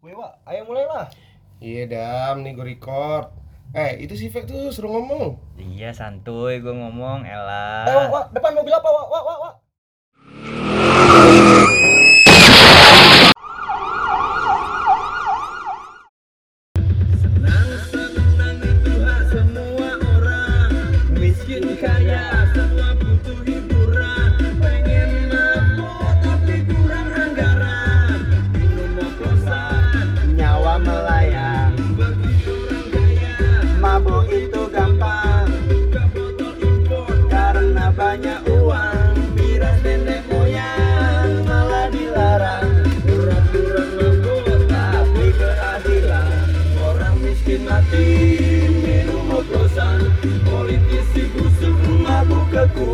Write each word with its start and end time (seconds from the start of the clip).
Wak, 0.00 0.32
ayo 0.48 0.64
mulai 0.64 0.88
lah. 0.88 1.12
Iya 1.60 1.84
dam, 1.84 2.40
nih 2.40 2.56
gue 2.56 2.72
record. 2.72 3.28
Eh, 3.76 4.00
itu 4.00 4.16
si 4.16 4.32
Fek 4.32 4.48
tuh 4.48 4.72
suruh 4.72 4.96
ngomong. 4.96 5.36
Iya 5.60 5.92
santuy 5.92 6.56
gue 6.64 6.72
ngomong 6.72 7.28
Ella. 7.28 7.84
Eh, 7.84 8.08
Wak, 8.08 8.32
depan 8.32 8.56
mobil 8.56 8.72
apa, 8.72 8.88
Wak, 8.88 9.06
Wak, 9.12 9.22
Wak, 9.28 9.38
Wak? 9.44 9.54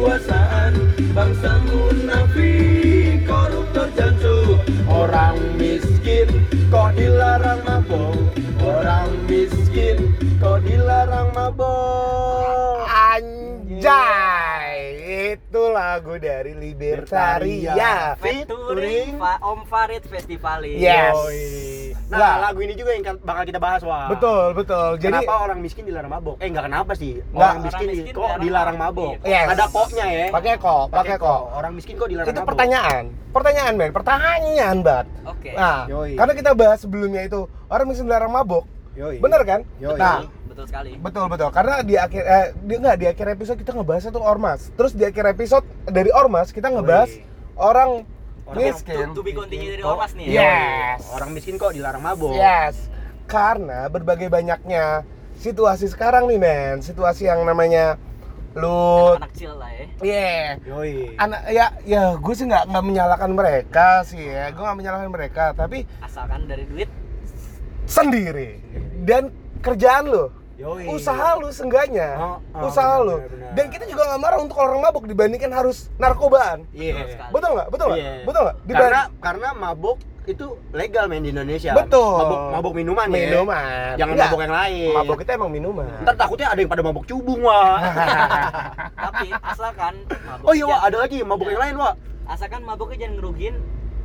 Kekuasaan 0.07 0.73
Bangsa 1.11 1.59
munafik 1.67 3.27
Koruptor 3.27 3.91
jancu 3.99 4.55
orang 4.87 5.35
miskin 5.59 6.31
kok 6.71 6.95
dilarang 6.95 7.59
mabuk 7.67 8.15
orang 8.63 9.11
miskin 9.27 10.15
kok 10.39 10.63
dilarang 10.63 11.35
mabuk 11.35 12.87
Anjay, 12.87 14.79
itu 15.35 15.63
lagu 15.75 16.23
dari 16.23 16.55
Libertaria. 16.55 18.15
featuring 18.19 19.19
Om 19.21 19.67
Farid 19.69 20.07
Festivalis. 20.07 20.81
Yes. 20.81 21.76
Nah, 22.07 22.17
Nggak. 22.17 22.35
lagu 22.39 22.61
ini 22.63 22.75
juga 22.79 22.91
yang 22.95 23.05
kan- 23.05 23.19
bakal 23.19 23.43
kita 23.43 23.59
bahas, 23.59 23.83
Wah. 23.83 24.07
Betul, 24.07 24.55
betul. 24.55 24.89
Jadi 24.97 25.11
Kenapa 25.19 25.35
orang 25.43 25.59
miskin 25.59 25.83
dilarang 25.83 26.07
mabok? 26.09 26.39
Eh, 26.39 26.47
enggak 26.47 26.65
kenapa 26.71 26.93
sih? 26.95 27.19
Orang 27.29 27.59
miskin, 27.59 27.67
Orang 27.67 27.83
di- 27.83 27.99
miskin 27.99 28.15
kok 28.15 28.23
dilarang 28.23 28.41
dilarang 28.41 28.77
mabok. 28.79 29.13
mabok? 29.13 29.27
Yes. 29.27 29.47
Ada 29.51 29.65
koknya 29.67 30.07
ya. 30.07 30.27
pakai 30.31 30.55
kok, 30.57 30.85
pakai 30.89 31.17
kok. 31.19 31.41
Orang 31.51 31.73
miskin 31.75 31.95
kok 31.99 32.07
dilarang 32.07 32.29
Itu 32.29 32.39
mabok? 32.39 32.49
pertanyaan. 32.49 33.05
Pertanyaan, 33.29 33.73
men. 33.75 33.91
Pertanyaan, 33.91 34.77
Bat. 34.81 35.07
Oke. 35.27 35.51
Nah, 35.53 35.79
Yoi. 35.87 36.13
karena 36.15 36.33
kita 36.33 36.51
bahas 36.55 36.79
sebelumnya 36.79 37.21
itu 37.21 37.41
orang 37.67 37.87
miskin 37.91 38.07
dilarang 38.07 38.31
mabok. 38.31 38.65
Yoi. 38.95 39.19
Bener 39.19 39.43
kan? 39.43 39.61
Yoi. 39.77 39.99
Nah, 39.99 40.23
Betul 40.47 40.73
sekali. 40.73 40.91
Betul 40.97 41.29
betul 41.29 41.53
karena 41.53 41.85
di 41.85 42.01
akhir 42.01 42.23
eh 42.25 42.47
di, 42.57 42.81
enggak 42.81 42.97
di 42.97 43.07
akhir 43.07 43.27
episode 43.31 43.61
kita 43.61 43.77
ngebahas 43.77 44.09
itu 44.09 44.17
ormas. 44.17 44.73
Terus 44.73 44.97
di 44.97 45.05
akhir 45.05 45.29
episode 45.29 45.69
dari 45.85 46.09
ormas 46.09 46.49
kita 46.49 46.73
ngebahas 46.73 47.13
Yoi. 47.13 47.29
orang 47.59 47.91
Orang 48.47 48.63
miskin. 48.63 49.07
To, 49.11 49.15
to 49.15 49.23
be 49.23 49.33
continue 49.33 49.71
dari 49.71 49.83
Ormas 49.83 50.13
nih. 50.15 50.27
Ya. 50.31 50.39
Yes. 50.39 51.01
Orang 51.11 51.31
miskin 51.35 51.59
kok 51.59 51.75
dilarang 51.75 52.01
mabok? 52.01 52.33
Yes. 52.33 52.87
Karena 53.27 53.91
berbagai 53.91 54.31
banyaknya 54.31 55.03
situasi 55.37 55.87
sekarang 55.87 56.25
nih 56.27 56.39
men, 56.39 56.79
situasi 56.81 57.27
yang 57.27 57.43
namanya 57.43 57.99
lu 58.57 59.13
Anak-anak 59.13 59.33
chill 59.37 59.53
lah 59.53 59.69
ya. 59.69 59.85
yeah. 60.01 60.45
Yoi. 60.65 61.13
anak 61.21 61.45
ya 61.53 61.67
ya 61.85 62.17
gue 62.17 62.33
sih 62.33 62.49
nggak 62.49 62.73
nggak 62.73 62.85
menyalahkan 62.89 63.29
mereka 63.29 64.01
sih 64.01 64.17
ya 64.17 64.49
gue 64.49 64.63
nggak 64.65 64.79
menyalahkan 64.81 65.11
mereka 65.13 65.45
tapi 65.53 65.85
Asalkan 66.01 66.49
dari 66.49 66.65
duit. 66.65 66.89
sendiri 67.85 68.57
dan 69.05 69.29
kerjaan 69.61 70.09
lo 70.09 70.33
Yoi. 70.57 70.89
usaha 70.89 71.37
lu 71.37 71.49
seenggaknya 71.49 72.17
Oh, 72.17 72.37
oh, 72.55 72.67
usaha 72.67 72.97
benar, 72.97 73.05
lu 73.05 73.15
benar, 73.15 73.29
benar. 73.29 73.51
dan 73.53 73.67
kita 73.69 73.85
juga 73.85 74.03
nggak 74.07 74.21
marah 74.21 74.39
untuk 74.39 74.57
orang 74.57 74.81
mabuk 74.81 75.05
dibandingkan 75.05 75.51
harus 75.51 75.93
narkobaan 75.97 76.65
Iya. 76.71 77.29
Betul 77.29 77.51
nggak 77.53 77.69
betul 77.69 77.87
nggak 77.87 78.01
Iya. 78.01 78.13
betul 78.23 78.41
nggak 78.43 78.57
Karena 78.67 79.03
karena 79.19 79.49
mabok 79.53 79.99
itu 80.27 80.43
legal 80.73 81.07
main 81.07 81.23
di 81.23 81.31
Indonesia. 81.31 81.71
Betul. 81.71 82.19
Mabok 82.19 82.41
mabok 82.51 82.73
minuman, 82.75 83.07
ya. 83.07 83.31
minuman 83.31 83.95
Jangan 83.95 84.11
Nggak, 84.13 84.27
mabok 84.27 84.41
yang 84.43 84.57
lain. 84.57 84.95
mabuk 84.97 85.17
kita 85.21 85.31
emang 85.35 85.51
minuman 85.51 85.87
Ntar 86.03 86.15
takutnya 86.17 86.47
ada 86.49 86.59
yang 86.59 86.67
pada 86.69 86.83
mabok 86.83 87.05
cubung, 87.05 87.41
Wah. 87.43 87.79
Tapi 89.07 89.27
asalkan 89.31 89.95
mabuk. 90.03 90.45
oh 90.45 90.53
iya, 90.53 90.65
Wah, 90.67 90.81
ada 90.83 90.97
lagi 90.99 91.23
mabok 91.23 91.47
yang 91.47 91.63
lain, 91.63 91.75
Wah. 91.77 91.95
Asalkan 92.27 92.61
mabuknya 92.61 92.97
jangan 92.99 93.15
ngerugin. 93.17 93.55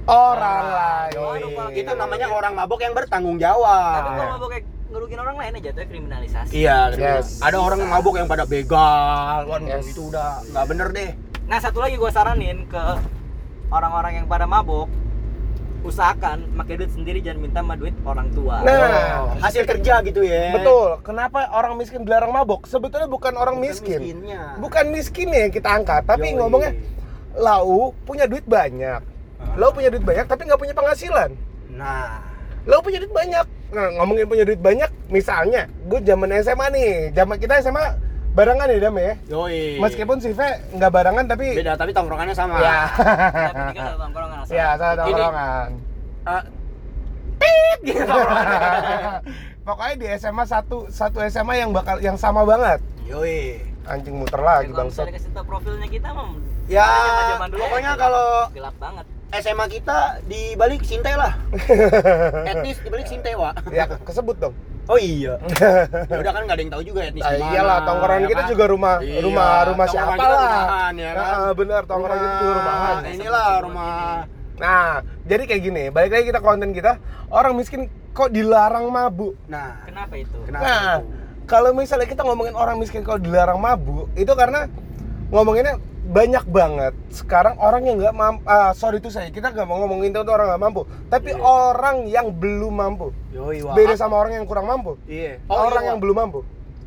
orang 0.04 0.66
Ah, 0.68 1.06
lain 1.09 1.42
Itu 1.42 1.62
kita- 1.75 1.94
namanya 1.96 2.28
orang 2.28 2.54
mabok 2.56 2.80
yang 2.80 2.94
bertanggung 2.94 3.38
Tapi 3.38 3.44
jawab. 3.44 4.02
kalau 4.12 4.31
mabuknya 4.36 4.62
ngerugin 4.91 5.18
orang 5.18 5.35
lain 5.35 5.52
ya 5.56 5.62
jatuhnya 5.66 5.88
kriminalisasi. 5.88 6.52
Iya, 6.53 6.79
Yes. 6.94 7.40
ada 7.40 7.57
orang 7.57 7.79
yang 7.79 7.91
mabok 7.91 8.16
yang 8.16 8.28
pada 8.28 8.44
begal. 8.44 9.47
Waduh, 9.47 9.66
Yes. 9.66 9.88
itu 9.88 10.06
udah 10.06 10.44
nggak 10.46 10.66
bener 10.68 10.88
deh. 10.91 11.12
Nah 11.47 11.57
satu 11.57 11.79
lagi 11.79 11.96
gue 11.96 12.07
saranin 12.09 12.63
ke 12.66 12.84
orang-orang 13.69 14.13
yang 14.13 14.25
pada 14.25 14.44
mabuk 14.46 14.91
usahakan 15.81 16.46
pakai 16.53 16.78
duit 16.78 16.94
sendiri 16.94 17.19
jangan 17.19 17.40
minta 17.41 17.59
sama 17.59 17.74
duit 17.74 17.97
orang 18.03 18.30
tua. 18.30 18.62
nah 18.62 18.78
Oh, 19.25 19.34
hasil 19.41 19.66
kerja 19.66 19.97
gitu 20.03 20.22
ya. 20.22 20.53
betul 20.53 21.01
kenapa 21.01 21.50
orang 21.50 21.74
miskin 21.74 22.06
dilarang 22.06 22.30
mabuk 22.30 22.69
sebetulnya 22.69 23.09
bukan 23.09 23.34
orang 23.34 23.57
Bukan 23.57 23.66
miskin 23.66 23.97
miskinnya. 24.00 24.62
bukan 24.62 24.85
miskinnya 24.88 25.40
yang 25.41 25.51
kita 25.51 25.69
angkat 25.72 26.06
tapi 26.06 26.30
Yoi. 26.30 26.38
ngomongnya 26.38 26.72
lau 27.34 27.97
punya 28.06 28.30
duit 28.30 28.46
banyak 28.46 29.01
lau 29.57 29.74
punya 29.74 29.90
duit 29.90 30.06
banyak 30.06 30.30
tapi 30.30 30.46
nggak 30.46 30.59
punya 30.59 30.75
penghasilan 30.75 31.34
Nah, 31.72 32.22
lo 32.64 32.78
punya 32.80 32.98
duit 32.98 33.10
banyak 33.12 33.46
nah 33.72 33.88
ngomongin 33.96 34.26
punya 34.26 34.44
duit 34.44 34.60
banyak 34.60 34.90
misalnya 35.08 35.66
gue 35.84 36.00
zaman 36.02 36.30
SMA 36.40 36.66
nih 36.70 36.92
zaman 37.12 37.36
kita 37.36 37.58
SMA 37.60 37.86
barengan 38.32 38.64
ya 38.66 38.80
dam 38.80 38.96
ya 38.96 39.14
yoi. 39.28 39.76
meskipun 39.78 40.18
si 40.18 40.32
V 40.32 40.40
nggak 40.72 40.88
barengan 40.90 41.26
tapi 41.26 41.52
beda 41.54 41.76
tapi 41.76 41.92
tongkrongannya 41.92 42.32
sama. 42.32 42.56
ya 42.58 42.80
Kita 43.70 43.84
satu 43.88 43.98
tongkrongan 44.00 44.38
asal. 44.40 44.52
ya 44.52 44.68
Ini- 44.72 44.98
tongkrongan 44.98 45.70
Ah, 46.22 46.44
tit 47.38 47.80
gitu 47.84 48.04
tongkrongannya. 48.04 48.60
pokoknya 49.68 49.96
di 49.96 50.08
SMA 50.16 50.46
satu 50.46 50.78
satu 50.88 51.18
SMA 51.28 51.54
yang 51.58 51.72
bakal 51.72 51.98
yang 51.98 52.16
sama 52.16 52.44
banget 52.44 52.80
Yoi. 53.04 53.60
anjing 53.84 54.16
muter 54.16 54.38
Ya, 54.38 54.46
lagi 54.62 54.70
kalau 54.70 54.88
misalnya 54.88 55.20
tau 55.32 55.44
profilnya 55.44 55.88
kita 55.88 56.10
mah 56.12 56.32
Ya, 56.70 56.88
zaman-zaman 56.88 57.48
dulu 57.50 57.62
pokoknya 57.62 57.92
ya, 57.92 58.00
kalau 58.00 58.28
gelap 58.50 58.76
banget. 58.78 59.06
SMA 59.34 59.66
kita 59.69 59.97
di 60.24 60.53
balik 60.53 60.84
Sinte 60.84 61.08
lah. 61.09 61.40
Etnis 62.52 62.78
di 62.78 62.90
balik 62.90 63.08
Sinte, 63.08 63.31
Wak. 63.31 63.64
ya 63.69 63.88
kesebut 63.88 64.36
dong 64.38 64.52
Oh 64.86 64.97
iya. 64.97 65.40
ya 66.03 66.18
udah 66.18 66.31
kan 66.31 66.42
nggak 66.44 66.58
ada 66.58 66.62
yang 66.62 66.74
tahu 66.74 66.84
juga 66.84 67.00
etnis 67.06 67.22
Ah, 67.22 67.31
gimana. 67.31 67.53
iyalah 67.53 67.78
tongkrongan 67.86 68.19
ya 68.19 68.28
kita 68.28 68.42
kan? 68.42 68.50
juga 68.50 68.64
rumah 68.66 68.96
Iya, 69.00 69.19
rumah 69.22 69.52
rumah 69.64 69.86
siapa 69.88 70.14
lah 70.14 70.25
rumahan, 70.25 70.94
ya 70.97 71.12
kan? 71.14 71.24
Ah, 71.24 71.52
bener 71.53 71.81
tongkrongan 71.86 72.19
kita 72.19 72.36
juga 72.36 72.53
rumahan 72.58 72.96
Nah, 72.97 73.12
inilah 73.14 73.50
rumah 73.62 74.16
nah 74.58 74.90
jadi 75.24 75.44
kayak 75.44 75.62
gini 75.63 75.84
balik 75.88 76.12
lagi 76.12 76.25
kita 76.28 76.40
konten 76.40 76.69
kita 76.69 76.92
orang 77.30 77.53
miskin 77.56 77.81
kok 78.12 78.30
dilarang 78.30 78.90
mabuk 78.90 79.38
Nah, 79.48 79.80
Kenapa 79.86 80.13
itu? 80.13 80.38
kenapa? 80.44 80.62
Nah, 80.62 80.94
itu? 80.98 81.08
kalau 81.46 81.69
misalnya 81.72 82.06
kita 82.06 82.22
ngomongin 82.22 82.53
orang 82.53 82.75
miskin 82.75 83.02
kalau 83.02 83.18
dilarang 83.18 83.58
mabuk, 83.58 84.09
itu 84.13 84.34
karena 84.34 84.66
ngomonginnya 85.30 85.78
banyak 86.01 86.45
banget. 86.45 86.94
Sekarang 87.07 87.56
orang 87.56 87.85
yang 87.85 87.95
nggak 87.95 88.12
mampu, 88.12 88.41
ah, 88.44 88.73
sorry 88.73 88.97
itu 88.97 89.07
saya, 89.07 89.29
kita 89.29 89.53
nggak 89.53 89.63
mau 89.63 89.78
ngomongin 89.79 90.09
itu 90.09 90.22
orang 90.23 90.50
nggak 90.50 90.62
mampu, 90.62 90.81
tapi 91.07 91.29
Iya. 91.31 91.39
orang 91.39 91.97
yang 92.06 92.28
belum 92.34 92.73
mampu. 92.73 93.13
Yoi, 93.31 93.62
Wak. 93.62 93.78
Beda 93.78 93.94
sama 93.94 94.17
orang 94.17 94.41
yang 94.41 94.45
kurang 94.45 94.66
mampu. 94.66 94.97
Iya. 95.06 95.38
orang 95.45 95.84
iya, 95.84 95.89
yang 95.94 95.97
belum 96.01 96.17
mampu. 96.17 96.39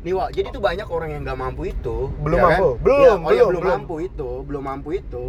Nih, 0.03 0.13
Wak, 0.13 0.29
jadi 0.31 0.47
tuh 0.51 0.61
banyak 0.61 0.85
orang 0.85 1.09
yang 1.09 1.21
nggak 1.23 1.39
mampu 1.39 1.61
itu. 1.65 2.11
Belum 2.21 2.37
ya 2.37 2.43
kan? 2.43 2.49
mampu. 2.51 2.69
Belum, 2.77 2.99
Ya, 2.99 3.09
oh 3.09 3.17
belum, 3.17 3.25
belum, 3.25 3.61
belum. 3.63 3.73
mampu 3.73 3.95
itu, 3.99 4.29
belum 4.43 4.63
mampu 4.63 4.89
itu. 4.93 5.25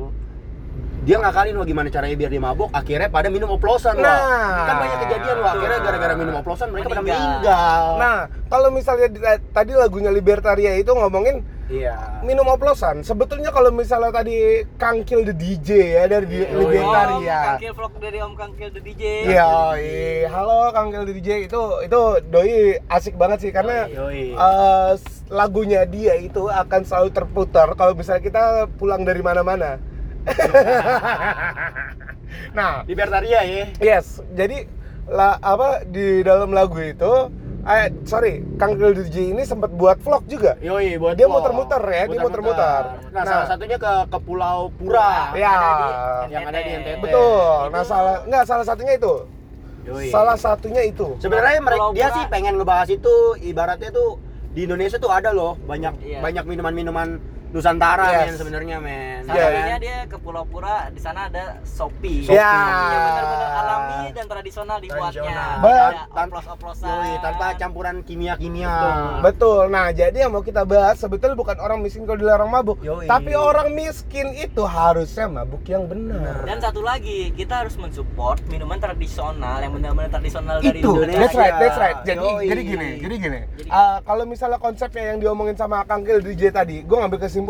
Dia 1.07 1.23
ngakalin 1.23 1.55
wah 1.55 1.65
gimana 1.65 1.87
caranya 1.87 2.17
biar 2.19 2.29
dia 2.29 2.43
mabuk, 2.43 2.69
akhirnya 2.75 3.07
pada 3.07 3.31
minum 3.31 3.49
oplosan, 3.49 3.95
Wak. 3.95 4.03
Nah. 4.03 4.67
Kan 4.67 4.77
banyak 4.77 4.99
kejadian, 5.07 5.37
Wak. 5.39 5.53
Akhirnya 5.55 5.79
gara-gara 5.81 6.15
minum 6.19 6.35
oplosan 6.35 6.69
mereka 6.75 6.87
pada 6.91 7.01
Meninggal. 7.01 7.83
Nah, 7.97 8.19
kalau 8.51 8.69
misalnya 8.69 9.09
di- 9.09 9.23
tadi 9.55 9.73
lagunya 9.73 10.11
Libertaria 10.11 10.75
itu 10.75 10.91
ngomongin 10.91 11.47
iya. 11.69 12.21
minum 12.21 12.47
oplosan, 12.47 13.01
sebetulnya 13.01 13.49
kalau 13.49 13.69
misalnya 13.69 14.13
tadi 14.13 14.37
Kangkil 14.75 15.23
the 15.23 15.33
DJ 15.33 15.69
ya 15.93 16.03
dari 16.07 16.27
di- 16.27 16.39
Iya. 16.41 16.55
Libertaria. 16.55 17.17
Om 17.37 17.47
Kangkil 17.51 17.73
vlog 17.73 17.95
dari 17.97 18.19
Om 18.19 18.35
Kangkil 18.35 18.69
the 18.71 18.81
DJ. 18.81 19.03
Iya, 19.27 19.51
iya. 19.75 20.29
halo 20.29 20.71
Kang 20.71 20.89
Gil 20.89 21.05
DJ 21.05 21.29
itu 21.45 21.59
itu 21.81 22.01
doi 22.25 22.57
asik 22.87 23.15
banget 23.15 23.39
sih 23.41 23.51
karena 23.51 23.87
Yoi. 23.87 24.33
eh, 24.33 24.91
s- 24.95 25.27
lagunya 25.27 25.83
dia 25.85 26.15
itu 26.15 26.47
akan 26.47 26.83
selalu 26.83 27.11
terputar 27.11 27.75
kalau 27.75 27.93
misalnya 27.93 28.23
kita 28.23 28.43
pulang 28.73 29.03
dari 29.03 29.21
mana-mana. 29.21 29.83
nah, 32.53 32.83
Libertaria 32.85 33.41
ya. 33.41 33.65
yes, 33.79 34.19
jadi 34.31 34.67
la, 35.07 35.39
apa 35.39 35.83
di 35.83 36.21
dalam 36.21 36.51
lagu 36.51 36.75
itu 36.77 37.31
eh 37.67 37.87
sorry, 38.03 38.47
Kang 38.55 38.75
Gil 38.75 38.95
DJ 38.95 39.35
ini 39.35 39.43
sempat 39.43 39.71
buat 39.71 39.99
vlog 39.99 40.23
juga. 40.25 40.55
Yoi, 40.61 40.95
buat 40.97 41.15
Dia 41.15 41.27
vlog. 41.27 41.43
muter-muter 41.43 41.83
ya, 41.85 42.03
dia 42.07 42.21
muter-muter. 42.21 42.83
Nah, 43.11 43.11
Nah. 43.13 43.25
salah 43.27 43.47
satunya 43.49 43.77
ke 43.77 43.93
ke 44.07 44.19
Pulau 44.21 44.71
Pura. 44.73 45.35
Ya. 45.35 45.55
yang 46.29 46.45
ada 46.45 46.59
di 46.59 46.71
NTT. 46.73 47.03
Betul. 47.03 47.11
Itu- 47.11 47.71
Nah, 47.71 47.83
salah 47.83 48.17
nggak 48.23 48.45
salah 48.45 48.65
satunya 48.65 48.95
itu. 48.95 49.15
Yoi. 49.85 50.07
Salah 50.09 50.37
satunya 50.37 50.83
itu. 50.83 51.19
Sebenarnya 51.19 51.59
mereka 51.61 51.83
Pulau 51.83 51.93
dia 51.93 52.07
Pura- 52.07 52.17
sih 52.17 52.25
pengen 52.29 52.55
ngebahas 52.57 52.89
itu 52.89 53.15
ibaratnya 53.41 53.91
tuh 53.91 54.19
di 54.51 54.61
Indonesia 54.63 54.97
tuh 54.97 55.11
ada 55.11 55.31
loh 55.31 55.59
banyak 55.61 55.95
Iya. 56.01 56.19
banyak 56.21 56.45
minuman-minuman 56.45 57.09
Nusantara 57.57 58.05
Yes. 58.07 58.21
men 58.23 58.35
sebenarnya 58.37 58.77
men. 58.79 59.25
Salah 59.25 59.33
Iya. 59.33 59.49
satunya 59.49 59.77
dia 59.81 59.99
ke 60.05 60.17
Pulau 60.19 60.45
Pura, 60.45 60.93
di 60.93 61.01
sana 61.01 61.21
ada 61.27 61.57
Sopi. 61.65 62.29
Ya. 62.29 62.53
Yang 62.85 63.01
benar-benar 63.09 63.51
alami 63.57 64.01
dan 64.13 64.27
tradisional 64.29 64.77
dibuatnya. 64.79 65.41
Oplos-oplosan. 66.07 66.85
Yoi, 66.87 67.13
tanpa 67.19 67.47
campuran 67.55 67.97
kimia-kimia. 68.03 68.75
Betul. 69.21 69.69
Nah, 69.69 69.89
jadi 69.91 70.19
yang 70.19 70.33
mau 70.33 70.43
kita 70.43 70.63
bahas 70.63 70.99
sebetulnya 70.99 71.33
bukan 71.33 71.57
orang 71.57 71.81
miskin 71.81 72.05
kalau 72.05 72.19
dilarang 72.19 72.51
mabuk, 72.51 72.77
Yoi. 72.81 73.07
tapi 73.07 73.33
orang 73.33 73.73
miskin 73.73 74.35
itu 74.35 74.61
harusnya 74.63 75.25
mabuk 75.27 75.65
yang 75.65 75.87
benar. 75.87 76.45
Dan 76.45 76.61
satu 76.61 76.81
lagi, 76.81 77.33
kita 77.33 77.65
harus 77.65 77.75
mensupport 77.75 78.37
minuman 78.47 78.77
tradisional 78.77 79.59
yang 79.59 79.73
benar-benar 79.73 80.13
tradisional 80.13 80.61
dari 80.61 80.77
itu 80.77 80.91
Indonesia. 80.93 81.19
that's 81.19 81.35
right 81.35 81.57
that's 81.57 81.79
right 81.79 81.97
jadi 82.03 82.21
Yoi. 82.21 82.45
jadi 82.45 82.61
gini 82.63 82.89
jadi 82.99 83.15
gini 83.17 83.41
Jadi- 83.57 83.65
Uh, 83.69 83.99
kalau 84.03 84.25
misalnya 84.25 84.59
konsepnya 84.59 85.05
yang 85.07 85.19
diomongin 85.19 85.55
sama 85.55 85.81
Kang 85.83 86.03
Gil 86.03 86.19
DJ 86.19 86.51
tadi 86.51 86.83
gue 86.83 86.93
ngambil 86.93 87.19
kesimpulan 87.19 87.45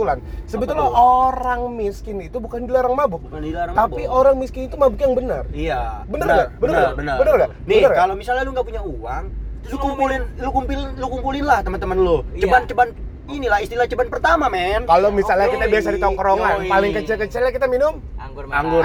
sebetulnya 0.44 0.84
orang 0.93 1.72
miskin 1.72 2.20
itu 2.20 2.37
bukan 2.37 2.69
dilarang 2.69 2.93
mabuk 2.93 3.25
Bukan 3.25 3.40
dilarang 3.40 3.72
tapi 3.72 4.04
mabuk. 4.04 4.12
orang 4.12 4.34
miskin 4.37 4.69
itu 4.69 4.76
mabuk 4.76 5.00
yang 5.00 5.14
benar 5.14 5.43
Iya. 5.48 6.04
Bener 6.04 6.26
nggak? 6.26 6.48
Bener 6.58 6.75
nggak? 6.75 6.94
bener. 6.94 7.14
Bener 7.16 7.32
nggak? 7.34 7.50
Nih, 7.64 7.81
kalau 7.88 8.14
misalnya 8.14 8.43
lu 8.43 8.52
nggak 8.52 8.66
punya 8.66 8.82
uang, 8.82 9.25
Terus 9.62 9.72
lu 9.72 9.78
kumpulin, 9.81 10.22
lu 10.37 10.50
kumpulin, 10.52 10.88
lu 10.94 11.06
kumpulin 11.08 11.44
lah 11.44 11.58
teman-teman 11.58 11.96
lu. 11.98 12.16
Iya. 12.32 12.46
Inilah 13.26 13.58
istilah 13.58 13.87
ceban 13.90 14.06
pertama, 14.06 14.46
men. 14.46 14.87
kalau 14.87 15.11
misalnya 15.11 15.50
kita 15.50 15.67
Yoi. 15.67 15.73
biasa 15.75 15.88
di 15.90 16.00
tongkrongan 16.00 16.56
Yoi. 16.62 16.70
paling 16.70 16.93
kecil-kecilnya 16.94 17.50
kita 17.50 17.67
minum 17.67 17.99
Anggur 18.17 18.44
merah. 18.46 18.62
Anggur. 18.62 18.82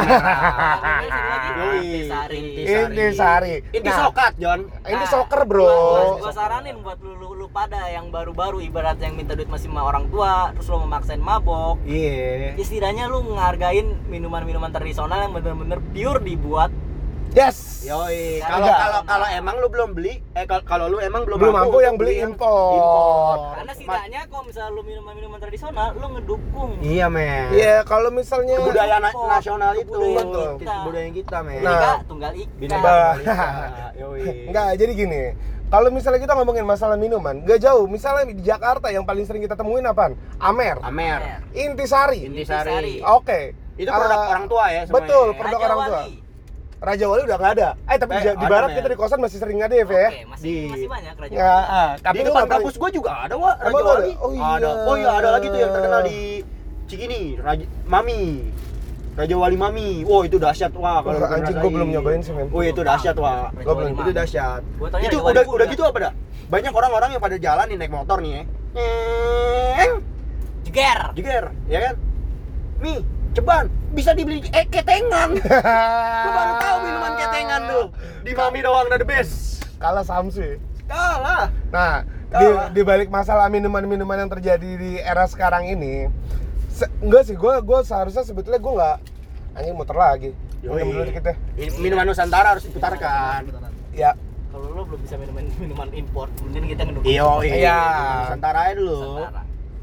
Intisari. 1.77 2.39
Intisari. 2.71 3.55
Inti 3.69 3.89
sokat, 3.91 4.33
John. 4.41 4.65
ini 4.87 5.05
Nah, 5.05 5.09
Gua, 5.11 5.45
bro 5.45 6.17
gua 6.21 6.33
saranin 6.33 6.75
buat 6.81 6.97
lu, 7.03 7.13
lu, 7.17 7.37
lu 7.37 7.47
pada 7.51 7.85
yang 7.91 8.09
baru-baru 8.09 8.63
ibarat 8.65 8.97
yang 8.97 9.13
minta 9.13 9.35
duit 9.37 9.49
masih 9.49 9.69
sama 9.69 9.85
orang 9.85 10.09
tua, 10.09 10.55
terus 10.55 10.67
lu 10.71 10.77
memaksain 10.81 11.21
mabok. 11.21 11.77
Iya. 11.85 12.55
Istilahnya 12.57 13.09
lu 13.11 13.21
ngehargain 13.27 14.07
minuman-minuman 14.09 14.71
tradisional 14.73 15.21
yang 15.21 15.33
bener-bener 15.35 15.79
pure 15.91 16.21
dibuat 16.23 16.71
yes 17.31 17.57
Yoi, 17.81 18.37
kalau 18.39 18.69
kalau 18.69 19.01
kalau 19.01 19.27
emang 19.27 19.57
lu 19.57 19.65
belum 19.65 19.89
beli, 19.91 20.21
eh 20.31 20.45
kalau 20.45 20.61
kalau 20.61 20.85
lu 20.85 21.01
emang 21.01 21.25
belum, 21.25 21.41
Belum 21.41 21.49
mampu 21.51 21.73
untuk 21.73 21.81
yang 21.81 21.97
beli 21.97 22.21
impor. 22.21 22.77
impor. 22.77 23.37
karena 23.57 23.73
setidaknya 23.73 24.21
kalau 24.29 24.43
misalnya 24.45 24.69
lu 24.69 24.81
minuman-minuman 24.85 25.39
tradisional 25.41 25.87
lu 25.91 26.07
ngedukung 26.13 26.71
Iya, 26.77 27.09
men. 27.09 27.49
Iya 27.49 27.81
kalau 27.81 28.13
misalnya 28.13 28.61
Kebudayaan 28.61 29.01
na- 29.01 29.17
nasional 29.31 29.73
itu. 29.73 29.89
Kebudayaan 29.89 30.29
kita. 30.61 30.73
Kebudayaan 30.77 31.13
kita, 31.15 31.37
men. 31.41 31.61
Nah. 31.61 31.97
Tunggal 32.05 32.31
ika 32.37 32.53
Bhinneka 32.53 32.83
Bah. 32.85 33.13
Tunggal 33.17 33.17
Ika. 33.17 33.49
Yoi. 34.05 34.19
Enggak, 34.45 34.67
jadi 34.77 34.91
gini. 34.93 35.23
Kalau 35.67 35.89
misalnya 35.89 36.19
kita 36.19 36.33
ngomongin 36.35 36.65
masalah 36.67 36.99
minuman, 36.99 37.41
gak 37.41 37.57
jauh. 37.57 37.87
Misalnya 37.87 38.29
di 38.29 38.43
Jakarta 38.43 38.91
yang 38.91 39.07
paling 39.07 39.25
sering 39.25 39.39
kita 39.39 39.55
temuin 39.55 39.81
apaan? 39.83 40.13
Amer, 40.37 40.77
Amer. 40.83 41.41
Intisari. 41.49 42.29
Intisari. 42.29 43.01
Oke. 43.01 43.57
Itu 43.73 43.89
produk 43.89 44.19
Eh, 44.19 44.29
orang 44.29 44.45
tua 44.45 44.65
ya 44.67 44.81
semuanya. 44.83 44.93
betul, 44.93 45.27
produk 45.33 45.57
Raja 45.57 45.65
orang 45.65 45.79
tua. 45.81 46.01
Wali. 46.03 46.15
Raja 46.81 47.05
Wali 47.05 47.21
udah 47.29 47.37
nggak 47.37 47.53
ada. 47.61 47.69
Eh 47.85 47.97
tapi 48.01 48.11
Eh, 48.17 48.33
di, 48.33 48.45
barat 48.49 48.69
ya? 48.73 48.75
kita 48.81 48.87
di 48.89 48.97
kosan 48.97 49.21
masih 49.21 49.37
sering 49.37 49.61
ada 49.61 49.69
ya, 49.69 49.85
Fe, 49.85 49.93
ya. 49.93 50.09
Oke, 50.09 50.21
masih 50.25 50.41
Di- 50.41 50.65
masih 50.65 50.87
banyak 50.89 51.13
raja. 51.13 51.29
Ya, 51.31 51.45
Wali. 51.45 51.69
ah, 51.69 51.91
tapi 52.01 52.15
di 52.17 52.25
depan 52.25 52.45
kampus 52.49 52.73
gua 52.73 52.89
juga 52.89 53.11
ada, 53.21 53.35
Wak. 53.37 53.55
Raja 53.55 53.69
Emang 53.69 53.81
ada? 53.85 53.91
Wali. 53.93 54.11
Oh, 54.17 54.31
iya. 54.33 54.49
Ada. 54.57 54.69
Oh 54.89 54.95
iya, 54.97 55.09
ada 55.13 55.29
lagi 55.29 55.47
tuh 55.47 55.59
yang 55.61 55.71
terkenal 55.71 56.01
di 56.01 56.17
Cikini, 56.89 57.21
Raja 57.37 57.65
Mami. 57.85 58.21
Raja 59.13 59.35
Wali 59.37 59.57
Mami. 59.61 59.89
Wow, 60.01 60.25
itu 60.25 60.41
dahsyat, 60.41 60.73
wah 60.73 61.05
kalau 61.05 61.21
lu 61.21 61.27
anjing, 61.29 61.57
gua 61.61 61.69
belum 61.69 61.89
nyobain 61.93 62.21
sih, 62.25 62.33
men. 62.33 62.49
Oh, 62.49 62.65
itu 62.65 62.81
dahsyat, 62.81 63.13
wah. 63.13 63.53
Gua 63.53 63.73
Wali 63.77 63.93
belum. 63.93 64.01
Itu 64.01 64.11
dahsyat. 64.17 64.61
Itu 65.05 65.17
udah 65.21 65.43
udah 65.45 65.65
gitu 65.69 65.83
apa 65.85 65.97
dah? 66.01 66.13
Banyak 66.49 66.73
orang-orang 66.73 67.09
yang 67.13 67.21
pada 67.21 67.37
jalan 67.37 67.65
nih 67.69 67.77
naik 67.77 67.93
motor 67.93 68.17
nih 68.17 68.31
ya. 68.33 68.43
Jeger. 70.65 70.99
jeger, 71.13 71.45
ya 71.67 71.79
kan? 71.83 71.95
Mi, 72.81 73.05
ceban, 73.31 73.65
bisa 73.91 74.11
dibeli 74.11 74.43
eh 74.49 74.65
ketengan. 74.65 75.35
Gua 76.23 76.31
baru 76.31 76.53
tahu 76.57 76.77
minuman 76.81 77.11
ketengan 77.17 77.61
tuh. 77.65 77.85
Di 78.21 78.31
Mami 78.31 78.59
doang 78.59 78.85
udah 78.85 78.95
the 78.95 79.05
best. 79.05 79.63
Kalah 79.77 80.01
Samsu. 80.01 80.59
Kalah. 80.85 81.47
Nah, 81.69 82.03
di, 82.29 82.35
Kalah. 82.37 82.67
di 82.69 82.81
balik 82.81 83.07
masalah 83.07 83.47
minuman-minuman 83.47 84.17
yang 84.17 84.29
terjadi 84.29 84.69
di 84.75 84.91
era 84.97 85.23
sekarang 85.25 85.65
ini, 85.65 86.11
se- 86.67 86.91
enggak 86.99 87.23
sih, 87.23 87.33
gue 87.33 87.53
gua 87.61 87.81
seharusnya 87.81 88.21
sebetulnya 88.21 88.57
gue 88.57 88.73
nggak 88.73 88.97
anjing 89.53 89.73
muter 89.73 89.95
lagi. 89.95 90.31
Minum 90.61 90.93
dulu 90.93 91.03
dikit 91.07 91.23
deh. 91.25 91.37
Minuman 91.75 92.05
Nusantara 92.05 92.53
harus 92.53 92.63
diputarkan. 92.63 93.47
Ya, 93.91 94.13
Kalau 94.47 94.67
lu 94.69 94.83
belum 94.85 94.99
bisa 95.01 95.15
minuman 95.15 95.47
minuman 95.55 95.87
import, 95.91 96.29
mending 96.41 96.69
kita 96.69 96.83
ngedukung. 96.83 97.07
Iya, 97.07 97.23
Iya. 97.41 97.55
iya. 97.57 97.79
Nusantara 98.21 98.59
aja 98.61 98.73
dulu. 98.75 98.99
Nusantara. 99.17 99.41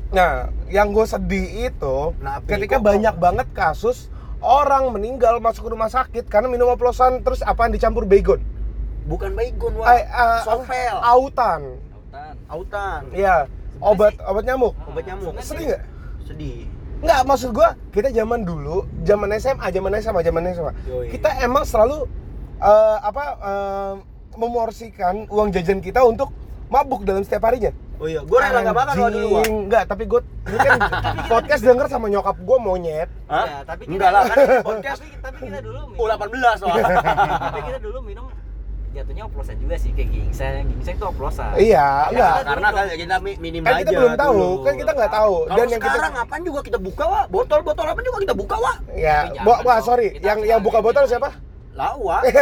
Nah, 0.08 0.32
yang 0.66 0.90
gue 0.90 1.04
sedih 1.04 1.68
itu 1.68 1.96
Nah, 2.18 2.40
ketika 2.40 2.80
banyak 2.80 3.12
banget 3.14 3.44
kasus 3.52 4.08
orang 4.40 4.88
meninggal 4.88 5.36
masuk 5.36 5.68
ke 5.68 5.70
rumah 5.70 5.90
sakit 5.90 6.24
karena 6.26 6.48
minum 6.48 6.70
oplosan 6.70 7.20
terus 7.20 7.42
apaan 7.42 7.68
dicampur 7.68 8.08
baygon. 8.08 8.40
Bukan 9.04 9.32
baygon, 9.32 9.72
Eh, 9.74 9.80
wah. 9.80 9.88
eh, 9.92 10.40
Sovel. 10.42 10.96
Autan. 10.98 11.60
Lautan. 11.90 12.34
Autan. 12.46 13.00
Iya, 13.10 13.48
obat 13.78 14.16
obat 14.22 14.44
nyamuk. 14.44 14.72
Obat 14.84 15.04
nyamuk. 15.04 15.32
Sedih 15.38 15.44
sih, 15.44 15.66
nggak? 15.66 15.82
Sedih. 16.24 16.58
Nggak, 16.98 17.20
maksud 17.24 17.50
gua 17.52 17.68
kita 17.88 18.08
zaman 18.10 18.42
dulu, 18.42 18.84
zaman 19.02 19.28
SMA, 19.36 19.66
zaman 19.70 19.92
SMA, 19.98 20.20
zaman 20.20 20.42
SMA. 20.50 20.72
Yoi. 20.84 21.06
Kita 21.10 21.30
emang 21.40 21.62
selalu 21.62 22.04
eh, 22.58 22.98
apa 23.00 23.24
eh, 23.38 23.92
memorsikan 24.34 25.26
uang 25.26 25.50
jajan 25.50 25.80
kita 25.80 26.00
untuk 26.00 26.32
mabuk 26.68 27.02
dalam 27.02 27.20
setiap 27.20 27.44
harinya. 27.44 27.72
Oh 27.98 28.06
iya, 28.06 28.20
gue 28.20 28.38
rela 28.38 28.60
nggak 28.60 28.76
makan 28.76 28.94
waktu 28.94 29.10
dulu, 29.12 29.26
Wak. 29.28 29.38
Anjing, 29.40 29.54
Nggak, 29.66 29.82
tapi 29.84 30.04
gue 30.04 30.20
ini 30.46 30.58
kan 30.60 30.78
podcast 31.32 31.62
denger 31.62 31.86
sama 31.88 32.06
nyokap 32.06 32.36
gue 32.38 32.58
monyet. 32.58 33.08
Hah? 33.26 33.42
Iya, 33.44 33.58
tapi 33.64 33.82
kita- 33.84 33.92
Enggak 33.92 34.10
lah, 34.10 34.22
kan 34.24 34.36
podcast 34.62 35.00
Tapi 35.00 35.18
tapi 35.20 35.36
kita 35.44 35.58
dulu 35.60 35.80
minum. 35.84 35.98
U18 36.00 36.34
wah. 36.62 36.76
tapi 37.40 37.60
kita 37.64 37.78
dulu 37.80 37.98
minum 38.00 38.26
jatuhnya 38.88 39.24
oplosan 39.24 39.56
juga 39.58 39.76
sih 39.76 39.90
kayak 39.92 40.08
gingseng. 40.08 40.64
Gingseng 40.68 40.94
itu 40.94 41.06
oplosan. 41.06 41.52
Iya, 41.54 41.58
Ya, 41.58 41.86
enggak. 42.08 42.34
kita 42.34 42.48
Karena 42.48 42.68
kan 42.68 42.86
kita 42.88 43.16
mi- 43.18 43.38
minim 43.38 43.62
Kan 43.62 43.72
aja. 43.72 43.80
kita 43.80 43.90
belum 43.92 44.14
tahu, 44.16 44.32
dulu. 44.32 44.52
kan 44.62 44.74
kita 44.76 44.92
nggak 44.92 45.12
tahu. 45.12 45.34
Kalau 45.40 45.58
Dan 45.58 45.66
yang 45.68 45.80
kita 45.80 45.90
sekarang 45.92 46.14
apaan 46.16 46.42
juga 46.42 46.60
kita 46.62 46.78
buka, 46.80 47.04
Wak. 47.04 47.24
Botol-botol 47.28 47.86
apa 47.88 48.00
juga 48.00 48.18
kita 48.20 48.34
buka, 48.34 48.56
Wak. 48.56 48.76
ya, 48.92 49.16
bo- 49.40 49.60
wah 49.60 49.78
sorry, 49.80 50.08
Kita 50.12 50.22
yang 50.24 50.38
yang 50.48 50.60
buka 50.60 50.78
botol 50.78 51.02
siapa? 51.04 51.34
Lah, 51.78 51.94
Wak. 51.94 52.22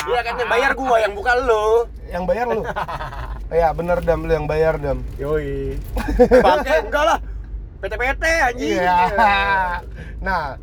Iya 0.00 0.20
kan 0.24 0.32
yang 0.40 0.48
bayar 0.48 0.72
gua 0.72 0.96
yang 0.96 1.12
buka 1.12 1.32
lu. 1.44 1.84
Yang 2.08 2.24
bayar 2.24 2.46
lu. 2.48 2.64
Iya, 3.50 3.74
bener 3.74 3.98
dam 4.00 4.24
lu 4.24 4.32
yang 4.32 4.46
bayar 4.46 4.78
dam. 4.80 5.02
Yoi. 5.20 5.74
Bangke 6.46 6.74
enggak 6.86 7.04
lah. 7.04 7.18
PT-PT 7.82 8.22
anjing. 8.22 8.78
Iya. 8.78 8.98
Nah, 10.22 10.54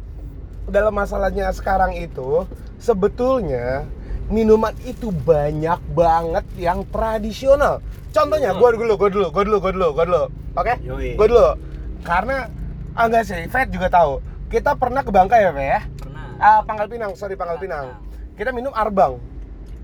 dalam 0.72 0.96
masalahnya 0.96 1.52
sekarang 1.52 2.00
itu 2.00 2.48
sebetulnya 2.80 3.84
minuman 4.32 4.72
itu 4.88 5.12
banyak 5.12 5.84
banget 5.92 6.46
yang 6.56 6.88
tradisional. 6.90 7.84
Contohnya, 8.16 8.56
gue 8.56 8.70
dulu, 8.80 8.94
gue 8.96 9.10
dulu, 9.12 9.28
gue 9.36 9.44
dulu, 9.46 9.58
gue 9.60 9.72
dulu, 9.76 9.88
gue 9.92 10.06
dulu. 10.08 10.24
Oke? 10.56 10.74
Yoi. 10.82 11.20
Gue 11.20 11.28
dulu. 11.28 11.60
Karena 12.08 12.48
ah, 12.96 13.04
enggak 13.06 13.28
sih, 13.28 13.46
Fed 13.52 13.68
juga 13.70 13.92
tahu. 13.92 14.24
Kita 14.48 14.80
pernah 14.80 15.04
ke 15.04 15.12
Bangka 15.12 15.36
ya, 15.38 15.52
Fe 15.52 15.66
ya? 15.76 15.82
Ah, 16.38 16.62
Pangkal 16.62 16.88
Pinang, 16.88 17.12
sorry 17.14 17.34
Pangkal 17.34 17.58
Pinang. 17.58 17.98
Kita 18.34 18.54
minum 18.54 18.70
Arbang, 18.72 19.18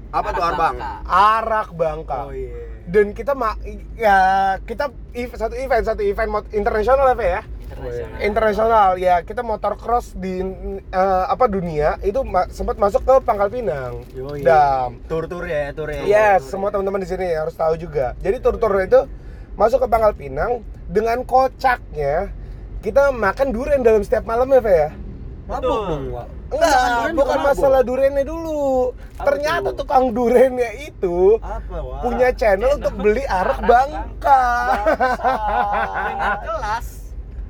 Apa 0.10 0.30
tuh 0.30 0.40
Arak 0.40 0.54
Arbang? 0.54 0.76
Bangka. 0.76 0.92
arak 1.04 1.70
Bangka. 1.74 2.20
Oh 2.24 2.32
iya. 2.32 2.54
Dan 2.84 3.12
kita 3.12 3.34
ma 3.34 3.58
ya 3.96 4.18
kita 4.62 4.94
satu 5.34 5.56
event 5.56 5.82
satu 5.84 6.02
event 6.02 6.30
mot- 6.30 6.54
internasional 6.54 7.10
ya, 7.10 7.18
ya? 7.18 7.42
Internasional. 7.66 8.18
internasional 8.22 8.90
ya 8.96 9.16
kita 9.20 9.42
motor 9.42 9.74
cross 9.74 10.14
di 10.14 10.46
eh, 10.86 11.26
apa 11.26 11.50
dunia 11.50 11.98
itu 12.02 12.22
ma- 12.22 12.46
sempat 12.48 12.78
masuk 12.78 13.02
ke 13.02 13.14
Pangkal 13.26 13.50
Pinang. 13.50 14.06
Yoi. 14.14 14.46
Dam. 14.46 15.02
Tur-tur 15.08 15.42
ya, 15.44 15.74
tur 15.74 15.90
ya. 15.90 16.06
Yes, 16.06 16.46
Tur 16.46 16.54
semua 16.54 16.70
ya. 16.70 16.78
teman-teman 16.78 17.02
di 17.02 17.10
sini 17.10 17.26
harus 17.26 17.58
tahu 17.58 17.74
juga. 17.74 18.14
Jadi 18.22 18.38
tur-tur 18.38 18.78
itu 18.78 19.10
masuk 19.56 19.82
ke 19.82 19.88
Pangkal 19.90 20.14
Pinang 20.14 20.62
dengan 20.86 21.26
kocaknya 21.26 22.30
kita 22.86 23.10
makan 23.10 23.50
durian 23.50 23.82
dalam 23.82 24.06
setiap 24.06 24.28
malam 24.28 24.46
ya, 24.48 24.62
Fe 24.62 24.76
ya? 24.78 24.90
Mabuk 25.44 25.80
dong. 25.90 26.04
Enggak, 26.54 27.18
bukan 27.18 27.38
mabuk. 27.38 27.48
masalah 27.50 27.82
duriannya 27.82 28.24
dulu. 28.24 28.94
Apa 29.14 29.26
Ternyata 29.26 29.70
tuh? 29.70 29.78
tukang 29.82 30.06
duriannya 30.10 30.70
itu 30.86 31.38
Apa, 31.38 31.78
punya 32.00 32.30
channel 32.32 32.78
untuk 32.78 32.94
beli 32.96 33.24
arak 33.24 33.60
Bangka. 33.64 34.44
Dengan 36.06 36.38
kelas 36.48 36.88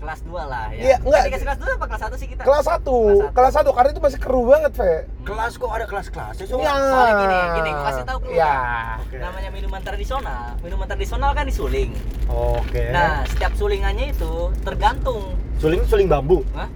kelas 0.03 0.19
2 0.27 0.35
lah 0.35 0.67
ya. 0.75 0.81
Iya, 0.83 0.95
enggak. 0.99 1.15
Kan 1.15 1.27
dikasih 1.31 1.45
kelas 1.47 1.59
2 1.59 1.77
apa 1.79 1.85
kelas 1.87 2.01
1 2.03 2.19
sih 2.19 2.27
kita? 2.27 2.41
kelas 2.43 2.65
1, 2.67 2.83
Kelas 3.31 3.31
kelas 3.31 3.53
1 3.63 3.71
karena 3.71 3.89
itu 3.89 4.01
masih 4.03 4.19
keru 4.19 4.41
banget, 4.43 4.71
Fe. 4.75 4.93
Kelas 5.23 5.51
kok 5.55 5.71
ada 5.71 5.85
kelas-kelasnya, 5.87 6.43
so? 6.43 6.59
Ya. 6.59 6.75
Soalnya 6.75 7.13
gini, 7.17 7.37
gini, 7.55 7.69
gua 7.71 7.83
kasih 7.87 8.03
tahu 8.03 8.17
dulu. 8.19 8.33
Ya. 8.35 8.55
Oke. 8.99 9.15
Namanya 9.15 9.49
minuman 9.49 9.79
tradisional. 9.79 10.59
Minuman 10.59 10.87
tradisional 10.87 11.31
kan 11.31 11.47
disuling. 11.47 11.95
Oke. 12.27 12.91
Nah, 12.91 13.23
setiap 13.25 13.55
sulingannya 13.55 14.11
itu 14.11 14.33
tergantung. 14.59 15.23
suling 15.55 15.79
suling 15.87 16.11
bambu. 16.11 16.43
Hah? 16.51 16.67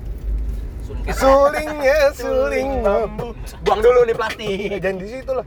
Suling 0.88 1.04
ketek. 1.04 1.20
Sulingnya 1.20 1.98
suling 2.14 2.70
bambu. 2.80 3.28
Buang 3.62 3.80
dulu 3.82 4.00
nih 4.04 4.16
plastik. 4.16 4.48
Eh, 4.48 4.80
jangan 4.84 4.98
di 4.98 5.08
situ 5.10 5.32
lah. 5.34 5.46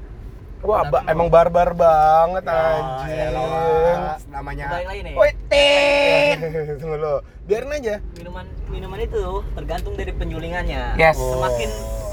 Wah, 0.61 0.85
ba- 0.85 1.09
emang 1.09 1.27
barbar 1.27 1.73
banget 1.73 2.45
Ya, 2.45 2.53
anjing. 2.53 3.33
elah, 3.33 4.21
namanya. 4.29 4.67
Balik 4.71 4.87
lagi 4.87 5.01
nih. 5.03 5.15
Woi, 5.17 5.31
Tin. 5.49 6.37
Tunggu 6.81 6.97
lo. 6.97 7.15
Biarin 7.49 7.73
aja. 7.73 7.95
Minuman 8.13 8.45
minuman 8.69 8.99
itu 9.01 9.25
tergantung 9.51 9.97
dari 9.97 10.13
penyulingannya. 10.13 11.01
Yes. 11.01 11.17
Semakin 11.17 11.71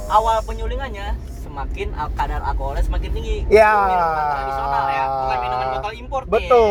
awal 0.07 0.39
penyulingannya, 0.47 1.11
semakin 1.37 1.91
al- 1.93 2.15
kadar 2.15 2.39
alkoholnya 2.41 2.79
semakin 2.81 3.09
tinggi. 3.11 3.43
Ya. 3.51 3.67
Itu 3.67 3.83
Minuman 3.91 4.23
tradisional 4.31 4.85
ya, 4.87 5.03
bukan 5.11 5.37
minuman 5.43 5.67
botol 5.69 5.93
impor 5.93 6.21
nih. 6.21 6.31
Betul, 6.31 6.67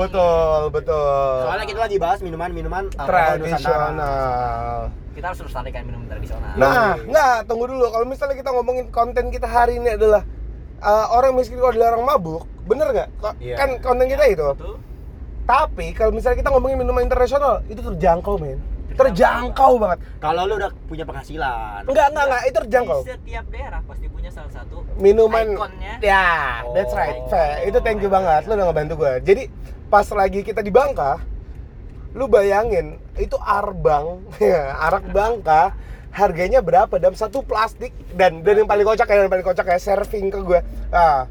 betul, 0.00 0.60
betul. 0.72 1.36
Soalnya 1.44 1.66
kita 1.68 1.80
lagi 1.82 1.96
bahas 2.00 2.18
minuman-minuman 2.18 2.82
Nusantara. 2.88 3.36
tradisional. 3.36 4.80
Kita 5.18 5.34
harus 5.34 5.40
melestarikan 5.42 5.82
minuman 5.82 6.06
tradisional. 6.06 6.54
Nah, 6.54 6.94
nggak 6.94 7.50
tunggu 7.50 7.66
dulu. 7.66 7.90
Kalau 7.90 8.06
misalnya 8.06 8.38
kita 8.38 8.50
ngomongin 8.54 8.86
konten 8.88 9.34
kita 9.34 9.50
hari 9.50 9.82
ini 9.82 9.98
adalah 9.98 10.22
uh, 10.78 11.06
orang 11.10 11.34
miskin 11.34 11.58
kalau 11.58 11.74
dilarang 11.74 12.06
mabuk, 12.06 12.46
bener 12.70 12.86
nggak? 12.86 13.08
Ko- 13.18 13.34
Iya. 13.42 13.58
Kan 13.58 13.82
konten 13.82 14.06
kita 14.06 14.24
itu. 14.30 14.46
Tuh. 14.54 14.78
Tapi 15.42 15.90
kalau 15.90 16.14
misalnya 16.14 16.38
kita 16.38 16.54
ngomongin 16.54 16.78
minuman 16.78 17.02
internasional, 17.02 17.66
itu 17.66 17.82
terjangkau, 17.82 18.38
men. 18.38 18.62
Terjangkau 18.94 19.78
banget. 19.78 19.98
Kalau 20.18 20.46
lu 20.46 20.54
udah 20.54 20.70
punya 20.86 21.02
penghasilan. 21.02 21.82
Enggak, 21.82 22.06
enggak, 22.14 22.24
enggak. 22.30 22.42
Itu 22.44 22.56
terjangkau. 22.62 23.00
Di 23.00 23.10
setiap 23.10 23.44
daerah 23.50 23.80
pasti 23.82 24.06
punya 24.06 24.30
salah 24.30 24.52
satu 24.54 24.86
Minuman 24.98 25.46
ikonnya. 25.54 25.92
Ya, 25.98 26.62
that's 26.74 26.94
right. 26.94 27.18
Fair. 27.26 27.66
Itu 27.66 27.82
thank 27.82 27.98
you 27.98 28.10
banget. 28.10 28.46
Lu 28.46 28.54
udah 28.54 28.66
ngebantu 28.70 28.94
gue. 29.02 29.12
Jadi 29.26 29.42
pas 29.86 30.06
lagi 30.14 30.46
kita 30.46 30.62
di 30.62 30.70
Bangka, 30.70 31.18
lu 32.16 32.24
bayangin 32.30 32.96
itu 33.20 33.36
arbang, 33.40 34.24
ya, 34.40 34.76
arak 34.88 35.10
Bangka 35.12 35.74
harganya 36.12 36.64
berapa 36.64 36.90
dalam 36.96 37.14
satu 37.14 37.44
plastik 37.44 37.92
dan 38.16 38.40
dan 38.42 38.64
yang 38.64 38.68
paling 38.68 38.82
kocak 38.82 39.06
ya 39.06 39.22
yang 39.22 39.30
paling 39.30 39.46
kocak 39.46 39.66
ya 39.68 39.78
serving 39.78 40.32
ke 40.32 40.40
gue 40.40 40.60
ah 40.90 41.28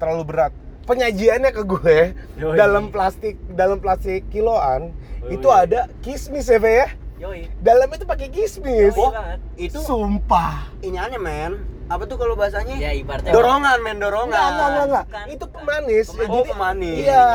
terlalu 0.00 0.22
berat 0.32 0.52
penyajiannya 0.88 1.50
ke 1.52 1.62
gue 1.66 1.98
Yoi. 2.40 2.56
dalam 2.56 2.88
plastik 2.88 3.36
dalam 3.52 3.82
plastik 3.82 4.24
kiloan 4.32 4.94
Yoi. 5.26 5.36
itu 5.36 5.48
ada 5.50 5.90
kismis 6.00 6.48
ya 6.48 6.56
Fe, 6.56 6.72
ya 6.72 6.88
Yoi. 7.20 7.52
dalam 7.60 7.90
itu 7.92 8.04
pakai 8.08 8.32
kismis 8.32 8.96
Yoi 8.96 9.12
banget. 9.12 9.38
Itu 9.60 9.78
sumpah 9.84 10.72
iniannya 10.80 11.20
men. 11.20 11.52
Apa 11.90 12.06
tuh 12.06 12.16
kalau 12.22 12.38
bahasanya? 12.38 12.78
Ya 12.78 12.94
ibaratnya 12.94 13.34
Dorongan 13.34 13.78
men, 13.82 13.98
dorongan. 13.98 14.30
Enggak, 14.30 14.46
enggak, 14.46 14.68
enggak, 14.70 14.86
enggak. 14.86 15.04
Bukan, 15.10 15.26
Itu 15.26 15.44
bukan. 15.44 15.58
pemanis. 15.58 16.06
Pemanis. 16.14 16.30
Oh, 16.30 16.44
pemanis. 16.46 16.98
Iya. 17.02 17.26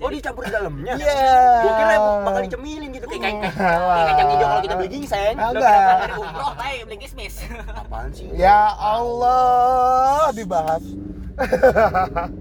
Oh 0.00 0.08
dicampur 0.08 0.42
di 0.48 0.52
dalamnya? 0.52 0.94
Iya. 0.96 1.28
Gua 1.60 1.72
kira 1.76 1.94
bakal 2.24 2.40
dicemilin 2.48 2.88
gitu 2.96 3.04
kayak 3.04 3.20
kayak 3.20 3.36
kayak, 3.36 3.80
kayak 3.84 4.06
kacang 4.08 4.28
hijau 4.32 4.46
kalau 4.48 4.62
kita 4.64 4.74
beli 4.80 4.90
ginseng. 4.96 5.34
Dari 5.36 6.12
umroh, 6.16 6.52
tay 6.56 6.74
beli 6.88 6.96
kismis. 7.04 7.34
Apaan 7.68 8.08
sih? 8.16 8.26
Ya 8.32 8.60
Allah, 8.72 10.32
dibahas. 10.32 10.84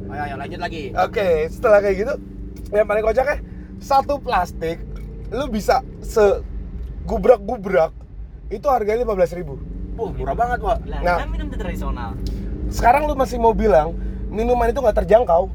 Ayo, 0.07 0.21
ayo 0.23 0.35
lanjut 0.39 0.59
lagi. 0.63 0.83
Oke, 0.95 1.51
setelah 1.51 1.83
kayak 1.83 1.95
gitu, 1.99 2.13
yang 2.71 2.87
paling 2.87 3.03
kocaknya 3.03 3.43
satu 3.83 4.23
plastik 4.23 4.79
lu 5.35 5.51
bisa 5.51 5.83
se 5.99 6.39
gubrak-gubrak 7.03 7.91
itu 8.47 8.63
harganya 8.71 9.03
15.000 9.03 9.39
ribu. 9.43 9.59
Wah, 9.93 10.09
murah 10.09 10.35
banget, 10.35 10.59
Wak. 10.59 10.77
Lah, 10.83 10.99
Nah. 10.99 11.17
kan 11.19 11.29
minum 11.29 11.47
tradisional. 11.47 12.09
Sekarang 12.67 13.05
lu 13.05 13.13
masih 13.13 13.37
mau 13.37 13.53
bilang 13.53 13.93
minuman 14.27 14.67
itu 14.67 14.79
nggak 14.79 14.97
terjangkau? 14.99 15.53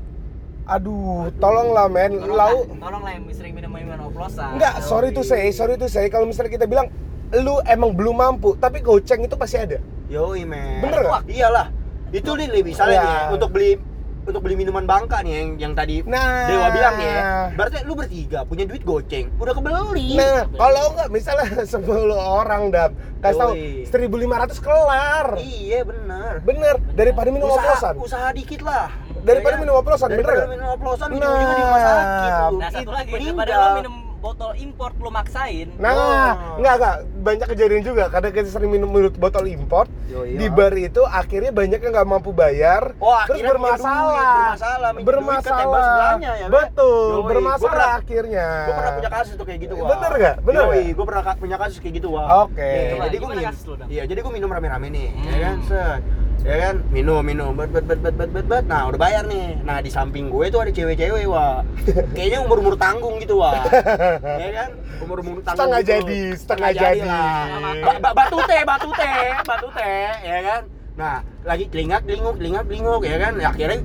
Aduh, 0.64 1.32
tolonglah 1.36 1.88
men, 1.88 2.12
Tolong 2.12 2.28
lau. 2.30 2.56
lah, 2.60 2.76
tolong 2.78 3.02
lah 3.02 3.12
yang 3.16 3.24
sering 3.32 3.56
minum 3.56 3.72
minuman 3.72 4.04
oplosan. 4.04 4.54
Enggak, 4.54 4.84
sorry 4.84 5.10
to 5.10 5.24
say, 5.24 5.48
sorry 5.48 5.74
to 5.74 5.88
say 5.88 6.06
kalau 6.06 6.28
misalnya 6.28 6.52
kita 6.52 6.66
bilang 6.68 6.92
lu 7.34 7.58
emang 7.64 7.90
belum 7.90 8.14
mampu, 8.14 8.52
tapi 8.54 8.78
goceng 8.78 9.24
itu 9.24 9.34
pasti 9.34 9.56
ada. 9.58 9.80
Yoi, 10.06 10.44
men. 10.44 10.80
Bener 10.80 11.02
nggak? 11.02 11.22
Iyalah. 11.26 11.66
Itu 12.08 12.36
nih 12.36 12.62
misalnya 12.62 12.94
Iya. 12.94 13.02
nih 13.02 13.16
ya, 13.16 13.24
untuk 13.32 13.50
beli 13.50 13.80
untuk 14.28 14.40
beli 14.40 14.54
minuman 14.54 14.84
Bangka 14.84 15.24
nih 15.24 15.32
yang 15.34 15.48
yang 15.58 15.72
tadi 15.72 16.04
Nah. 16.04 16.44
Dewa 16.44 16.68
bilang 16.68 16.96
ya. 16.96 17.48
Berarti 17.52 17.80
lu 17.82 17.92
bertiga 17.92 18.44
punya 18.44 18.64
duit 18.64 18.82
goceng, 18.82 19.32
udah 19.34 19.52
kebeli. 19.52 20.14
Nah, 20.14 20.44
kalau 20.46 20.92
enggak 20.92 21.08
misalnya 21.08 21.48
10 21.74 21.80
orang 22.12 22.62
dap, 22.68 22.92
kasih 23.18 23.40
tahu 23.40 23.52
Yoi. 23.52 23.88
1500 23.88 24.60
kelar. 24.60 25.26
Iya, 25.34 25.80
bener. 25.82 26.32
Bener, 26.40 26.74
daripada 26.92 27.28
minum 27.28 27.48
usaha, 27.48 27.64
oplosan. 27.64 27.94
usaha 27.98 28.28
dikit 28.30 28.60
lah. 28.62 28.92
Daripada 29.18 29.56
Ya 29.56 29.60
minum 29.60 29.74
oplosan, 29.74 30.08
bener 30.08 30.24
Daripada 30.28 30.48
minum 30.48 30.68
oplosan, 30.70 31.06
Nah. 31.08 31.16
ujung-ujungnya 31.16 31.48
di 31.50 31.64
rumah 31.64 31.80
sakit. 31.82 32.30
Nah, 32.54 32.70
satu 32.70 32.90
lagi 32.92 33.10
daripada 33.10 33.54
minum 33.74 33.94
botol 34.18 34.50
import 34.56 34.94
lu 34.96 35.08
maksain. 35.08 35.70
Nah, 35.76 35.90
Oh. 35.90 36.58
enggak 36.58 36.74
enggak 36.74 36.94
banyak 37.18 37.46
kejadian 37.48 37.82
juga 37.82 38.04
karena 38.08 38.28
kita 38.28 38.48
sering 38.48 38.68
minum 38.68 38.86
minum 38.86 39.10
botol 39.12 39.46
import 39.46 39.86
Yoi, 40.06 40.34
di 40.34 40.44
ya. 40.44 40.50
bar 40.50 40.74
itu 40.74 41.02
akhirnya 41.02 41.50
banyak 41.50 41.78
yang 41.78 41.92
nggak 41.92 42.08
mampu 42.08 42.30
bayar 42.30 42.98
Oh, 42.98 43.14
terus 43.24 43.40
bermasalah 43.40 44.58
duit, 44.92 45.04
bermasalah, 45.04 45.04
bermasalah 45.04 45.68
sebelahnya, 45.78 46.30
ya 46.32 46.40
kan? 46.40 46.50
betul 46.52 46.90
Yoi, 47.08 47.14
gua 47.14 47.28
bermasalah 47.28 47.70
pernah- 47.70 47.96
akhirnya 47.96 48.46
Gue 48.58 48.74
pernah 48.74 48.92
punya 48.92 49.10
kasus 49.12 49.32
tuh 49.32 49.46
kayak 49.46 49.60
gitu, 49.60 49.74
Wak. 49.74 49.88
Bener 49.88 50.12
nggak? 50.12 50.36
Bener 50.42 50.62
Yoi, 50.64 50.84
gue 50.90 51.04
pernah 51.06 51.22
punya 51.36 51.56
kasus 51.56 51.78
kayak 51.78 51.94
gitu, 51.94 52.08
Wak. 52.10 52.26
Oke. 52.44 52.72
Coba, 52.90 53.04
jadi 53.06 53.16
gue 53.16 53.28
minum. 53.28 53.52
Iya, 53.88 54.02
jadi 54.04 54.18
gue 54.18 54.32
minum 54.32 54.50
rame-rame 54.50 54.88
nih, 54.88 55.08
ya 55.08 55.30
Hmm. 55.30 55.40
kan, 55.40 55.56
set. 55.64 56.00
Ya 56.46 56.70
kan, 56.70 56.74
minum, 56.88 57.20
minum, 57.20 57.50
bet, 57.52 57.68
bet, 57.74 57.84
bet, 57.84 57.98
bet, 57.98 58.14
bet, 58.14 58.30
bet, 58.30 58.46
bet. 58.46 58.64
Nah, 58.64 58.86
udah 58.88 58.96
bayar 58.96 59.26
nih. 59.26 59.58
Nah, 59.60 59.82
di 59.82 59.90
samping 59.90 60.30
gue 60.30 60.46
tuh 60.48 60.62
ada 60.62 60.70
cewek-cewek, 60.70 61.26
Wak. 61.26 61.66
Kayaknya 62.16 62.38
umur-umur 62.46 62.78
tanggung 62.78 63.18
gitu, 63.18 63.42
Wak. 63.42 63.66
ya 64.42 64.50
kan, 64.54 64.70
umur-umur 65.02 65.42
tanggung 65.42 65.66
Setengah 65.66 65.80
gitu. 65.82 65.90
jadi, 65.92 66.20
setengah 66.38 66.70
jadi. 66.72 67.00
lah. 67.04 67.42
Ba- 67.82 68.00
ba- 68.00 68.14
batu 68.14 68.38
teh, 68.46 68.62
batu 68.62 68.90
teh, 68.94 69.28
batu 69.42 69.68
teh, 69.74 70.08
ya 70.22 70.38
kan. 70.46 70.62
Nah, 70.94 71.16
lagi 71.42 71.64
telingak, 71.68 72.06
telinguk, 72.06 72.34
telingak, 72.38 72.64
telinguk, 72.70 73.02
ya 73.02 73.16
kan. 73.18 73.32
Ya, 73.36 73.48
akhirnya 73.50 73.78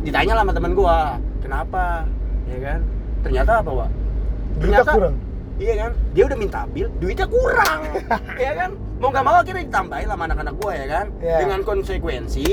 ditanya 0.00 0.32
lah 0.38 0.42
sama 0.46 0.52
temen 0.54 0.72
gua, 0.78 0.98
kenapa, 1.42 2.06
ya 2.46 2.58
kan? 2.62 2.80
Ternyata 3.26 3.52
apa, 3.60 3.70
Wak? 3.74 3.90
Duitnya 4.58 4.84
kurang. 4.86 5.14
Iya 5.58 5.74
kan? 5.74 5.90
Dia 6.14 6.24
udah 6.30 6.38
minta 6.38 6.60
bil, 6.70 6.86
duitnya 7.02 7.26
kurang. 7.26 7.80
ya 8.46 8.52
kan? 8.54 8.70
Mau 8.98 9.08
nggak 9.14 9.24
mau 9.24 9.36
akhirnya 9.38 9.62
ditambahin 9.62 10.08
sama 10.10 10.22
anak-anak 10.26 10.54
gua 10.58 10.72
ya 10.74 10.86
kan? 10.90 11.06
Iya. 11.22 11.36
Dengan 11.46 11.60
konsekuensi 11.62 12.46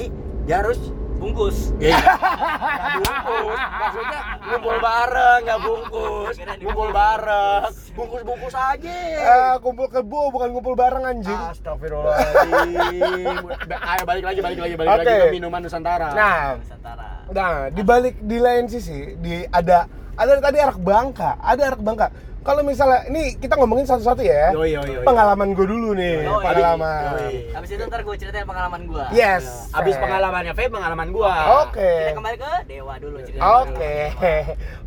dia 0.46 0.62
harus 0.62 0.78
Bungkus. 1.16 1.72
Ya, 1.80 1.96
nggak 1.96 3.00
bungkus. 3.00 3.56
Maksudnya 3.56 4.20
ngumpul 4.46 4.78
bareng, 4.84 5.40
nggak 5.48 5.60
bungkus. 5.64 6.36
Ngumpul 6.60 6.90
bareng, 6.92 7.72
bungkus-bungkus 7.96 8.56
aja. 8.56 9.00
Ah, 9.24 9.56
kumpul 9.64 9.88
kebo 9.88 10.30
bukan 10.36 10.52
kumpul 10.52 10.76
bareng 10.76 11.04
anjing 11.08 11.40
Astagfirullahaladzim. 11.56 13.48
Ayo 13.74 14.04
balik 14.04 14.24
lagi, 14.28 14.40
balik 14.44 14.60
lagi, 14.60 14.76
balik 14.76 14.90
lagi 14.92 15.08
Oke. 15.08 15.16
ke 15.16 15.36
minuman 15.40 15.60
Nusantara. 15.64 16.12
nah 16.12 16.60
Nusantara. 16.60 17.08
Nah, 17.32 17.56
di 17.72 17.82
balik 17.82 18.16
di 18.22 18.38
lain 18.38 18.68
sisi 18.68 19.16
di 19.18 19.48
ada 19.50 19.88
ada 20.16 20.32
tadi 20.40 20.58
arak 20.60 20.80
Bangka, 20.80 21.36
ada 21.40 21.62
arak 21.72 21.82
Bangka. 21.84 22.08
Kalau 22.46 22.62
misalnya 22.62 23.10
ini 23.10 23.34
kita 23.42 23.58
ngomongin 23.58 23.90
satu-satu 23.90 24.22
ya. 24.22 24.54
Yoi, 24.54 24.78
yoi, 24.78 24.86
yoi. 24.86 25.02
Pengalaman 25.02 25.58
gue 25.58 25.66
dulu 25.66 25.98
nih, 25.98 26.30
Yoi. 26.30 26.46
pengalaman. 26.46 27.02
Yoi. 27.18 27.38
Habis 27.58 27.70
itu 27.74 27.84
ntar 27.90 28.02
gue 28.06 28.16
ceritain 28.22 28.46
pengalaman 28.46 28.82
gua. 28.86 29.10
Yes. 29.10 29.74
Abis 29.74 29.98
fair. 29.98 30.06
pengalamannya 30.06 30.54
Fe, 30.54 30.70
pengalaman 30.70 31.10
gua. 31.10 31.34
Oke. 31.66 31.82
Kita 32.14 32.22
kembali 32.22 32.38
ke 32.38 32.52
Dewa 32.70 32.94
dulu 33.02 33.18
cerita. 33.26 33.42
Oke. 33.66 33.96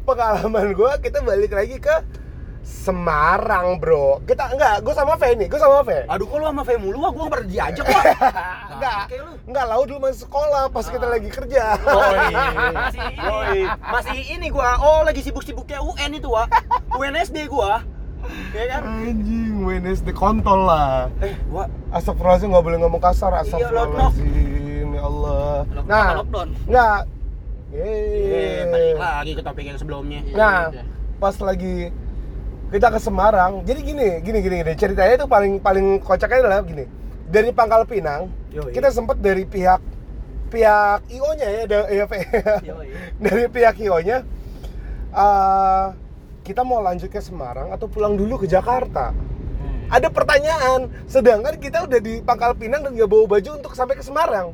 Pengalaman 0.06 0.66
gue 0.70 0.92
kita 1.11 1.18
balik 1.26 1.50
lagi 1.50 1.76
ke 1.82 1.97
Semarang, 2.68 3.80
Bro. 3.80 4.20
Kita 4.28 4.52
enggak, 4.52 4.84
gue 4.84 4.92
sama 4.92 5.16
Fe 5.16 5.32
nih, 5.32 5.48
gue 5.48 5.56
sama 5.56 5.80
Fe. 5.88 6.04
Aduh, 6.04 6.28
kok 6.28 6.37
lu 6.37 6.44
sama 6.44 6.62
Fe 6.68 6.76
mulu, 6.76 7.00
Wak? 7.00 7.12
gua 7.16 7.26
pernah 7.32 7.48
diajak, 7.48 7.84
Wak. 7.88 8.04
Enggak, 8.76 8.96
lu. 9.16 9.32
enggak 9.48 9.64
lau 9.64 9.82
dulu 9.88 9.98
masih 10.04 10.28
sekolah 10.28 10.68
pas 10.68 10.84
kita 10.84 11.06
lagi 11.08 11.28
kerja. 11.32 11.64
Masih 12.76 13.04
ini. 13.08 13.60
Masih 13.80 14.20
ini 14.37 14.46
gua. 14.52 14.76
Oh, 14.84 15.00
lagi 15.00 15.25
sibuk-sibuknya 15.25 15.80
UN 15.80 16.20
itu, 16.20 16.28
Wak. 16.28 16.52
UNSD 16.92 17.48
gua. 17.48 17.80
Ya 18.52 18.64
kan? 18.76 18.82
Anjing, 18.84 19.64
Wednesday 19.64 20.12
kontol 20.12 20.68
lah. 20.68 21.08
Eh, 21.25 21.32
Wak. 21.48 21.72
Astagfirullahaladzim 21.92 22.52
nggak 22.52 22.64
boleh 22.68 22.78
ngomong 22.84 23.00
kasar. 23.00 23.32
Iya, 23.32 23.48
Astagfirullahaladzim, 23.48 24.88
ya 24.92 25.02
Allah. 25.08 25.52
Nah, 25.88 26.08
lockdown. 26.20 26.48
nggak. 26.68 26.98
Eh, 27.68 28.64
balik 28.68 28.96
lagi 28.96 29.32
ke 29.37 29.42
topik 29.44 29.64
yang 29.64 29.78
sebelumnya. 29.80 30.20
Nah, 30.32 30.72
pas 31.20 31.37
lagi 31.40 31.92
kita 32.68 32.92
ke 32.92 33.00
Semarang, 33.00 33.64
jadi 33.64 33.80
gini, 33.80 34.08
gini, 34.20 34.38
gini, 34.44 34.56
gini. 34.60 34.72
Ceritanya 34.76 35.25
itu 35.25 35.26
paling 35.26 35.56
paling 35.56 35.87
kocaknya 36.04 36.44
adalah 36.44 36.60
gini. 36.60 36.84
Dari 37.28 37.52
Pangkal 37.52 37.84
Pinang, 37.88 38.28
Yoi. 38.52 38.72
kita 38.72 38.88
sempat 38.92 39.20
dari 39.20 39.44
pihak 39.44 39.80
pihak 40.48 41.04
IO-nya 41.12 41.48
ya, 41.48 41.62
da- 41.68 41.88
ya. 41.92 42.04
Yoi. 42.72 42.88
dari 43.20 43.44
pihak 43.48 43.76
IO-nya, 43.80 44.25
eh, 45.12 45.87
kita 46.44 46.64
mau 46.64 46.80
lanjut 46.80 47.08
ke 47.12 47.20
Semarang 47.20 47.72
atau 47.72 47.88
pulang 47.88 48.16
dulu 48.16 48.40
ke 48.40 48.46
Jakarta. 48.48 49.12
Hmm. 49.12 49.88
Ada 49.92 50.08
pertanyaan, 50.08 50.88
sedangkan 51.04 51.56
kita 51.60 51.84
udah 51.84 52.00
di 52.00 52.20
Pangkal 52.25 52.56
Pinang 52.56 52.84
dan 52.84 52.96
nggak 52.96 53.08
bawa 53.08 53.25
baju 53.37 53.50
untuk 53.60 53.72
sampai 53.76 53.96
ke 53.96 54.04
Semarang. 54.04 54.52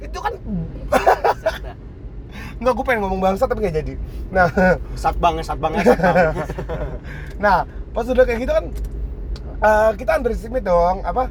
Itu 0.00 0.20
kan 0.20 0.36
Buset 2.60 2.68
dah. 2.68 2.68
nggak 2.68 2.74
gue 2.76 2.84
pengen 2.84 3.00
ngomong 3.08 3.20
bangsa 3.24 3.48
tapi 3.48 3.64
nggak 3.64 3.76
jadi. 3.80 3.94
Nah, 4.28 4.46
Satbang, 5.00 5.40
satbang, 5.40 5.80
satbang. 5.80 6.36
nah 7.42 7.64
pas 7.90 8.04
udah 8.04 8.22
kayak 8.28 8.44
gitu 8.44 8.52
kan 8.52 8.68
Eh, 9.60 9.92
kita 10.00 10.16
underestimate 10.16 10.64
dong 10.64 11.04
apa? 11.04 11.28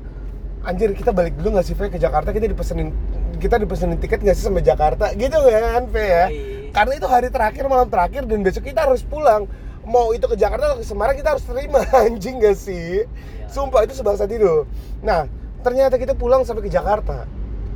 Anjir 0.61 0.93
kita 0.93 1.09
balik 1.09 1.33
dulu 1.41 1.57
nggak 1.57 1.65
sih 1.65 1.73
Fe 1.73 1.89
ke 1.89 1.97
Jakarta? 1.97 2.29
Kita 2.29 2.45
dipesenin 2.45 2.93
kita 3.41 3.57
dipesenin 3.57 3.97
tiket 3.97 4.21
nggak 4.21 4.37
sih 4.37 4.45
sampai 4.45 4.61
Jakarta? 4.61 5.09
Gitu 5.17 5.33
kan 5.33 5.89
Fe 5.89 6.05
ya? 6.05 6.25
Yoi. 6.29 6.69
karena 6.69 6.93
itu 7.01 7.07
hari 7.09 7.33
terakhir 7.33 7.65
malam 7.65 7.89
terakhir 7.89 8.29
dan 8.29 8.45
besok 8.45 8.69
kita 8.69 8.85
harus 8.85 9.01
pulang. 9.01 9.49
Mau 9.81 10.13
itu 10.13 10.29
ke 10.29 10.37
Jakarta 10.37 10.69
atau 10.69 10.77
ke 10.77 10.85
Semarang 10.85 11.17
kita 11.17 11.33
harus 11.33 11.41
terima 11.41 11.81
anjing 12.05 12.37
gak 12.37 12.53
sih? 12.53 13.01
Sumpah 13.49 13.81
itu 13.89 13.97
sebangsat 13.97 14.29
itu 14.29 14.69
nah 15.01 15.25
ternyata 15.65 15.97
kita 15.97 16.13
pulang 16.13 16.45
sampai 16.45 16.69
ke 16.69 16.71
Jakarta. 16.71 17.25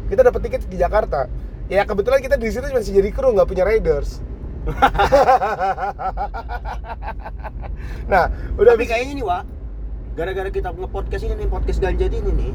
Kita 0.05 0.21
dapat 0.21 0.45
tiket 0.45 0.69
ke 0.69 0.77
Jakarta 0.77 1.25
ya 1.67 1.83
kebetulan 1.83 2.19
kita 2.19 2.35
di 2.35 2.49
situ 2.49 2.65
masih 2.69 2.93
jadi 2.93 3.09
kru 3.09 3.31
nggak 3.31 3.47
punya 3.47 3.63
riders 3.63 4.19
nah 8.11 8.31
udah 8.55 8.73
Tapi 8.75 8.85
kayaknya 8.87 9.13
nih, 9.13 9.25
Wak, 9.25 9.43
gara-gara 10.15 10.47
kita 10.47 10.71
nge-podcast 10.71 11.23
ini 11.23 11.35
nih, 11.35 11.47
podcast 11.47 11.79
ganja 11.79 12.05
ini 12.07 12.31
nih, 12.31 12.51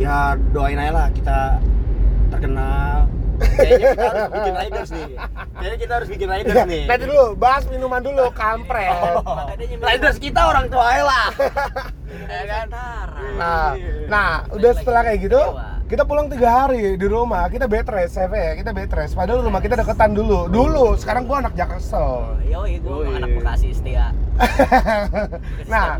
ya 0.00 0.32
doain 0.50 0.80
aja 0.80 0.92
lah 0.92 1.06
kita 1.12 1.60
terkenal. 2.28 3.04
Kayaknya 3.36 3.92
kita 3.92 4.00
harus 4.00 4.32
bikin 4.32 4.54
riders 4.56 4.90
nih. 4.90 5.06
Kayaknya 5.52 5.76
kita 5.76 5.92
harus 5.92 6.08
bikin 6.08 6.28
riders 6.32 6.56
Ya, 6.56 6.64
nih. 6.64 6.82
nanti 6.88 7.04
dulu 7.04 7.24
bahas 7.36 7.68
minuman 7.68 8.00
dulu 8.00 8.24
kampret 8.32 8.96
Oh, 8.96 9.44
riders 9.92 10.16
kita 10.16 10.40
orang 10.40 10.72
tua 10.72 10.84
aja 10.88 11.04
lah. 11.04 11.26
ya 12.32 12.42
kan? 12.48 12.66
Nah, 13.36 13.70
nah 14.08 14.28
udah 14.48 14.72
setelah 14.72 15.04
kayak 15.04 15.20
gitu. 15.20 15.40
Kita 15.86 16.02
pulang 16.02 16.26
tiga 16.26 16.66
hari 16.66 16.98
di 16.98 17.06
rumah. 17.06 17.46
Kita 17.46 17.70
bed 17.70 17.86
rest, 17.86 18.18
CV, 18.18 18.58
kita 18.58 18.74
bed 18.74 18.90
rest. 18.90 19.14
Padahal 19.14 19.46
rumah 19.46 19.62
kita 19.62 19.78
deketan 19.78 20.18
dulu. 20.18 20.50
Dulu, 20.50 20.98
sekarang 20.98 21.30
gua 21.30 21.46
anak 21.46 21.54
Jaksel. 21.54 22.42
Yoi, 22.50 22.82
gue 22.82 22.96
Yoi. 23.06 23.14
anak 23.14 23.30
Bekasi 23.38 23.70
setia. 23.70 24.10
Nah, 25.70 25.96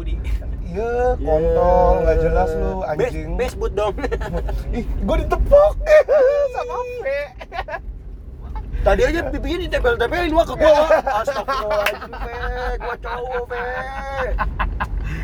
iya, 0.66 1.16
kontol, 1.16 1.92
nggak 2.04 2.16
jelas 2.20 2.50
lu 2.58 2.72
anjing. 2.84 3.38
best 3.38 3.56
boot 3.56 3.72
dong. 3.78 3.94
Ih, 4.78 4.84
gua 5.06 5.16
ditepok 5.22 5.72
sama 6.54 6.76
V. 6.82 7.06
Tadi 8.82 9.02
aja 9.02 9.20
pipinya 9.30 9.58
ditempel-tempelin 9.66 10.34
wah 10.34 10.46
ke 10.46 10.54
gua. 10.58 10.74
Astagfirullahaladzim, 11.22 12.10
Fe. 12.10 12.34
Gua 12.82 12.96
cowok, 12.98 13.42
Fe. 13.50 13.66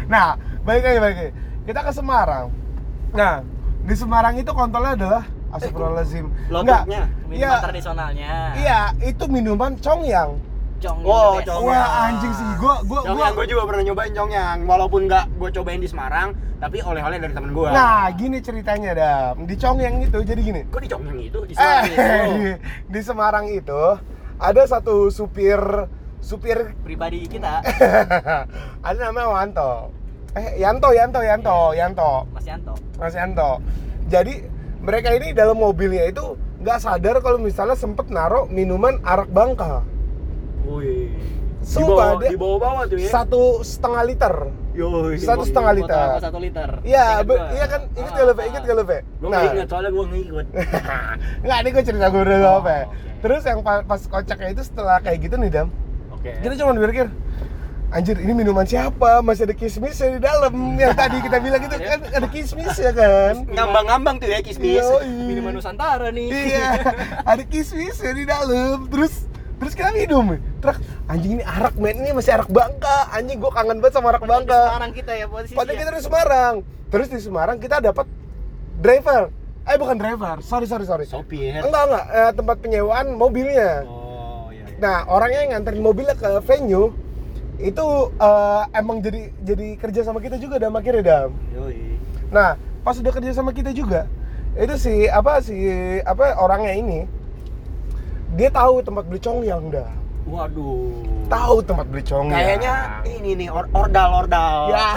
Nah, 0.07 0.39
balik 0.63 0.83
lagi, 0.87 0.99
balik 1.03 1.17
lagi. 1.19 1.31
Kita 1.67 1.81
ke 1.83 1.93
Semarang. 1.95 2.47
Nah, 3.13 3.35
di 3.83 3.95
Semarang 3.95 4.35
itu 4.35 4.51
kontolnya 4.51 4.93
adalah 4.95 5.23
Astagfirullahaladzim. 5.53 6.27
Lomboknya. 6.49 7.03
Minuman 7.23 7.37
Iya, 7.37 7.51
tradisionalnya. 7.61 8.33
iya, 8.55 8.81
itu 8.99 9.25
minuman 9.27 9.77
congyang. 9.77 10.41
Cong 10.79 10.99
Oh, 11.03 11.39
cong. 11.39 11.63
Wah, 11.65 12.09
anjing 12.09 12.33
sih. 12.33 12.43
Gua 12.57 12.83
gua 12.83 13.01
gua 13.01 13.07
Congyang 13.07 13.33
gue 13.33 13.47
juga 13.47 13.63
pernah 13.65 13.83
nyobain 13.85 14.11
congyang 14.11 14.59
Walaupun 14.65 15.07
nggak 15.07 15.25
gue 15.33 15.51
cobain 15.53 15.79
di 15.79 15.87
Semarang 15.87 16.35
Tapi 16.59 16.83
oleh-oleh 16.83 17.23
dari 17.23 17.31
temen 17.31 17.51
gue 17.53 17.71
Nah, 17.71 18.11
gini 18.11 18.39
ceritanya, 18.39 18.91
Dam. 18.93 19.47
Di 19.47 19.55
Congyang 19.55 20.03
itu 20.03 20.19
jadi 20.21 20.41
gini. 20.43 20.61
Kok 20.67 20.81
di 20.81 20.91
congyang 20.91 21.19
itu? 21.21 21.39
Di 21.45 21.55
Eh, 21.55 21.57
Semarang 21.57 21.87
itu? 21.87 22.03
di, 22.35 22.51
di 22.95 23.01
Semarang 23.01 23.47
itu 23.49 23.83
ada 24.37 24.63
satu 24.65 25.07
supir 25.07 25.61
supir 26.19 26.75
Pribadi 26.81 27.27
kita, 27.27 27.63
ada 28.87 28.99
namanya 29.01 29.29
Wanto. 29.29 29.73
Eh, 30.33 30.57
Yanto, 30.59 30.89
Yanto, 30.91 31.21
Yanto, 31.21 31.57
Yanto. 31.73 32.25
Mas 32.33 32.45
Yanto. 32.47 32.73
Mas 32.97 33.13
Yanto. 33.13 33.61
Jadi 34.07 34.49
mereka 34.81 35.13
ini 35.13 35.31
dalam 35.31 35.55
mobilnya 35.55 36.05
itu 36.05 36.25
nggak 36.59 36.79
sadar 36.79 37.21
kalau 37.21 37.37
misalnya 37.37 37.75
sempet 37.75 38.09
naruh 38.09 38.47
minuman 38.47 39.03
arak 39.03 39.27
bangka 39.29 39.83
Wih 40.65 41.11
Di 41.59 41.67
Sumpah, 41.69 42.19
bawah, 42.19 42.23
di 42.25 42.35
bawah-bawah 42.35 42.83
tuh 42.87 42.99
ya 42.99 43.07
satu 43.09 43.43
setengah 43.63 44.03
liter. 44.03 44.35
Yoi 44.73 45.15
Satu 45.15 45.45
setengah 45.45 45.73
liter. 45.73 46.09
satu 46.19 46.39
liter. 46.41 46.69
Iya, 46.83 47.23
Ingat 47.23 47.53
iya 47.53 47.67
kan, 47.69 47.81
inget 47.93 48.11
Ah, 48.11 48.19
gak 48.19 48.27
Fe? 48.27 48.41
ah. 48.41 48.49
Inget 48.49 48.63
gak 48.65 48.77
Fe? 48.83 48.99
Gue 49.15 49.29
nggak 49.29 49.43
inget 49.45 49.69
soalnya 49.69 49.91
gue 49.93 50.05
ngikut 50.09 50.47
Nggak, 51.45 51.59
ini 51.61 51.69
gue 51.71 51.85
cerita 51.85 52.07
gue 52.09 52.23
dulu 52.25 52.43
Oh, 52.43 52.59
apa. 52.59 52.77
Terus 53.21 53.43
yang 53.45 53.61
pa- 53.61 53.85
pas 53.85 54.01
kocaknya 54.03 54.49
itu 54.51 54.63
setelah 54.65 54.99
kayak 54.99 55.19
gitu 55.21 55.37
nih, 55.37 55.51
Dam. 55.53 55.69
Oke 56.11 56.31
Kita 56.37 56.55
cuma 56.57 56.73
berpikir, 56.75 57.07
anjir 57.93 58.17
ini 58.19 58.33
minuman 58.33 58.65
siapa? 58.65 59.21
Masih 59.21 59.45
ada 59.45 59.55
kismisnya 59.55 60.17
di 60.17 60.21
dalam. 60.25 60.53
Yang 60.81 60.97
tadi 60.97 61.17
kita 61.21 61.37
bilang 61.39 61.61
itu 61.61 61.77
kan 61.77 62.01
ada 62.01 62.29
kismisnya 62.33 62.91
kan. 62.97 63.35
Ngambang-ngambang 63.53 64.17
tuh 64.19 64.29
ya 64.33 64.41
kismis 64.41 64.81
Yoi. 64.81 65.13
Minuman 65.29 65.53
Nusantara 65.53 66.09
nih. 66.09 66.29
Iya, 66.33 66.69
ada 67.23 67.43
kismisnya 67.45 68.13
di 68.17 68.25
dalam. 68.25 68.89
Terus 68.89 69.29
terus 69.61 69.73
kita 69.77 69.93
minum. 69.93 70.41
Terus 70.59 70.77
anjing 71.07 71.39
ini 71.39 71.45
arak 71.45 71.77
men, 71.77 72.01
ini 72.01 72.11
masih 72.17 72.33
arak 72.35 72.49
Bangka. 72.49 73.13
Anjing 73.13 73.39
gua 73.39 73.53
kangen 73.53 73.79
banget 73.79 73.95
sama 74.01 74.11
arak 74.11 74.25
Bangka. 74.25 74.61
Semarang 74.73 74.93
kita 74.97 75.13
ya 75.13 75.27
posisi. 75.29 75.55
Padahal 75.55 75.77
kita 75.77 75.91
di 75.93 76.03
Semarang. 76.03 76.55
Terus 76.89 77.07
di 77.13 77.21
Semarang 77.21 77.57
kita 77.61 77.77
dapat 77.79 78.09
driver. 78.81 79.29
Eh 79.63 79.79
bukan 79.79 79.95
driver, 79.95 80.43
sorry 80.43 80.67
sorry 80.67 80.83
sorry. 80.83 81.07
Sopir 81.07 81.55
Enggak 81.63 81.87
enggak, 81.87 82.07
eh, 82.11 82.31
tempat 82.35 82.57
penyewaan 82.59 83.15
mobilnya. 83.15 83.87
Oh 83.87 84.51
iya 84.51 84.67
iya 84.67 84.83
Nah, 84.83 85.07
orangnya 85.07 85.47
yang 85.47 85.51
nganterin 85.55 85.79
mobilnya 85.79 86.19
ke 86.19 86.43
venue 86.43 86.91
itu 87.63 87.87
eh, 88.19 88.63
emang 88.75 88.99
jadi 88.99 89.31
jadi 89.41 89.67
kerja 89.79 90.01
sama 90.03 90.19
kita 90.19 90.37
juga 90.37 90.59
dan 90.59 90.75
akhirnya 90.75 91.03
dam. 91.03 91.31
Yoi 91.55 91.97
Nah, 92.33 92.57
pas 92.83 92.97
udah 92.97 93.13
kerja 93.13 93.31
sama 93.37 93.53
kita 93.53 93.77
juga, 93.77 94.09
itu 94.57 94.75
si 94.81 95.05
apa 95.05 95.45
si 95.45 95.55
apa 96.01 96.33
orangnya 96.41 96.73
ini 96.73 97.01
dia 98.33 98.49
tahu 98.49 98.81
tempat 98.81 99.05
beli 99.05 99.21
congyang 99.21 99.69
dah. 99.69 99.91
Waduh 100.23 101.13
Tahu 101.29 101.57
tempat 101.67 101.87
beli 101.93 102.05
congyang. 102.05 102.41
Kayaknya 102.41 102.75
ini 103.05 103.31
nih 103.37 103.49
or 103.51 103.67
ordal-ordal 103.75 104.71
ya 104.71 104.97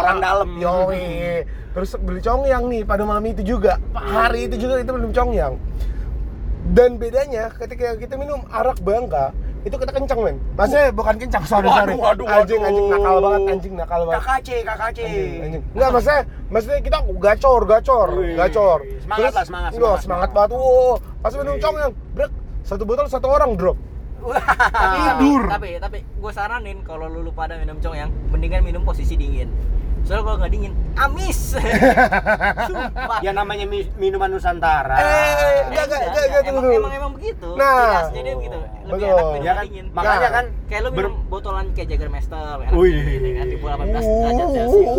Orang 0.00 0.18
dalam 0.20 0.50
Yoi. 0.60 1.44
Terus 1.72 1.90
beli 2.00 2.20
congyang 2.20 2.68
nih 2.68 2.82
pada 2.84 3.02
malam 3.08 3.24
itu 3.24 3.40
juga. 3.44 3.80
Hari 3.96 4.52
itu 4.52 4.68
juga 4.68 4.80
kita 4.80 4.92
minum 4.92 5.12
congyang. 5.12 5.54
Dan 6.64 6.96
bedanya 6.96 7.52
ketika 7.52 7.96
kita 7.96 8.16
minum 8.16 8.44
arak 8.48 8.80
bangka 8.80 9.36
itu 9.64 9.74
kita 9.74 9.90
kencang 9.90 10.18
men. 10.20 10.36
Maksudnya 10.54 10.86
bukan 10.92 11.14
kencang, 11.16 11.44
sorry 11.44 11.64
Waduh, 11.64 11.80
sorry. 11.80 11.94
waduh, 11.96 12.26
anjing 12.28 12.60
waduh. 12.60 12.68
anjing 12.68 12.86
nakal 12.90 13.16
banget, 13.18 13.40
anjing 13.48 13.74
nakal 13.74 14.00
banget. 14.04 14.20
KKC, 14.20 14.48
KKC 14.60 14.98
Anjing, 15.00 15.32
anjing. 15.40 15.62
Enggak, 15.72 15.90
maksudnya 15.90 16.20
maksudnya 16.46 16.78
kita 16.80 16.98
gacor, 17.18 17.60
gacor, 17.64 18.08
Wih, 18.14 18.34
gacor. 18.34 18.78
semangat 19.00 19.32
lah, 19.32 19.44
semangat, 19.44 19.70
Enggak, 19.72 19.96
semangat. 19.96 20.02
semangat 20.04 20.30
banget. 20.30 20.50
Wow, 20.52 20.92
pas 21.18 21.32
minum 21.32 21.54
Wih. 21.54 21.62
congyang, 21.62 21.92
brek, 22.12 22.30
satu 22.62 22.82
botol 22.84 23.06
satu 23.08 23.26
orang 23.26 23.50
drop. 23.56 23.78
Tapi, 24.24 24.98
Tidur. 25.20 25.42
tapi 25.46 25.68
tapi 25.76 25.98
gue 26.00 26.32
saranin 26.32 26.80
kalau 26.80 27.12
lu 27.12 27.28
pada 27.28 27.60
minum 27.60 27.76
cong 27.76 27.92
yang 27.92 28.08
mendingan 28.28 28.64
minum 28.64 28.80
posisi 28.80 29.16
dingin. 29.16 29.52
Soalnya 30.04 30.22
kalau 30.22 30.36
nggak 30.36 30.52
dingin, 30.52 30.72
amis. 30.94 31.38
Sumpah. 32.68 33.18
Ya 33.20 33.32
namanya 33.32 33.64
mi- 33.64 33.88
minuman 33.96 34.28
Nusantara 34.28 34.94
Eh, 34.94 35.64
enggak, 35.66 35.84
enggak, 35.86 36.00
enggak, 36.02 36.24
enggak, 36.24 36.42
tunggu, 36.44 36.60
emang, 36.62 36.76
emang 36.76 36.92
emang 36.94 37.12
begitu. 37.12 37.48
Nah. 37.54 38.04
Jelasnya 38.04 38.20
dia 38.22 38.34
begitu. 38.34 38.56
Lebih 38.84 38.92
Betul. 38.92 39.08
enak 39.08 39.24
minum 39.24 39.40
Ya 39.40 39.52
kan? 39.52 39.64
dingin. 39.64 39.86
Makanya 39.90 40.20
Nah. 40.20 40.30
kan 40.30 40.44
Kayak 40.64 40.80
lu 40.80 40.88
ber- 40.90 40.96
minum 40.98 41.14
botolan 41.26 41.66
kayak 41.72 41.88
Jagermeister, 41.88 42.36
enak 42.60 42.72
Wih. 42.74 42.92
dingin, 42.92 43.32
kan 43.34 43.46
di 43.46 43.56
bawah 43.56 43.76
18 43.78 44.04
derajat 44.04 44.48
Celcius. 44.50 44.92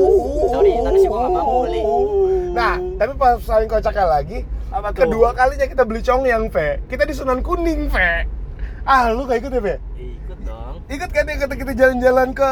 Sorry, 0.48 0.72
nanti 0.76 1.00
sih 1.00 1.08
gua 1.08 1.20
nggak 1.20 1.34
mampu 1.36 1.58
beli. 1.62 1.82
Nah, 2.52 2.74
tapi 2.96 3.12
pas 3.14 3.36
saling 3.40 3.70
kocaknya 3.70 4.06
lagi, 4.08 4.40
Apa 4.70 4.88
tuh? 4.90 4.98
kedua 5.02 5.30
kalinya 5.32 5.68
kita 5.68 5.84
beli 5.84 6.02
congyang, 6.02 6.44
Ve. 6.48 6.82
Kita 6.86 7.04
di 7.04 7.14
Sunan 7.14 7.40
Kuning, 7.40 7.88
Ve. 7.88 8.26
Ah, 8.84 9.10
lu 9.10 9.26
gak 9.26 9.38
ikut 9.40 9.52
ya, 9.52 9.62
Ve? 9.62 9.76
Ikut 9.96 10.40
dong. 10.42 10.82
Ikut 10.88 11.10
kan 11.10 11.26
ya 11.26 11.36
kita 11.46 11.74
jalan-jalan 11.74 12.30
ke 12.32 12.50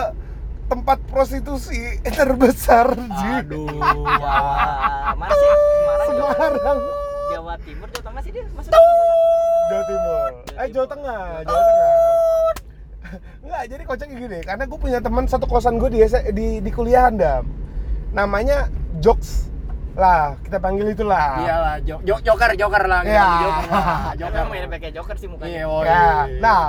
tempat 0.73 0.97
prostitusi 1.05 1.77
terbesar. 2.01 2.97
Aduh 2.97 3.69
Wah, 3.93 5.13
mana 5.13 5.29
sih? 5.29 5.49
Semarang, 6.09 6.33
Jawa, 6.33 6.33
Semarang. 6.57 6.79
Jawa 7.29 7.53
Timur, 7.61 7.87
Jawa 7.93 8.03
Tengah 8.03 8.21
sih 8.25 8.31
dia 8.33 8.43
masuk. 8.51 8.71
Jawa 9.69 9.83
Timur. 9.85 10.29
Eh, 10.57 10.67
Jawa 10.73 10.87
Tengah, 10.89 11.21
Jawa 11.45 11.61
Tengah. 11.61 11.93
Enggak, 13.45 13.63
jadi 13.69 13.83
kocaknya 13.85 14.15
gini, 14.17 14.39
karena 14.41 14.63
gue 14.65 14.79
punya 14.81 14.97
teman 14.97 15.29
satu 15.29 15.45
kosan 15.45 15.77
gue 15.77 15.93
di, 15.93 16.01
di 16.33 16.47
di 16.59 16.71
kuliahan, 16.73 17.13
Dam. 17.13 17.45
Namanya 18.09 18.73
Jokes. 18.97 19.53
Lah, 19.93 20.33
kita 20.41 20.57
panggil 20.57 20.89
itulah. 20.89 21.37
Iyalah, 21.37 21.75
jo 21.85 22.01
jo 22.01 22.17
joker, 22.17 22.57
joker 22.57 22.81
lah 22.89 23.05
Iya. 23.05 23.13
panggil 23.13 23.37
Joker 23.45 23.69
lah, 23.69 24.13
Joker 24.19 24.43
mirip 24.49 24.69
kayak 24.73 24.93
Joker 24.97 25.15
sih 25.21 25.29
Iya, 25.29 25.33
mukanya. 25.37 25.61
woi. 25.69 25.85
Ya, 25.85 26.05
nah, 26.41 26.63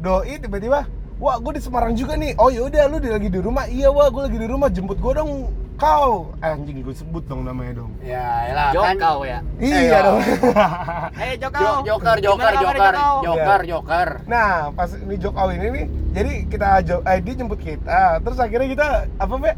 doi 0.00 0.40
tiba-tiba, 0.40 0.88
wah 1.20 1.36
gue 1.36 1.52
di 1.54 1.62
Semarang 1.62 1.92
juga 1.92 2.16
nih. 2.16 2.32
Oh 2.34 2.48
yaudah, 2.48 2.88
lu 2.88 2.96
di- 2.96 3.08
lagi 3.08 3.28
di 3.28 3.38
rumah. 3.38 3.68
Iya 3.68 3.88
wah, 3.88 4.08
gue 4.08 4.22
lagi 4.24 4.38
di 4.38 4.48
rumah. 4.48 4.68
Jemput 4.68 4.96
gue 4.96 5.12
dong. 5.14 5.32
Kau, 5.76 6.36
Eh, 6.36 6.44
anjing 6.46 6.84
gue 6.84 6.92
sebut 6.92 7.24
dong 7.24 7.40
namanya 7.40 7.80
dong. 7.80 7.96
Ya, 8.02 8.52
elah 8.52 8.68
kan 8.68 9.00
Jokau 9.00 9.24
ya. 9.24 9.40
Iya 9.56 9.80
Ayo. 9.80 9.96
dong. 10.04 10.20
Eh, 11.24 11.32
Jo- 11.34 11.48
Jokau. 11.48 11.74
Joker, 11.80 12.16
joker, 12.20 12.52
joker, 12.54 12.94
joker, 13.24 13.60
joker. 13.64 14.08
nah, 14.28 14.68
pas 14.70 14.92
ini 14.92 15.16
Jokau 15.16 15.48
ini 15.48 15.66
nih, 15.70 15.84
jadi 16.12 16.32
kita 16.46 16.68
jo- 16.84 17.00
eh, 17.02 17.16
dia 17.18 17.32
jemput 17.34 17.56
kita. 17.58 18.20
Terus 18.20 18.36
akhirnya 18.36 18.68
kita 18.68 18.88
apa 19.16 19.34
be? 19.36 19.52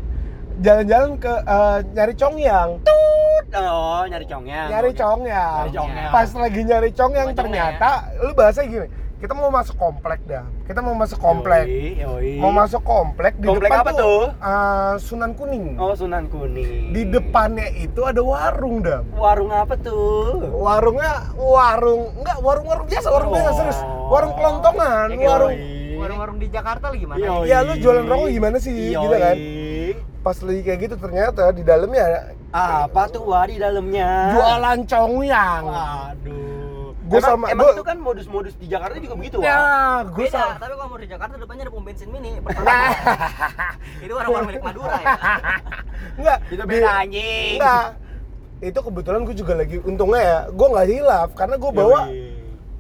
Jalan-jalan 0.61 1.19
ke 1.19 1.33
eh, 1.35 1.79
nyari 1.91 2.15
congyang. 2.15 2.71
Oh, 3.53 4.03
nyari 4.07 4.25
congnya. 4.25 4.61
Nyari 4.71 4.91
congyang. 4.95 5.55
Nyari 5.59 5.71
congyang. 5.75 6.13
Pas 6.15 6.31
lagi 6.33 6.61
nyari 6.63 6.89
congyang 6.89 7.27
Bukan 7.29 7.37
congyang 7.37 7.75
ternyata 7.75 7.91
lu 8.23 8.33
bahasa 8.33 8.63
gini. 8.63 8.87
Kita 9.23 9.33
mau 9.33 9.49
masuk 9.49 9.79
komplek 9.79 10.19
dah. 10.27 10.43
Kita 10.67 10.83
mau 10.83 10.93
masuk 10.93 11.15
komplek. 11.17 11.63
Yoi, 11.65 12.03
yoi. 12.03 12.31
Mau 12.37 12.51
masuk 12.51 12.83
komplek 12.83 13.39
di 13.39 13.47
Komplek 13.47 13.71
depan 13.71 13.81
apa 13.81 13.91
tuh? 13.95 14.23
eh, 14.35 14.95
Sunan 14.99 15.31
Kuning. 15.33 15.79
Oh, 15.79 15.95
Sunan 15.95 16.27
Kuning. 16.27 16.91
Di 16.91 17.07
depannya 17.07 17.71
itu 17.73 18.03
ada 18.03 18.19
warung 18.19 18.83
dah. 18.83 19.07
warung 19.15 19.49
apa 19.49 19.79
tuh? 19.79 20.43
Warungnya 20.53 21.31
warung 21.33 22.11
enggak 22.19 22.37
warung-warung 22.37 22.85
biasa, 22.85 23.09
warung 23.09 23.31
biasa 23.31 23.47
Oh. 23.47 23.57
serius. 23.57 23.79
Warung 24.11 24.33
kelontongan, 24.35 25.09
kayak 25.13 25.31
warung. 25.31 25.55
Warung-warung 25.95 26.37
di 26.37 26.49
Jakarta 26.51 26.91
lagi 26.91 26.99
gimana? 27.01 27.23
Yoi. 27.23 27.47
Ya, 27.47 27.63
lu 27.63 27.79
jualan 27.79 28.03
rokok 28.05 28.27
gimana 28.29 28.57
sih, 28.59 28.75
Yoi. 28.91 28.99
gitu 28.99 29.17
kan? 29.17 29.37
Pas 30.21 30.35
lagi 30.37 30.61
kayak 30.61 30.79
gitu 30.81 30.95
ternyata 30.97 31.51
di 31.51 31.63
dalamnya 31.63 32.35
Apa 32.51 33.07
tuh 33.07 33.23
wah 33.25 33.43
di 33.43 33.55
dalamnya? 33.57 34.35
jualan 34.35 34.79
congyang. 34.83 35.63
Waduh. 35.65 36.52
Emang, 37.15 37.31
sama- 37.31 37.49
emang 37.49 37.67
gua- 37.67 37.75
itu 37.75 37.85
kan 37.85 37.97
modus-modus 37.99 38.55
di 38.55 38.67
Jakarta 38.67 38.97
juga 38.97 39.15
begitu, 39.15 39.37
Ya, 39.39 39.55
Wak? 39.55 40.03
gue 40.13 40.25
Beda, 40.25 40.35
sama. 40.35 40.53
tapi 40.57 40.73
kalau 40.73 40.87
mau 40.87 40.99
di 40.99 41.09
Jakarta 41.09 41.35
depannya 41.35 41.63
ada 41.63 41.73
pom 41.73 41.83
bensin 41.83 42.09
mini. 42.09 42.31
Nah, 42.63 42.89
Itu 43.99 44.13
orang-orang 44.15 44.47
milik 44.49 44.63
Madura 44.63 44.95
ya. 44.95 45.15
enggak. 46.19 46.39
Itu 46.49 46.63
di- 46.63 46.71
beda 46.71 46.91
anjing. 46.99 47.55
Enggak. 47.57 47.87
Itu 48.63 48.79
kebetulan 48.81 49.21
gue 49.23 49.35
juga 49.35 49.53
lagi 49.55 49.77
untungnya 49.79 50.21
ya, 50.23 50.39
gue 50.49 50.67
nggak 50.69 50.89
hilaf 50.89 51.29
karena 51.33 51.55
gue 51.57 51.71
bawa 51.73 52.01
Yoi. 52.07 52.31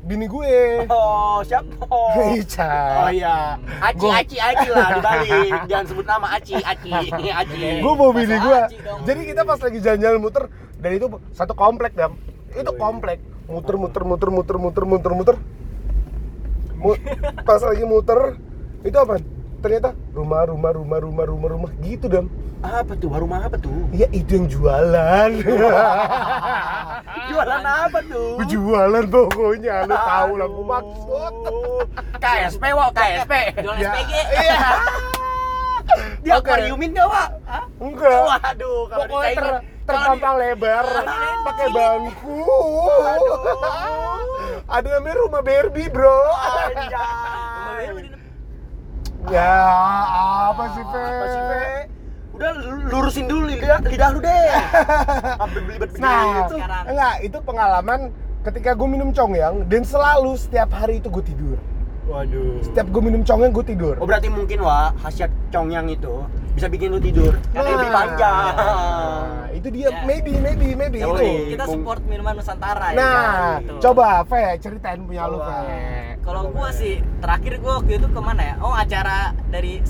bini 0.02 0.26
gue. 0.26 0.54
Oh, 0.86 1.42
siapa? 1.42 1.66
Oh, 1.92 2.14
Ica. 2.32 2.72
oh 2.98 3.10
iya. 3.10 3.58
Aci, 3.80 3.98
Gua- 4.00 4.14
Aci, 4.16 4.36
Aci 4.36 4.68
lah 4.68 4.88
dibalik. 4.92 5.52
Jangan 5.66 5.86
sebut 5.86 6.06
nama 6.06 6.26
Aci, 6.32 6.54
Aci, 6.56 6.90
Aci. 7.28 7.60
gue 7.78 7.92
bawa 7.92 8.10
bini 8.12 8.36
gue. 8.36 8.60
Jadi 9.02 9.20
kita 9.26 9.42
pas 9.42 9.58
lagi 9.58 9.78
jalan-jalan 9.78 10.18
muter 10.18 10.44
dan 10.78 10.90
itu 10.92 11.06
satu 11.30 11.52
komplek 11.52 11.92
dam. 11.92 12.14
Itu 12.50 12.68
iya. 12.68 12.78
komplek. 12.78 13.18
Muter 13.48 13.76
muter 13.76 14.02
muter 14.04 14.30
muter 14.30 14.56
muter 14.58 14.84
muter 14.84 15.12
muter. 15.12 15.36
Mu- 16.78 16.98
pas 17.48 17.60
lagi 17.62 17.84
muter 17.86 18.38
itu 18.82 18.96
apa? 18.98 19.22
Ternyata 19.62 19.94
rumah 20.10 20.42
rumah 20.50 20.72
rumah 20.74 20.98
rumah 20.98 21.24
rumah 21.26 21.48
rumah 21.54 21.70
gitu 21.82 22.10
dam. 22.10 22.26
Apa 22.62 22.94
tuh? 22.94 23.10
Warung 23.10 23.34
apa 23.34 23.58
tuh? 23.58 23.74
Ya 23.90 24.06
itu 24.14 24.38
yang 24.38 24.46
jualan. 24.46 25.30
Jualan 27.30 27.62
apa 27.64 27.98
tuh? 28.06 28.38
jualan 28.46 29.04
pokoknya 29.10 29.86
lu 29.86 29.94
tahu 29.94 30.32
lah 30.38 30.46
gue 30.46 30.66
maksud. 30.66 31.34
KSP, 32.22 32.62
Wak, 32.70 32.90
KSP. 32.94 33.32
Jualan 33.62 33.78
Ya, 33.82 33.90
SPG. 33.94 34.12
Iya. 34.14 34.58
Dia 36.22 36.38
Oke. 36.38 36.46
aquariumin 36.46 36.94
gak, 36.94 37.08
Wak? 37.10 37.28
Hah? 37.50 37.64
Enggak. 37.82 38.20
Waduh, 38.22 38.78
kalau 38.86 39.06
Pokoknya 39.10 39.58
terpampang 39.82 40.34
lebar, 40.36 40.86
pakai 41.42 41.68
bangku. 41.70 42.38
Aduh. 42.86 43.36
Ada 44.64 44.88
namanya 44.96 45.16
rumah 45.18 45.42
Barbie, 45.42 45.88
bro. 45.88 46.18
Ya, 49.24 49.52
apa 50.50 50.64
sih, 50.74 50.84
Fe? 50.84 50.98
Apa 51.00 51.26
sih, 51.26 51.42
Fe? 51.42 51.62
Udah 52.32 52.50
lu- 52.56 52.86
lurusin 52.88 53.26
dulu 53.28 53.44
lidah, 53.46 53.78
lidah 53.84 54.08
lu 54.10 54.18
deh. 54.18 54.46
Sampai 55.40 55.60
belibet 55.62 55.88
begini 55.92 56.02
Nah, 56.02 56.24
itu. 56.42 56.56
Enggak, 56.88 57.14
itu 57.22 57.38
pengalaman 57.40 58.00
ketika 58.42 58.70
gue 58.72 58.88
minum 58.88 59.08
congyang 59.12 59.62
dan 59.68 59.82
selalu 59.84 60.34
setiap 60.34 60.74
hari 60.74 60.98
itu 60.98 61.06
gue 61.06 61.22
tidur. 61.22 61.58
Waduh. 62.02 62.58
Setiap 62.66 62.90
gue 62.90 63.02
minum 63.04 63.22
congyang 63.22 63.52
gue 63.52 63.62
tidur. 63.64 63.94
Oh 64.02 64.06
berarti 64.08 64.26
mungkin 64.26 64.58
wah 64.58 64.90
khasiat 64.98 65.30
congyang 65.48 65.86
itu 65.86 66.26
bisa 66.52 66.66
bikin 66.68 66.92
lu 66.92 67.00
tidur 67.00 67.32
Nah. 67.50 67.64
lebih 67.64 67.88
panjang. 67.90 68.44
Nah, 68.52 69.48
itu 69.50 69.68
dia 69.68 69.88
Ya. 69.88 70.04
maybe 70.04 70.32
maybe 70.36 70.66
maybe 70.72 70.98
Ya, 70.98 71.08
itu. 71.08 71.24
Kita 71.50 71.64
support 71.64 72.00
minuman 72.04 72.36
Nusantara 72.36 72.92
ya. 72.92 72.96
Nah, 72.96 73.56
Gitu. 73.58 73.74
coba 73.80 74.20
Fe 74.24 74.56
ceritain 74.58 75.00
punya 75.00 75.24
lu. 75.26 75.40
Fe. 75.40 76.16
Kalau 76.20 76.42
gua 76.48 76.68
sih 76.70 77.00
terakhir 77.18 77.58
gua 77.58 77.80
waktu 77.80 77.98
itu 77.98 78.06
ke 78.06 78.20
mana 78.20 78.42
ya? 78.42 78.54
Oh 78.60 78.70
acara 78.70 79.32
dari 79.48 79.80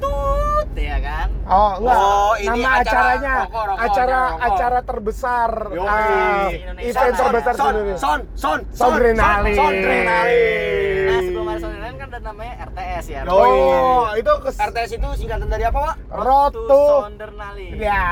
Samtut 0.00 0.68
ya 0.74 0.96
kan? 0.98 1.28
Oh, 1.44 1.70
enggak. 1.78 1.96
Oh, 1.96 2.32
ini 2.40 2.60
Nama 2.64 2.70
acara 2.72 2.82
acaranya 2.82 3.34
rokok, 3.44 3.64
rokok, 3.64 3.84
acara 3.84 4.18
rokok. 4.18 4.46
acara 4.48 4.78
terbesar 4.82 5.50
Yoi. 5.70 6.52
Indonesia. 6.54 6.88
event 6.88 7.14
Son, 7.14 7.22
terbesar 7.22 7.52
di 7.54 7.58
son, 7.58 7.72
Indonesia. 7.74 7.98
son, 8.00 8.20
son, 8.34 8.58
Son 8.72 8.92
Renalin. 8.96 9.54
son 9.54 9.74
Renalin. 9.76 11.04
Nah 11.04 11.20
sebelum 11.20 11.46
ada 11.46 11.68
kan 11.94 12.08
ada 12.08 12.18
namanya 12.20 12.54
RTS 12.66 13.04
ya. 13.06 13.20
Oh, 13.28 14.10
itu 14.16 14.32
ke 14.40 14.50
RTS 14.50 14.90
itu 14.96 15.08
singkatan 15.16 15.46
dari 15.46 15.64
apa, 15.64 15.78
Pak? 15.78 15.96
Rotu. 16.10 16.66
Sondernali. 16.66 17.68
Ya. 17.76 18.02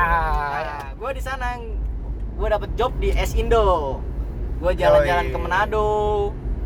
Nah, 0.53 0.87
gue 0.93 1.11
di 1.11 1.21
sana 1.21 1.47
gue 2.33 2.47
dapet 2.47 2.69
job 2.75 2.91
di 2.97 3.09
S 3.11 3.33
Indo. 3.33 3.99
Gue 4.61 4.71
jalan-jalan 4.73 5.27
ke 5.27 5.37
Manado. 5.37 5.89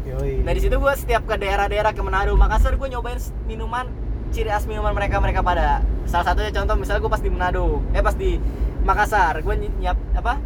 Yoi. 0.06 0.40
Dari 0.40 0.60
situ 0.62 0.76
gue 0.78 0.94
setiap 0.96 1.26
ke 1.26 1.36
daerah-daerah 1.36 1.92
ke 1.92 2.00
Manado, 2.00 2.32
Makassar 2.36 2.76
gue 2.76 2.88
nyobain 2.88 3.18
minuman 3.44 3.88
ciri 4.30 4.48
khas 4.48 4.66
minuman 4.66 4.92
mereka 4.92 5.18
mereka 5.18 5.40
pada. 5.40 5.82
Salah 6.04 6.26
satunya 6.26 6.52
contoh 6.52 6.76
misalnya 6.76 7.00
gue 7.00 7.12
pas 7.12 7.20
di 7.20 7.30
Manado, 7.30 7.66
eh 7.92 8.00
pas 8.00 8.14
di 8.14 8.40
Makassar, 8.80 9.42
gue 9.42 9.54
nyiap 9.74 9.98
apa? 10.16 10.40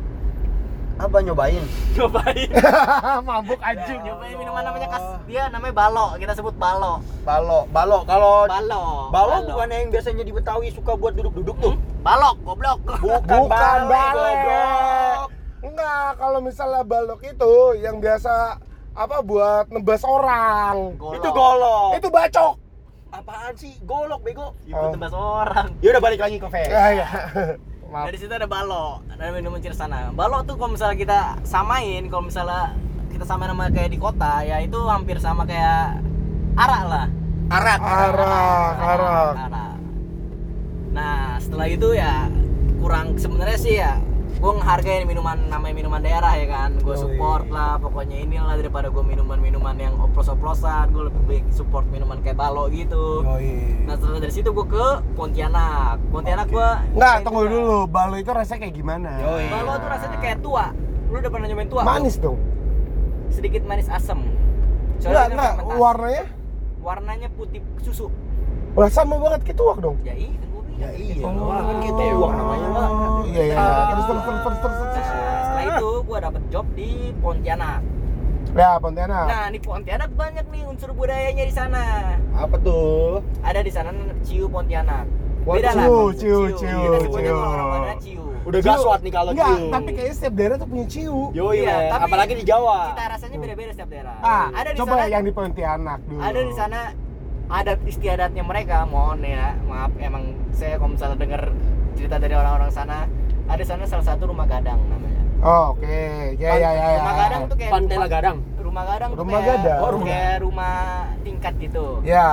apa 1.00 1.18
nyobain? 1.18 1.66
Nyobain. 1.98 2.50
Mabuk 3.26 3.58
anjing. 3.60 4.06
nyobain 4.06 4.38
minuman 4.38 4.62
namanya 4.62 4.86
khas 4.88 5.06
dia 5.26 5.50
namanya 5.50 5.74
balo, 5.76 6.14
kita 6.16 6.30
sebut 6.32 6.54
balo. 6.54 7.02
Balo, 7.22 7.66
balo. 7.70 8.06
Kalau 8.06 8.46
Balo. 8.46 9.10
balo 9.10 9.36
bukan 9.48 9.70
yang 9.72 9.90
biasanya 9.90 10.22
di 10.22 10.30
Betawi 10.30 10.70
suka 10.70 10.94
buat 10.94 11.18
duduk-duduk 11.18 11.58
tuh. 11.58 11.74
balok, 12.02 12.38
goblok. 12.44 12.78
Bukan, 13.02 13.18
Bukan 13.46 13.50
bale. 13.50 14.30
goblok. 14.30 15.26
Enggak, 15.62 16.10
kalau 16.18 16.40
misalnya 16.40 16.82
balok 16.82 17.22
itu 17.22 17.54
yang 17.78 17.98
biasa 17.98 18.62
apa 18.94 19.18
buat 19.22 19.74
nebas 19.74 20.06
orang. 20.06 21.02
Golok. 21.02 21.18
Itu 21.18 21.30
golok. 21.32 21.90
Itu 21.98 22.08
bacok. 22.10 22.54
Apaan 23.12 23.54
sih? 23.54 23.76
Golok 23.84 24.22
bego. 24.24 24.56
Ibu 24.64 24.76
Oh. 24.76 24.92
tebas 24.92 25.14
orang. 25.14 25.68
Ya 25.84 25.92
udah 25.94 26.02
balik 26.02 26.20
lagi 26.20 26.40
ke 26.40 26.48
Fe. 26.48 26.64
Ya, 26.66 26.86
ya. 26.96 27.08
Maaf. 27.92 28.08
Dari 28.08 28.18
situ 28.18 28.32
ada 28.32 28.48
balo, 28.48 29.04
ada 29.12 29.36
minuman 29.36 29.60
ciri 29.60 29.76
sana. 29.76 30.16
Balo 30.16 30.40
tuh 30.48 30.56
kalau 30.56 30.72
misalnya 30.72 30.96
kita 30.96 31.20
samain, 31.44 32.08
kalau 32.08 32.24
misalnya 32.24 32.72
kita 33.12 33.28
samain 33.28 33.52
sama 33.52 33.68
kayak 33.68 33.92
di 33.92 34.00
kota, 34.00 34.40
ya 34.42 34.64
itu 34.64 34.80
hampir 34.88 35.20
sama 35.20 35.44
kayak 35.44 36.00
arak 36.56 36.84
lah. 36.88 37.06
Arak. 37.52 37.80
Arak, 37.84 38.74
arak. 38.80 39.34
Arak. 39.44 39.74
Nah 40.96 41.36
setelah 41.36 41.68
itu 41.68 41.92
ya 41.92 42.32
kurang 42.80 43.20
sebenarnya 43.20 43.60
sih 43.60 43.76
ya 43.76 44.00
gue 44.42 44.52
ngehargain 44.58 45.06
minuman 45.06 45.38
namanya 45.54 45.74
minuman 45.78 46.02
daerah 46.02 46.34
ya 46.34 46.50
kan 46.50 46.74
gue 46.82 46.96
support 46.98 47.46
lah 47.54 47.78
pokoknya 47.78 48.26
inilah 48.26 48.58
daripada 48.58 48.90
gue 48.90 49.04
minuman-minuman 49.06 49.78
yang 49.78 49.94
oplos-oplosan 50.02 50.90
gue 50.90 51.14
lebih 51.14 51.22
baik 51.30 51.46
support 51.54 51.86
minuman 51.94 52.18
kayak 52.26 52.42
balo 52.42 52.66
gitu 52.74 53.22
nah 53.86 53.94
setelah 53.94 54.18
dari 54.18 54.34
situ 54.34 54.50
gue 54.50 54.66
ke 54.66 54.86
Pontianak 55.14 56.02
Pontianak 56.10 56.50
gue 56.50 56.70
Enggak, 56.98 57.16
tunggu 57.26 57.44
dulu. 57.48 57.80
Balo 57.88 58.16
itu 58.18 58.32
rasanya 58.34 58.68
kayak 58.68 58.76
gimana? 58.76 59.10
Yoi. 59.22 59.46
Balo 59.50 59.72
tuh 59.80 59.90
rasanya 59.90 60.18
kayak 60.22 60.38
tua. 60.44 60.66
Lu 61.10 61.16
udah 61.18 61.32
pernah 61.32 61.48
nyobain 61.50 61.70
tua? 61.72 61.82
Manis 61.82 62.16
dong. 62.20 62.38
Sedikit 63.34 63.64
manis 63.66 63.88
asam. 63.88 64.22
Soalnya 65.02 65.34
enggak. 65.34 65.54
fermentasi. 65.60 65.82
Warnanya 65.82 66.26
Warnanya 66.82 67.30
putih 67.34 67.62
susu. 67.82 68.10
Wah, 68.74 68.90
sama 68.90 69.20
banget 69.20 69.52
kayak 69.52 69.58
tuak 69.60 69.78
dong. 69.82 69.98
Ya 70.02 70.14
iya. 70.16 70.34
Ya 70.82 70.90
iya, 70.92 71.14
Oh. 71.22 71.46
Wah, 71.46 71.62
kan 71.62 71.78
kita 71.80 72.04
uang 72.12 72.34
namanya, 72.34 72.68
Pak. 72.72 72.90
Iya, 73.28 73.44
iya. 73.46 73.56
Ah. 73.56 73.86
Terus, 73.88 74.06
terus, 74.08 74.24
terus, 74.24 74.42
terus, 74.42 74.58
terus, 74.58 74.78
terus. 74.82 75.08
Nah, 75.08 75.38
setelah 75.40 75.64
itu 75.70 75.90
gua 76.02 76.18
dapet 76.20 76.44
job 76.50 76.66
di 76.74 76.90
Pontianak. 77.16 77.80
Ya, 78.52 78.70
Pontianak. 78.76 79.26
Nah, 79.28 79.46
di 79.48 79.60
Pontianak 79.62 80.10
banyak 80.12 80.46
nih 80.50 80.62
unsur 80.66 80.90
budayanya 80.92 81.46
di 81.46 81.54
sana. 81.54 81.84
Apa 82.34 82.56
tuh? 82.58 83.22
Ada 83.40 83.62
di 83.62 83.70
sana 83.70 83.94
Ciu 84.22 84.50
Pontianak. 84.50 85.06
Wah, 85.42 85.58
Beda 85.58 85.74
lah. 85.74 85.86
ciu, 85.86 86.14
ciu, 86.14 86.40
ciu, 86.54 86.80
Kita 87.02 87.10
ciu. 87.10 87.38
Padang 87.38 87.98
ciu. 88.00 88.24
Udah 88.42 88.60
Ciu. 88.60 88.70
gaswat 88.74 89.00
nih 89.02 89.10
kalau 89.12 89.32
Enggak, 89.32 89.50
ciu. 89.52 89.70
tapi 89.70 89.90
kayaknya 89.92 90.16
setiap 90.18 90.34
daerah 90.34 90.56
tuh 90.58 90.68
punya 90.68 90.86
ciu. 90.86 91.18
Yoi, 91.32 91.56
Iya, 91.62 91.76
Le. 91.78 91.90
tapi 91.90 92.04
apalagi 92.06 92.34
di 92.36 92.44
Jawa. 92.44 92.78
Cita 92.90 93.06
rasanya 93.08 93.38
beda-beda 93.38 93.72
setiap 93.72 93.90
daerah. 93.90 94.16
Ah, 94.20 94.46
ada 94.52 94.70
di 94.70 94.78
coba 94.78 94.94
sana 94.96 95.06
yang 95.08 95.24
di 95.24 95.32
Pontianak 95.32 96.00
dulu. 96.04 96.20
ada 96.20 96.40
di 96.42 96.54
sana 96.54 96.80
adat 97.52 97.80
istiadatnya 97.84 98.42
mereka 98.42 98.84
mohon 98.86 99.20
ya 99.22 99.60
maaf 99.62 99.92
emang 99.98 100.24
saya 100.52 100.80
kalau 100.80 100.96
misalnya 100.96 101.18
dengar 101.20 101.52
cerita 101.94 102.16
dari 102.16 102.32
orang-orang 102.32 102.72
sana 102.72 103.06
ada 103.46 103.60
sana 103.62 103.84
salah 103.84 104.06
satu 104.06 104.26
rumah 104.26 104.48
gadang 104.48 104.80
namanya 104.88 105.20
Oh, 105.42 105.74
oke. 105.74 105.90
Ya, 106.38 106.54
ya, 106.54 106.70
ya, 106.70 106.70
ya. 106.70 106.98
rumah 107.02 107.16
gadang 107.18 107.42
tuh 107.50 107.58
kayak 107.58 107.72
Pantai 107.74 107.96
rumah, 107.98 108.06
Lagadang. 108.06 108.38
rumah 108.56 108.84
gadang 108.86 109.10
tuh 109.10 109.18
Rumah 109.18 109.34
kayak, 109.34 109.50
gadang. 109.58 109.80
oh, 109.82 110.02
kayak 110.06 110.36
rumah 110.40 110.76
tingkat 111.20 111.54
gitu 111.58 111.86
Ya. 112.06 112.30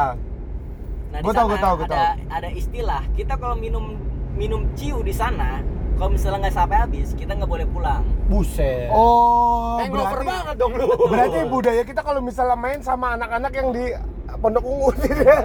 nah 1.08 1.18
Gua 1.18 1.32
di 1.32 1.34
tahu, 1.34 1.46
sana 1.46 1.48
gua 1.48 1.58
tahu, 1.58 1.74
gua 1.74 1.86
ada 1.88 2.02
ada 2.28 2.48
istilah 2.52 3.02
kita 3.16 3.34
kalau 3.34 3.56
minum 3.56 3.96
minum 4.36 4.68
ciu 4.76 5.00
di 5.00 5.10
sana 5.10 5.64
kalau 5.96 6.12
misalnya 6.12 6.46
nggak 6.46 6.54
sampai 6.54 6.76
habis 6.78 7.16
kita 7.16 7.32
nggak 7.32 7.48
boleh 7.48 7.66
pulang 7.66 8.04
Buset. 8.28 8.92
Oh, 8.92 9.80
Hangover 9.80 10.20
berarti 10.20 10.28
banget 10.28 10.56
dong 10.60 10.72
lu. 10.76 10.86
berarti 11.08 11.38
budaya 11.48 11.82
kita 11.82 12.00
kalau 12.02 12.20
misalnya 12.20 12.54
main 12.54 12.80
sama 12.80 13.16
anak-anak 13.16 13.50
yang 13.50 13.68
di 13.72 13.84
Pondok 14.38 14.64
Ungu. 14.64 14.88
Iya. 14.98 15.36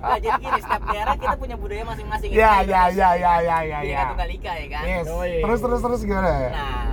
Nah, 0.00 0.18
jadi 0.18 0.36
gini 0.40 0.60
setiap 0.62 0.82
daerah 0.88 1.14
kita 1.18 1.34
punya 1.36 1.56
budaya 1.58 1.84
masing-masing 1.84 2.28
Ya, 2.32 2.64
Itu 2.64 2.72
ya, 2.72 2.82
ya, 2.88 3.08
ya, 3.16 3.32
ya, 3.44 3.58
ya, 3.60 3.78
Bineka 3.82 3.92
ya. 3.92 4.02
Tunggal 4.12 4.30
Ika 4.32 4.52
ya 4.56 4.66
kan 4.72 4.82
Yes. 4.88 5.04
Yoi. 5.06 5.32
Terus 5.44 5.60
terus 5.60 5.80
terus 5.84 6.00
gimana? 6.06 6.32
Nah, 6.48 6.86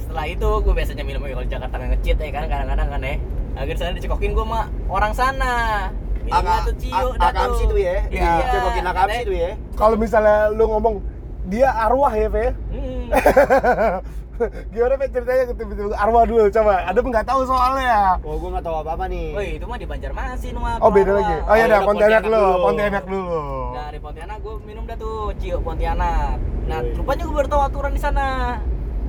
setelah 0.00 0.26
itu 0.26 0.48
gue 0.64 0.74
biasanya 0.74 1.04
minum 1.04 1.20
kalau 1.22 1.46
Jakarta 1.46 1.76
ngecit 1.76 2.16
ya 2.16 2.30
kan 2.32 2.44
kadang-kadang 2.48 2.88
kan 2.88 3.02
ya. 3.04 3.14
akhirnya 3.50 3.76
sana 3.82 3.92
dicekokin 3.98 4.30
gue 4.32 4.44
sama 4.46 4.60
orang 4.86 5.12
sana 5.12 5.52
minumnya 6.22 6.60
tuh 6.64 6.74
Cio 6.78 7.08
dah 7.18 7.30
tuh 7.50 7.78
ya. 7.80 7.96
Iya. 8.08 8.30
Cekokin 8.48 8.86
Akamsi 8.86 9.20
tuh 9.26 9.36
ya. 9.36 9.50
Kalau 9.74 9.96
misalnya 9.98 10.38
lu 10.54 10.64
ngomong 10.70 10.94
dia 11.50 11.72
arwah 11.72 12.12
ya, 12.14 12.28
Fe? 12.30 12.52
Gimana 14.72 14.94
Fe 14.96 15.06
ceritanya 15.12 15.52
tiba-tiba 15.52 15.92
arwah 16.00 16.24
dulu 16.24 16.48
coba. 16.48 16.74
Ada 16.88 16.98
nggak 17.04 17.26
tahu 17.28 17.40
soalnya. 17.44 18.16
Oh, 18.24 18.40
gua 18.40 18.56
nggak 18.56 18.64
tahu 18.64 18.76
apa-apa 18.80 19.04
nih. 19.12 19.28
Woi, 19.36 19.48
itu 19.60 19.64
mah 19.68 19.76
di 19.76 19.84
Banjarmasin 19.84 20.54
mah. 20.56 20.80
Oh 20.80 20.88
beda 20.88 21.12
lagi. 21.12 21.36
Oh 21.44 21.54
ya 21.54 21.64
Oh, 21.64 21.68
udah 21.68 21.80
udah 21.80 21.80
Pontianak 21.84 21.84
Pontianak 21.84 22.22
dulu, 22.24 22.40
dulu. 22.40 22.64
Pontianak 22.64 23.04
dulu. 23.04 23.40
Dari 23.76 23.98
Pontianak 24.00 24.38
gue 24.40 24.54
minum 24.64 24.84
dah 24.88 24.96
tuh 24.96 25.16
Cio 25.36 25.58
Pontianak. 25.60 26.36
Nah, 26.70 26.80
rupanya 26.96 27.22
gue 27.28 27.36
baru 27.36 27.48
tahu 27.52 27.62
aturan 27.68 27.92
di 27.92 28.00
sana. 28.00 28.26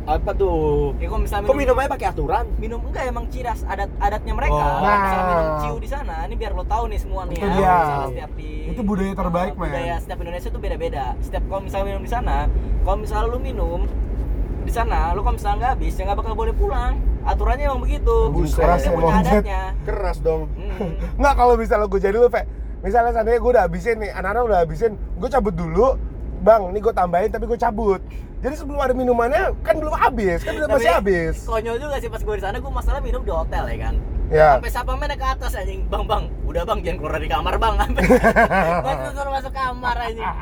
Apa 0.04 0.34
tuh? 0.34 0.98
Ya 0.98 1.06
kalau 1.06 1.22
misalnya 1.22 1.46
Kok 1.46 1.56
minumnya 1.56 1.88
pakai 1.88 2.08
aturan? 2.10 2.46
minum 2.58 2.82
enggak 2.82 3.04
emang 3.06 3.26
ciras 3.28 3.62
adat 3.64 3.90
adatnya 3.98 4.34
mereka. 4.34 4.56
Oh. 4.56 4.82
Kalau 4.82 4.98
misalnya 4.98 5.26
minum 5.28 5.46
Nah. 5.46 5.60
ciu 5.62 5.76
di 5.78 5.90
sana, 5.90 6.16
ini 6.26 6.36
biar 6.36 6.52
lo 6.52 6.64
tahu 6.64 6.84
nih 6.88 7.00
semua 7.00 7.22
nih 7.26 7.36
Itu 7.36 7.44
ya. 7.44 7.52
dia. 7.52 7.70
Misalnya 7.72 8.08
setiap 8.08 8.32
di 8.34 8.50
Itu 8.68 8.82
budaya 8.82 9.14
terbaik, 9.14 9.54
men. 9.56 9.68
Budaya 9.68 9.96
setiap 9.98 10.20
Indonesia 10.20 10.50
tuh 10.50 10.60
beda-beda. 10.60 11.06
Setiap 11.20 11.44
kalau 11.46 11.62
misalnya 11.62 11.86
minum 11.88 12.02
di 12.02 12.12
sana, 12.12 12.38
kalau 12.82 12.98
misalnya 12.98 13.26
lu 13.28 13.40
minum 13.40 13.80
di 14.62 14.72
sana, 14.72 15.00
lu 15.12 15.22
kalau 15.22 15.36
misalnya 15.36 15.58
nggak 15.60 15.72
habis, 15.76 15.94
ya 15.94 16.04
nggak 16.04 16.18
bakal 16.18 16.34
boleh 16.34 16.54
pulang. 16.54 16.94
Aturannya 17.22 17.66
emang 17.68 17.82
begitu. 17.82 18.16
Buset, 18.32 18.58
dia 18.58 18.64
keras 18.64 18.82
punya 18.84 18.98
emang. 19.06 19.22
adatnya. 19.22 19.62
Keras 19.86 20.18
dong. 20.20 20.50
Hmm. 20.52 20.98
Nggak 21.22 21.34
kalau 21.36 21.54
misalnya 21.54 21.86
gue 21.86 22.00
jadi 22.00 22.16
lu, 22.16 22.26
Fe. 22.28 22.42
Misalnya 22.82 23.14
seandainya 23.14 23.38
gue 23.38 23.52
udah 23.52 23.64
habisin 23.64 24.02
nih, 24.02 24.10
anak-anak 24.12 24.42
udah 24.44 24.60
habisin, 24.60 24.92
gue 24.98 25.30
cabut 25.30 25.54
dulu. 25.54 25.88
Bang, 26.42 26.74
ini 26.74 26.82
gue 26.82 26.94
tambahin 26.94 27.30
tapi 27.30 27.46
gue 27.46 27.58
cabut. 27.58 28.02
Jadi 28.42 28.58
sebelum 28.58 28.82
ada 28.82 28.98
minumannya 28.98 29.54
kan 29.62 29.78
belum 29.78 29.94
habis, 29.94 30.42
kan 30.42 30.58
udah 30.58 30.66
Tapi 30.66 30.82
masih 30.82 30.92
habis. 30.98 31.36
Konyol 31.46 31.78
juga 31.78 32.02
sih 32.02 32.10
pas 32.10 32.22
gue 32.26 32.36
di 32.36 32.44
sana, 32.44 32.58
gue 32.58 32.74
masalah 32.74 32.98
minum 32.98 33.22
di 33.22 33.30
hotel 33.30 33.70
ya 33.70 33.78
kan. 33.78 33.96
Ya. 34.32 34.50
Sampai 34.58 34.72
siapa 34.74 34.92
naik 34.98 35.20
ke 35.22 35.28
atas 35.28 35.52
anjing, 35.60 35.86
bang 35.92 36.04
bang, 36.08 36.24
udah 36.48 36.64
bang 36.66 36.80
jangan 36.82 36.98
keluar 36.98 37.14
dari 37.20 37.30
kamar 37.30 37.54
bang. 37.62 37.74
Sampai 37.84 38.04
Gua 38.82 39.12
suruh 39.14 39.32
masuk 39.38 39.54
kamar 39.54 39.96
anjing. 40.02 40.32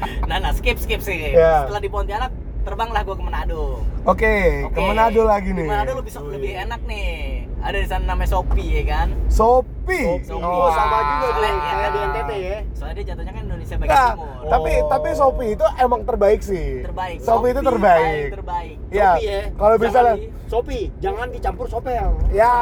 Nah, 0.00 0.40
nah 0.40 0.52
skip 0.56 0.80
skip 0.80 1.04
sih. 1.04 1.36
Ya. 1.36 1.66
Setelah 1.66 1.82
di 1.82 1.90
Pontianak, 1.92 2.32
terbanglah 2.70 3.02
gue 3.02 3.16
ke 3.16 3.24
Manado. 3.24 3.62
Oke, 4.06 4.34
ke 4.64 4.70
Oke. 4.70 4.80
Manado 4.80 5.22
lagi 5.26 5.50
nih. 5.50 5.66
Di 5.66 5.72
Manado 5.74 5.92
lebih 5.98 6.12
lebih 6.30 6.52
enak 6.56 6.80
nih. 6.86 7.10
Ada 7.60 7.76
di 7.76 7.88
sana 7.90 8.04
namanya 8.06 8.30
Shopee 8.30 8.68
ya 8.72 8.82
kan. 8.86 9.08
Sopi. 9.26 10.22
Sopi. 10.22 10.40
Oh, 10.40 10.70
sama 10.70 10.96
juga 11.02 11.26
tuh 11.26 11.34
Soalnya, 11.36 11.52
kayak 11.60 11.76
ya. 11.76 11.88
di 11.90 11.98
NTT 12.00 12.30
ya. 12.32 12.58
Soalnya 12.72 12.94
dia 12.94 13.04
jatuhnya 13.04 13.32
kan 13.34 13.42
Indonesia 13.44 13.76
bagian 13.76 13.92
Nah, 13.92 14.10
timur. 14.10 14.48
tapi 14.48 14.72
Oh. 14.72 14.88
tapi 14.88 15.08
Sopi 15.12 15.46
itu 15.50 15.64
emang 15.76 16.00
terbaik 16.04 16.40
sih. 16.40 16.66
Terbaik. 16.80 17.16
Sopi 17.20 17.46
itu 17.46 17.58
paling 17.58 17.68
terbaik. 17.68 18.28
terbaik. 18.32 18.76
Iya. 18.88 19.10
Sopi 19.12 19.26
ya. 19.26 19.40
Kalau 19.52 19.74
misalnya 19.76 20.14
Sopi, 20.46 20.78
jangan 20.98 21.26
dicampur 21.28 21.66
sopel. 21.66 22.06
Ya, 22.32 22.54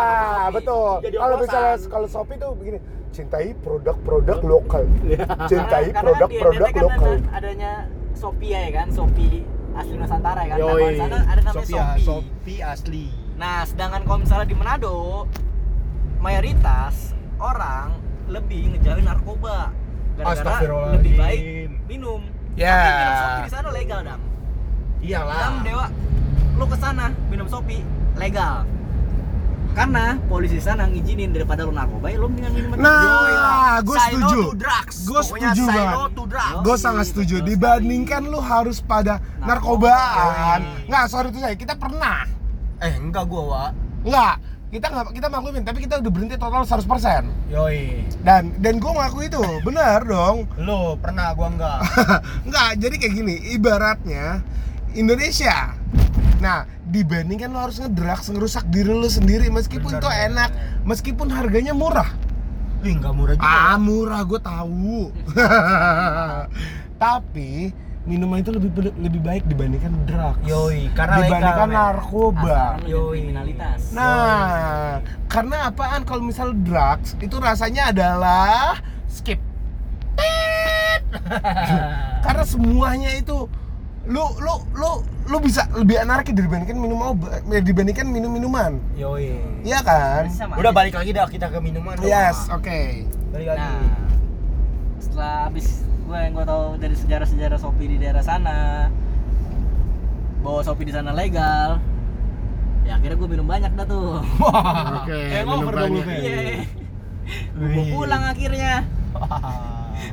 Sopi. 0.42 0.54
betul. 0.56 0.90
Kalau 1.14 1.36
misalnya 1.38 1.74
kalau 1.86 2.08
Shopee 2.08 2.36
tuh 2.36 2.50
begini, 2.54 2.78
cintai 3.08 3.48
produk-produk 3.56 4.38
lokal. 4.42 4.84
Cintai 5.50 5.84
kan 5.88 6.02
produk-produk 6.02 6.70
lokal. 6.76 7.12
Kan 7.14 7.22
ada- 7.22 7.36
adanya 7.38 7.72
Shopee 8.12 8.50
ya 8.50 8.70
kan, 8.74 8.90
Shopee 8.90 9.46
asli 9.78 9.94
Nusantara 9.94 10.40
ya 10.42 10.54
kan. 10.54 10.58
Nah, 10.58 10.74
Yoi. 10.74 10.82
di 10.90 10.98
sana 10.98 11.18
ada 11.22 11.40
namanya 11.46 11.62
Sopi 11.62 11.74
ya, 11.74 11.86
Shopee. 11.94 12.04
Sopi 12.04 12.54
asli. 12.58 13.04
Nah, 13.38 13.58
sedangkan 13.62 14.00
kalau 14.02 14.18
misalnya 14.18 14.46
di 14.50 14.56
Manado, 14.58 14.96
mayoritas 16.18 17.14
orang 17.38 17.94
lebih 18.26 18.74
ngejalin 18.74 19.06
narkoba. 19.06 19.70
Gara-gara 20.18 20.98
lebih 20.98 21.12
baik 21.14 21.42
minum. 21.86 22.20
Ya. 22.58 22.74
Tapi 22.74 22.90
minum 22.90 23.14
Shopee 23.22 23.46
di 23.46 23.52
sana 23.54 23.68
legal, 23.70 24.00
Dam. 24.02 24.20
Iyalah. 24.98 25.38
Dam 25.38 25.54
Dewa, 25.62 25.86
lu 26.58 26.64
ke 26.66 26.76
sana 26.82 27.06
minum 27.30 27.46
Shopee 27.46 27.82
legal. 28.18 28.66
Karena 29.76 30.18
polisi 30.26 30.58
sana 30.58 30.88
ngizinin 30.90 31.30
daripada 31.30 31.62
lu 31.62 31.72
narkoba, 31.72 32.10
ya 32.10 32.18
lu 32.18 32.28
mendingan 32.28 32.52
minum 32.52 32.70
Nah, 32.78 33.78
gue 33.84 33.96
setuju. 33.96 34.40
Gue 35.06 35.22
setuju 35.22 35.62
banget. 35.68 35.96
Gue 36.66 36.76
sangat 36.76 37.06
setuju. 37.10 37.36
Dibandingkan 37.40 38.26
lu 38.26 38.42
harus 38.42 38.82
pada 38.82 39.22
narkobaan. 39.40 40.88
Nggak, 40.90 41.04
sorry 41.08 41.28
itu 41.30 41.38
saya. 41.38 41.54
Kita 41.54 41.74
pernah. 41.78 42.26
Eh, 42.78 42.94
enggak 42.94 43.26
gua, 43.26 43.42
Wak. 43.42 43.70
Nggak. 44.06 44.34
Kita 44.68 44.86
nggak 44.92 45.16
kita 45.16 45.28
maklumin, 45.32 45.64
tapi 45.64 45.78
kita 45.80 45.96
udah 45.96 46.12
berhenti 46.12 46.36
total 46.36 46.60
100%. 46.60 47.24
Yoi. 47.48 48.04
Dan 48.20 48.52
dan 48.60 48.76
gue 48.76 48.92
ngaku 48.92 49.18
itu, 49.24 49.40
benar 49.64 50.04
dong. 50.04 50.44
Lu 50.66 50.92
pernah 51.00 51.32
gua 51.32 51.48
enggak. 51.48 51.80
Enggak, 52.44 52.70
jadi 52.76 52.94
kayak 53.00 53.14
gini, 53.16 53.34
ibaratnya 53.56 54.44
Indonesia. 54.92 55.72
Nah, 56.38 56.70
dibandingkan 56.86 57.50
lo 57.50 57.66
harus 57.66 57.82
ngedrugs, 57.82 58.30
ngerusak 58.30 58.64
diri 58.70 58.94
lo 58.94 59.10
sendiri 59.10 59.50
meskipun 59.50 59.98
Benar, 59.98 60.02
itu 60.02 60.08
enak, 60.30 60.50
meskipun 60.86 61.28
harganya 61.34 61.74
murah. 61.74 62.10
Wih, 62.78 62.94
enggak 62.94 63.14
murah 63.14 63.34
juga. 63.34 63.46
Ah, 63.46 63.76
murah 63.76 64.20
gue 64.22 64.40
tahu. 64.40 65.10
Tapi 67.02 67.74
minuman 68.06 68.40
itu 68.40 68.54
lebih 68.54 68.70
lebih 68.96 69.20
baik 69.20 69.44
dibandingkan 69.50 69.92
drugs. 70.06 70.38
Yoi, 70.46 70.88
karena 70.94 71.26
dibandingkan 71.26 71.68
legal, 71.68 71.78
narkoba. 71.82 72.62
Yoi. 72.86 73.18
kriminalitas. 73.18 73.90
Nah, 73.90 75.02
karena 75.26 75.74
apaan 75.74 76.06
kalau 76.06 76.22
misal 76.22 76.54
drugs 76.54 77.18
itu 77.18 77.36
rasanya 77.42 77.90
adalah 77.90 78.78
skip. 79.10 79.42
Karena 82.24 82.44
semuanya 82.44 83.16
itu 83.16 83.48
lu 84.08 84.24
lu 84.40 84.54
lu 84.72 84.90
lu 85.28 85.36
bisa 85.38 85.68
lebih 85.72 86.00
anarki 86.00 86.32
dibandingkan 86.32 86.74
minum 86.74 86.96
obat 86.98 87.44
dibandingkan 87.44 88.08
minum 88.08 88.32
minuman 88.32 88.80
Yoi. 88.96 89.36
iya 89.60 89.80
kan 89.80 90.24
Sama 90.32 90.56
Udah 90.56 90.72
balik 90.72 90.96
lagi 90.96 91.12
dah 91.12 91.28
kita 91.28 91.46
ke 91.46 91.60
minuman. 91.60 91.92
yes 92.00 92.48
oke 92.48 93.04
Balik 93.28 93.52
lagi. 93.52 93.60
Nah, 93.60 93.84
setelah 94.98 95.34
habis 95.46 95.84
gue 95.84 96.16
yang 96.16 96.32
gue 96.32 96.42
tahu 96.42 96.64
dari 96.80 96.96
sejarah-sejarah 96.96 97.58
Shopee 97.60 97.84
di 97.86 97.96
daerah 97.98 98.24
sana, 98.24 98.88
bahwa 100.40 100.64
Shopee 100.64 100.88
di 100.88 100.94
sana 100.96 101.12
legal, 101.12 101.76
ya 102.82 102.96
akhirnya 102.96 103.20
gue 103.20 103.28
minum 103.28 103.44
banyak 103.44 103.68
dah 103.68 103.84
tuh. 103.84 104.24
oke 104.98 105.12
Eh, 105.12 105.44
minum 105.44 105.68
banyak. 105.68 106.04
Iya. 106.08 106.64
Gue 107.52 107.84
pulang 107.92 108.22
akhirnya. 108.24 108.88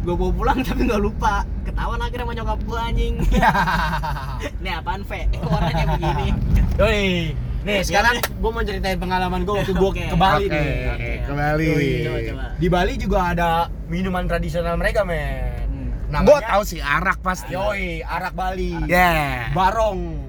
Gue 0.02 0.14
bawa 0.14 0.32
pulang 0.32 0.60
tapi 0.62 0.82
nggak 0.84 1.02
lupa. 1.02 1.44
Ketahuan 1.64 2.00
akhirnya 2.00 2.24
sama 2.24 2.34
nyokap 2.34 2.60
gue 2.62 2.80
anjing. 2.80 3.16
Ini 4.62 4.70
apaan, 4.76 5.02
Ve? 5.04 5.22
Warnanya 5.42 5.86
begini. 5.96 6.28
Yoi. 6.82 7.08
Nih, 7.66 7.82
sekarang 7.82 8.22
gua 8.38 8.52
mau 8.52 8.62
ceritain 8.62 8.94
pengalaman 8.94 9.42
gua 9.42 9.58
waktu 9.58 9.74
gua 9.74 9.90
Oke. 9.98 10.06
ke 10.06 10.14
Bali 10.14 10.46
Oke, 10.46 10.54
nih. 10.54 11.18
ke 11.26 11.34
Bali. 11.34 11.70
Coba, 12.06 12.20
coba. 12.22 12.44
Di 12.62 12.68
Bali 12.70 12.94
juga 12.94 13.18
ada 13.26 13.50
minuman 13.90 14.30
tradisional 14.30 14.78
mereka, 14.78 15.02
men. 15.02 15.66
Hmm. 16.06 16.22
gue 16.22 16.38
tahu 16.46 16.62
sih 16.62 16.78
arak 16.78 17.26
pasti 17.26 17.58
Yoi, 17.58 18.06
arak 18.06 18.38
Bali. 18.38 18.78
ya 18.86 19.50
Barong. 19.52 20.22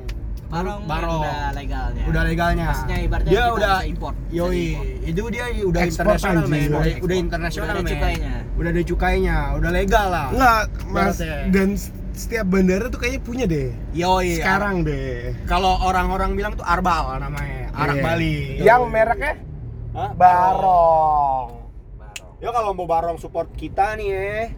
Barong, 0.47 0.81
Barong. 0.87 1.23
udah 1.27 1.51
legalnya. 1.59 2.05
Udah 2.07 2.23
legalnya. 2.23 2.67
Maksudnya 2.71 2.99
ibaratnya 3.03 3.31
dia 3.31 3.43
kita 3.43 3.55
udah 3.59 3.75
bisa 3.75 3.87
import. 3.91 4.17
Yoi, 4.31 4.63
import. 4.63 5.11
itu 5.11 5.21
dia 5.35 5.45
udah 5.67 5.83
internasional, 5.83 6.45
men. 6.47 6.71
Udah, 6.71 6.95
udah 7.03 7.17
internasional, 7.19 7.67
Udah 7.67 7.75
ada 7.75 7.83
men. 7.83 7.93
cukainya. 7.99 8.35
Udah 8.55 8.71
ada 8.71 8.83
cukainya, 8.87 9.37
udah 9.59 9.71
legal 9.75 10.07
lah. 10.07 10.27
Enggak, 10.31 10.63
Mas. 10.87 11.17
Dan 11.51 11.69
setiap 12.17 12.47
bandara 12.49 12.87
tuh 12.89 12.99
kayaknya 13.03 13.21
punya 13.21 13.45
deh. 13.45 13.69
Yoi. 13.93 14.39
Sekarang 14.39 14.87
deh. 14.87 15.35
Kalau 15.45 15.83
orang-orang 15.83 16.33
bilang 16.33 16.55
tuh 16.55 16.65
Arbal 16.65 17.19
namanya, 17.19 17.69
arak 17.75 17.97
Iya. 17.99 18.05
Bali. 18.07 18.37
Yang 18.63 18.83
mereknya 18.89 19.33
Hah? 19.97 20.11
Barong. 20.13 21.56
Ya 22.47 22.55
kalau 22.55 22.71
mau 22.79 22.87
barong 22.87 23.19
support 23.19 23.51
kita 23.59 23.99
nih 23.99 24.07
ya. 24.15 24.55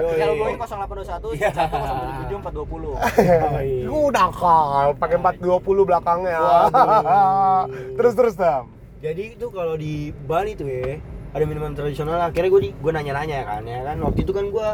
Kalau 0.00 0.34
gue 0.40 0.48
0821 0.56 1.36
Iya. 1.36 1.52
1077 1.52 2.40
420. 2.40 3.84
Gue 3.84 4.00
udah 4.08 4.32
nakal, 4.32 4.96
pakai 4.96 5.20
420 5.20 5.84
belakangnya. 5.84 6.40
Waduh. 6.40 7.68
terus 8.00 8.16
terus 8.16 8.34
dam. 8.40 8.72
Jadi 9.04 9.36
itu 9.36 9.52
kalau 9.52 9.76
di 9.76 10.16
Bali 10.24 10.56
tuh 10.56 10.64
ya 10.64 10.96
ada 11.36 11.44
minuman 11.44 11.76
tradisional 11.76 12.24
akhirnya 12.24 12.48
gue 12.48 12.62
di 12.64 12.70
gue 12.72 12.90
nanya-nanya 12.90 13.44
kan 13.44 13.62
ya 13.62 13.84
kan 13.84 14.00
waktu 14.00 14.24
itu 14.24 14.32
kan 14.32 14.48
gue 14.48 14.68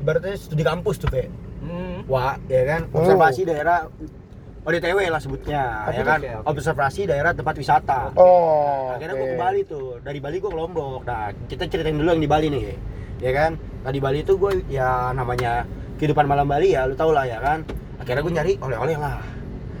ibaratnya 0.00 0.34
studi 0.40 0.64
kampus 0.64 0.96
tuh 0.96 1.12
Pe. 1.12 1.28
Hmm. 1.60 2.08
Wah, 2.08 2.40
ya 2.48 2.64
kan 2.64 2.88
observasi 2.88 3.44
daerah 3.44 3.86
ODTW 4.62 5.10
lah 5.10 5.18
sebutnya 5.18 5.90
ya 5.90 6.02
kan 6.06 6.22
oke, 6.22 6.30
oke. 6.38 6.46
observasi 6.54 7.10
daerah 7.10 7.34
tempat 7.34 7.58
wisata. 7.58 8.14
Oh. 8.14 8.94
Akhirnya 8.94 9.18
gue 9.18 9.26
oke. 9.26 9.34
ke 9.34 9.38
Bali 9.42 9.60
tuh. 9.66 9.98
Dari 9.98 10.18
Bali 10.22 10.38
gue 10.38 10.50
ke 10.50 10.54
Lombok. 10.54 11.02
Nah, 11.02 11.34
kita 11.50 11.66
ceritain 11.66 11.98
dulu 11.98 12.14
yang 12.14 12.22
di 12.22 12.30
Bali 12.30 12.46
nih. 12.46 12.78
Ya 13.18 13.30
kan? 13.34 13.58
Nah, 13.82 13.90
di 13.90 13.98
Bali 13.98 14.22
itu 14.22 14.38
gue 14.38 14.62
ya 14.70 15.10
namanya 15.10 15.66
kehidupan 15.98 16.30
malam 16.30 16.46
Bali 16.46 16.78
ya, 16.78 16.86
lu 16.86 16.94
tau 16.94 17.10
lah 17.10 17.26
ya 17.26 17.42
kan. 17.42 17.66
Akhirnya 17.98 18.22
gue 18.22 18.34
nyari 18.38 18.52
oleh-oleh 18.62 18.96
lah. 19.02 19.18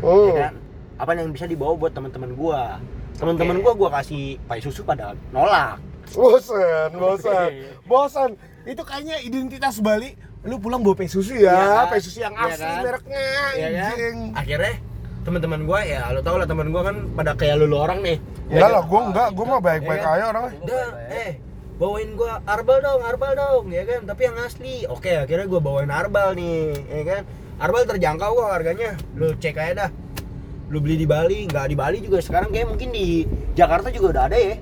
Hmm. 0.02 0.26
Ya 0.26 0.34
kan? 0.50 0.52
Apa 0.98 1.10
yang 1.14 1.30
bisa 1.30 1.46
dibawa 1.46 1.78
buat 1.78 1.94
teman-teman 1.94 2.34
gue. 2.34 2.62
Teman-teman 3.22 3.62
gue 3.62 3.72
gue 3.78 3.90
kasih 4.02 4.34
pai 4.50 4.58
susu 4.58 4.82
pada 4.82 5.14
nolak. 5.30 5.78
Bosan, 6.10 6.90
bosan, 6.98 7.50
bosan. 7.90 8.30
Itu 8.66 8.82
kayaknya 8.82 9.22
identitas 9.22 9.78
Bali. 9.78 10.18
Lu 10.42 10.58
pulang 10.58 10.82
bawa 10.82 10.94
pay 10.94 11.06
susu 11.06 11.34
ya, 11.34 11.54
Iya 11.54 11.66
kan? 11.78 11.86
pay 11.88 12.00
susu 12.00 12.18
yang 12.18 12.34
Iya 12.34 12.46
asli 12.48 12.66
kan? 12.66 12.82
mereknya, 12.82 13.26
Ya 13.54 13.68
kan? 13.70 14.14
Akhirnya 14.34 14.74
teman-teman 15.22 15.60
gue 15.62 15.80
ya 15.86 16.10
lu 16.10 16.18
tau 16.18 16.34
lah 16.34 16.50
teman 16.50 16.66
gue 16.68 16.82
kan 16.82 16.96
pada 17.14 17.38
kayak 17.38 17.54
lulu 17.56 17.78
orang 17.78 18.02
nih 18.02 18.18
Enggak 18.50 18.68
lah, 18.68 18.82
gua 18.82 19.00
enggak, 19.06 19.28
gua 19.32 19.46
mah 19.48 19.60
baik-baik 19.60 19.96
Ya 19.96 20.04
kan? 20.04 20.12
aja 20.12 20.24
orangnya. 20.28 20.52
Udah, 20.60 20.84
eh 21.08 21.30
bawain 21.78 22.10
gua 22.12 22.32
arbal 22.44 22.78
dong, 22.78 23.00
arbal 23.00 23.32
dong, 23.32 23.64
ya 23.70 23.82
kan? 23.82 24.00
Tapi 24.04 24.20
yang 24.22 24.36
asli. 24.36 24.74
Oke, 24.84 25.16
akhirnya 25.16 25.46
gua 25.46 25.56
bawain 25.58 25.88
arbal 25.88 26.34
nih, 26.34 26.58
ya 26.84 27.02
kan? 27.06 27.22
Arbal 27.56 27.86
terjangkau 27.86 28.28
kok 28.34 28.50
harganya. 28.52 28.90
Lu 29.14 29.32
cek 29.32 29.56
aja 29.56 29.72
dah. 29.78 29.90
Lu 30.68 30.84
beli 30.84 30.96
di 30.96 31.06
Bali, 31.06 31.46
nggak 31.46 31.64
di 31.64 31.76
Bali 31.78 31.98
juga 32.00 32.18
sekarang 32.18 32.50
kayak 32.50 32.66
mungkin 32.66 32.88
di 32.90 33.24
Jakarta 33.54 33.88
juga 33.88 34.06
udah 34.10 34.24
ada 34.26 34.36
ya. 34.36 34.54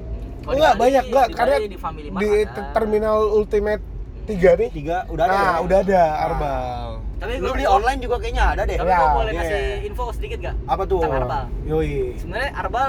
Enggak, 0.44 0.70
Bali- 0.70 0.80
banyak 0.80 1.04
enggak 1.08 1.28
karena 1.34 1.56
di 1.58 1.68
di 2.14 2.30
terminal 2.70 3.18
Ultimate 3.32 3.82
3 4.30 4.50
nih. 4.56 4.68
Tiga 4.70 4.96
udah 5.06 5.24
ada. 5.24 5.32
Nah, 5.32 5.42
ya? 5.42 5.58
udah 5.60 5.78
ada 5.80 6.00
Nah. 6.00 6.24
arbal. 6.24 6.84
Tapi 7.20 7.32
Lu 7.36 7.52
beli 7.52 7.66
online 7.66 8.00
juga 8.00 8.16
kayaknya 8.16 8.44
ada 8.48 8.62
deh. 8.64 8.76
Tapi 8.76 8.88
Ya, 8.88 8.96
gua 8.96 9.08
boleh 9.14 9.32
iya. 9.32 9.40
kasih 9.42 9.60
info 9.84 10.04
sedikit 10.10 10.38
gak? 10.40 10.54
Apa 10.64 10.82
tuh? 10.84 11.00
Tentang 11.00 11.20
arbal. 11.20 11.44
Yoi. 11.64 12.16
Sebenarnya 12.16 12.50
arbal 12.54 12.88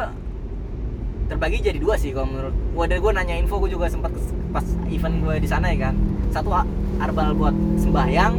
terbagi 1.27 1.57
jadi 1.61 1.79
dua 1.79 1.95
sih 1.95 2.11
kalau 2.11 2.27
menurut 2.27 2.55
gua 2.71 2.85
dari 2.85 2.99
gua 2.99 3.11
nanya 3.13 3.35
info 3.35 3.55
gua 3.55 3.67
juga 3.67 3.87
sempat 3.87 4.11
pas 4.49 4.63
event 4.87 5.15
gua 5.19 5.35
di 5.35 5.47
sana 5.47 5.67
ya 5.67 5.89
kan. 5.89 5.95
Satu 6.29 6.49
a- 6.49 6.67
arbal 6.97 7.33
buat 7.33 7.51
sembahyang, 7.75 8.33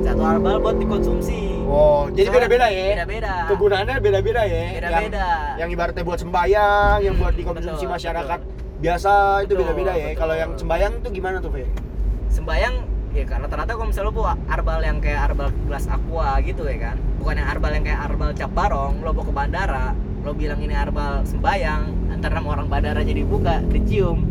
satu 0.00 0.22
arbal 0.22 0.56
buat 0.58 0.76
dikonsumsi. 0.78 1.60
Oh, 1.64 2.08
jadi 2.08 2.28
beda-beda 2.30 2.68
ya. 2.68 2.86
Beda-beda. 2.94 3.32
Kegunaannya 3.48 3.96
beda-beda 3.98 4.42
ya. 4.44 4.62
Beda-beda. 4.74 5.24
Yang, 5.26 5.58
yang 5.58 5.68
ibaratnya 5.70 6.02
buat 6.02 6.18
sembayang, 6.18 6.96
yang 7.00 7.14
buat 7.16 7.32
Hmm, 7.32 7.40
dikonsumsi 7.40 7.84
betul, 7.84 7.94
masyarakat 7.94 8.38
betul. 8.38 8.80
biasa 8.80 9.12
itu 9.42 9.52
beda-beda 9.54 9.92
ya. 9.92 10.08
Kalau 10.14 10.34
yang 10.34 10.50
sembayang 10.54 10.92
itu 11.00 11.08
gimana 11.10 11.36
tuh, 11.38 11.50
Fe? 11.50 11.64
Sembayang 12.34 12.74
ya 13.14 13.22
karena 13.22 13.46
rata-rata 13.46 13.72
kalau 13.72 13.86
misalnya 13.86 14.10
lo 14.10 14.14
bawa 14.16 14.32
arbal 14.48 14.80
yang 14.82 14.98
kayak 14.98 15.20
arbal 15.24 15.48
gelas 15.64 15.86
aqua 15.86 16.42
gitu 16.42 16.66
ya 16.66 16.78
kan 16.84 16.96
bukan 17.16 17.34
yang 17.38 17.48
arbal 17.48 17.70
yang 17.70 17.84
kayak 17.86 18.00
arbal 18.02 18.30
cap 18.34 18.50
barong 18.50 18.94
lo 19.00 19.10
bawa 19.14 19.24
ke 19.24 19.32
bandara 19.32 19.86
lo 20.20 20.34
bilang 20.34 20.58
ini 20.58 20.74
arbal 20.74 21.22
sembayang 21.22 21.82
antara 22.10 22.42
sama 22.42 22.48
orang 22.52 22.66
bandara 22.66 23.00
jadi 23.00 23.22
buka 23.22 23.62
dicium 23.64 24.26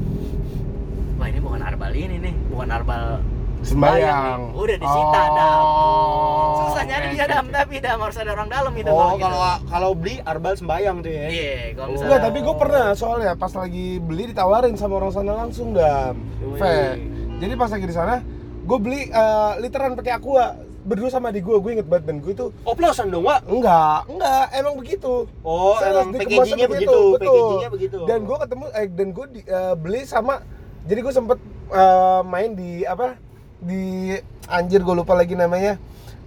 wah 1.15 1.27
ini 1.27 1.39
bukan 1.39 1.63
arbal 1.63 1.91
ini 1.93 2.19
nih 2.19 2.35
bukan 2.49 2.69
arbal 2.69 3.23
Sembayang. 3.63 4.51
nih. 4.51 4.59
udah 4.59 4.75
disita 4.75 5.21
dam 5.31 5.63
Oh, 5.63 6.67
susah 6.67 6.83
nyari 6.83 7.07
oke, 7.07 7.13
dia 7.15 7.23
oke, 7.23 7.31
dam 7.31 7.45
oke. 7.45 7.55
tapi 7.55 7.75
dam 7.79 7.97
harus 7.97 8.17
ada 8.19 8.31
orang 8.35 8.49
dalam 8.51 8.73
itu 8.75 8.91
Oh, 8.91 9.15
gitu. 9.15 9.23
kalau 9.23 9.39
kalau 9.63 9.89
beli 9.95 10.19
arbal 10.19 10.51
sembayang 10.51 10.97
tuh 10.99 11.07
ya. 11.07 11.25
iya 11.31 11.55
kalau 11.71 11.87
misalnya 11.89 12.03
Enggak, 12.11 12.21
tapi 12.27 12.37
gue 12.43 12.55
pernah 12.59 12.85
soalnya 12.91 13.31
pas 13.33 13.53
lagi 13.55 13.87
beli 13.97 14.23
ditawarin 14.27 14.75
sama 14.75 14.99
orang 14.99 15.15
sana 15.15 15.31
langsung 15.37 15.71
dam. 15.71 16.19
Fe. 16.59 16.99
Jadi 17.43 17.53
pas 17.53 17.67
lagi 17.67 17.83
di 17.83 17.91
sana, 17.91 18.23
gue 18.63 18.77
beli 18.79 19.01
eh, 19.05 19.53
literan 19.59 19.91
pakai 19.93 20.15
aqua 20.15 20.55
berdua 20.81 21.07
sama 21.07 21.27
di 21.27 21.39
gue, 21.39 21.51
gue 21.53 21.71
inget 21.73 21.87
banget 21.87 22.07
dan 22.07 22.19
gue 22.19 22.31
itu 22.33 22.47
Oplosan 22.63 23.07
dong, 23.07 23.23
Wak. 23.23 23.43
enggak, 23.45 23.99
enggak, 24.05 24.45
emang 24.53 24.75
begitu. 24.75 25.27
Oh, 25.39 25.75
Serius, 25.75 25.91
emang 25.93 26.07
packagingnya 26.13 26.67
begitu, 26.69 26.99
betul. 27.09 27.19
packagingnya 27.19 27.69
begitu. 27.69 27.99
Dan 28.03 28.19
gue 28.23 28.37
ketemu, 28.37 28.65
eh, 28.69 28.87
dan 28.89 29.07
gue 29.09 29.25
di- 29.29 29.43
eh, 29.45 29.75
beli 29.75 30.01
sama, 30.03 30.39
jadi 30.83 30.99
gue 30.99 31.13
sempet 31.13 31.39
eh, 31.69 32.21
main 32.23 32.51
di 32.51 32.83
apa? 32.83 33.15
Di 33.59 34.15
anjir 34.45 34.79
gue 34.79 34.91
lupa 34.93 35.11
lagi 35.13 35.35
namanya, 35.35 35.79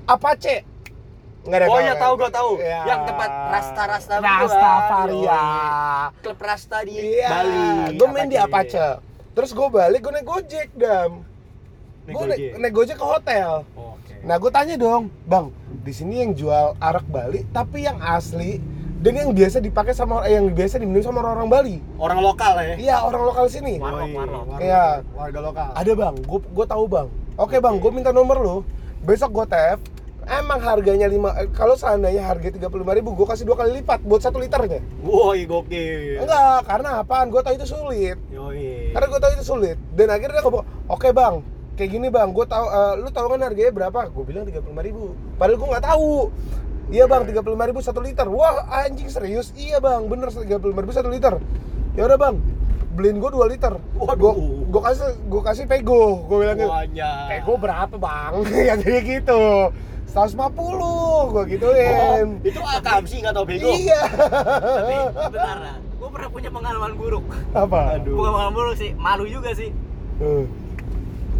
Apache. 0.05 0.65
Nggak 1.45 1.59
ada 1.59 1.67
Oh 1.67 1.71
tahu 1.71 1.79
iya 1.79 1.87
kan? 1.89 2.03
tahu 2.03 2.13
gua 2.17 2.31
tahu. 2.33 2.51
Ya. 2.59 2.81
Yang 2.85 3.01
tempat 3.07 3.31
rasta-rasta 3.31 4.15
gitu 4.15 4.25
kan. 4.25 4.41
Rastafaria. 4.43 5.31
Yoi. 5.31 6.19
Klub 6.19 6.39
rasta 6.43 6.79
di 6.83 6.93
Iya, 6.97 7.29
Bali. 7.31 7.69
gue 7.95 8.09
main 8.11 8.27
di 8.27 8.35
Apache. 8.37 8.87
Terus 9.37 9.53
gue 9.53 9.68
balik, 9.68 10.01
gue 10.01 10.12
naik 10.16 10.25
gojek 10.25 10.68
dam. 10.81 11.20
Gue 12.09 12.25
naik, 12.25 12.57
naik 12.57 12.72
gojek 12.72 12.96
ke 12.96 13.05
hotel. 13.05 13.68
Oke. 13.77 14.16
Nah 14.25 14.40
gue 14.40 14.49
tanya 14.49 14.81
dong, 14.81 15.12
bang, 15.29 15.53
di 15.85 15.92
sini 15.92 16.25
yang 16.25 16.33
jual 16.33 16.72
arak 16.81 17.05
Bali, 17.05 17.44
tapi 17.53 17.85
yang 17.85 18.01
asli 18.01 18.64
dan 19.05 19.12
yang 19.12 19.37
biasa 19.37 19.61
dipakai 19.61 19.92
sama 19.92 20.25
eh, 20.25 20.40
yang 20.40 20.49
biasa 20.57 20.81
diminum 20.81 21.05
sama 21.05 21.20
orang-orang 21.20 21.51
Bali. 21.53 21.77
Orang 22.01 22.25
lokal 22.25 22.64
ya. 22.64 22.75
Iya 22.81 22.96
orang 23.05 23.22
lokal 23.29 23.44
sini. 23.53 23.77
Warlock, 23.77 24.09
warlock. 24.16 24.57
Iya. 24.57 25.05
Warga 25.12 25.40
lokal. 25.44 25.68
Ada 25.77 25.92
bang, 25.92 26.14
gue 26.16 26.40
gue 26.40 26.66
tahu 26.72 26.85
bang. 26.88 27.09
Oke 27.37 27.57
bang, 27.61 27.77
gue 27.77 27.90
minta 27.92 28.16
nomor 28.16 28.37
lu. 28.40 28.57
Besok 29.05 29.37
gue 29.37 29.46
tef. 29.53 29.79
Emang 30.27 30.59
harganya 30.59 31.07
lima. 31.07 31.31
eh, 31.39 31.47
kalau 31.55 31.79
seandainya 31.79 32.27
harga 32.27 32.51
tiga 32.51 32.67
puluh 32.67 32.83
ribu, 32.83 33.15
gue 33.15 33.27
kasih 33.31 33.47
dua 33.47 33.55
kali 33.62 33.79
lipat 33.79 34.03
buat 34.03 34.19
satu 34.19 34.43
liternya. 34.43 34.83
Woi, 35.07 35.47
gokil. 35.47 36.19
Enggak, 36.19 36.67
karena 36.67 36.99
apaan? 36.99 37.31
Gue 37.31 37.47
tahu 37.47 37.55
itu 37.55 37.67
sulit. 37.71 38.19
Yoi. 38.35 38.91
Karena 38.91 39.07
gue 39.07 39.21
tahu 39.23 39.33
itu 39.39 39.45
sulit. 39.47 39.79
Dan 39.95 40.11
akhirnya 40.11 40.43
ngomong, 40.43 40.67
oke 40.91 41.09
bang, 41.15 41.35
kayak 41.79 41.91
gini 41.95 42.09
bang, 42.11 42.35
gue 42.35 42.43
tahu, 42.43 42.67
eh, 42.67 42.95
lu 43.07 43.09
tahu 43.15 43.27
kan 43.31 43.41
harganya 43.47 43.71
berapa? 43.71 44.01
Gue 44.11 44.25
bilang 44.27 44.43
tiga 44.43 44.59
puluh 44.67 44.83
ribu. 44.83 45.15
Padahal 45.39 45.59
gue 45.62 45.69
nggak 45.71 45.87
tahu. 45.87 46.11
Iya 46.91 47.05
bang, 47.07 47.23
tiga 47.23 47.41
puluh 47.47 47.55
ribu 47.62 47.79
satu 47.79 48.03
liter. 48.03 48.27
Wah 48.27 48.67
anjing 48.83 49.07
serius? 49.07 49.55
Iya 49.55 49.79
bang, 49.79 50.11
bener 50.11 50.35
tiga 50.35 50.59
puluh 50.59 50.75
ribu 50.75 50.91
satu 50.91 51.07
liter. 51.07 51.39
Ya 51.95 52.03
udah 52.03 52.19
bang, 52.19 52.35
beliin 52.99 53.23
gue 53.23 53.31
2 53.31 53.53
liter. 53.53 53.79
Waduh. 53.95 54.17
Gue 54.19 54.33
gue 54.75 54.83
kasih 54.83 55.11
gue 55.31 55.43
kasih 55.47 55.65
pego. 55.71 56.27
Gue 56.27 56.43
bilang. 56.43 56.59
Wanya. 56.59 57.31
Pego 57.31 57.55
berapa 57.61 57.95
bang? 57.95 58.33
ya 58.69 58.75
jadi 58.75 59.01
gitu. 59.07 59.71
150 60.17 60.33
gue 61.29 61.45
gituin. 61.51 62.27
Oh, 62.41 62.49
itu 62.49 62.61
akam 62.63 63.05
sih 63.05 63.21
nggak 63.21 63.35
tau 63.35 63.45
bego. 63.45 63.69
Iya. 63.69 64.01
tapi 64.65 64.95
benar 65.29 65.59
gue 65.77 66.09
pernah 66.09 66.29
punya 66.29 66.49
pengalaman 66.49 66.93
buruk 66.95 67.25
Apa? 67.53 67.97
Aduh. 67.97 68.17
bukan 68.17 68.31
pengalaman 68.31 68.55
buruk 68.55 68.75
sih 68.75 68.91
malu 68.95 69.25
juga 69.25 69.53
sih 69.53 69.69
Eh. 70.17 70.45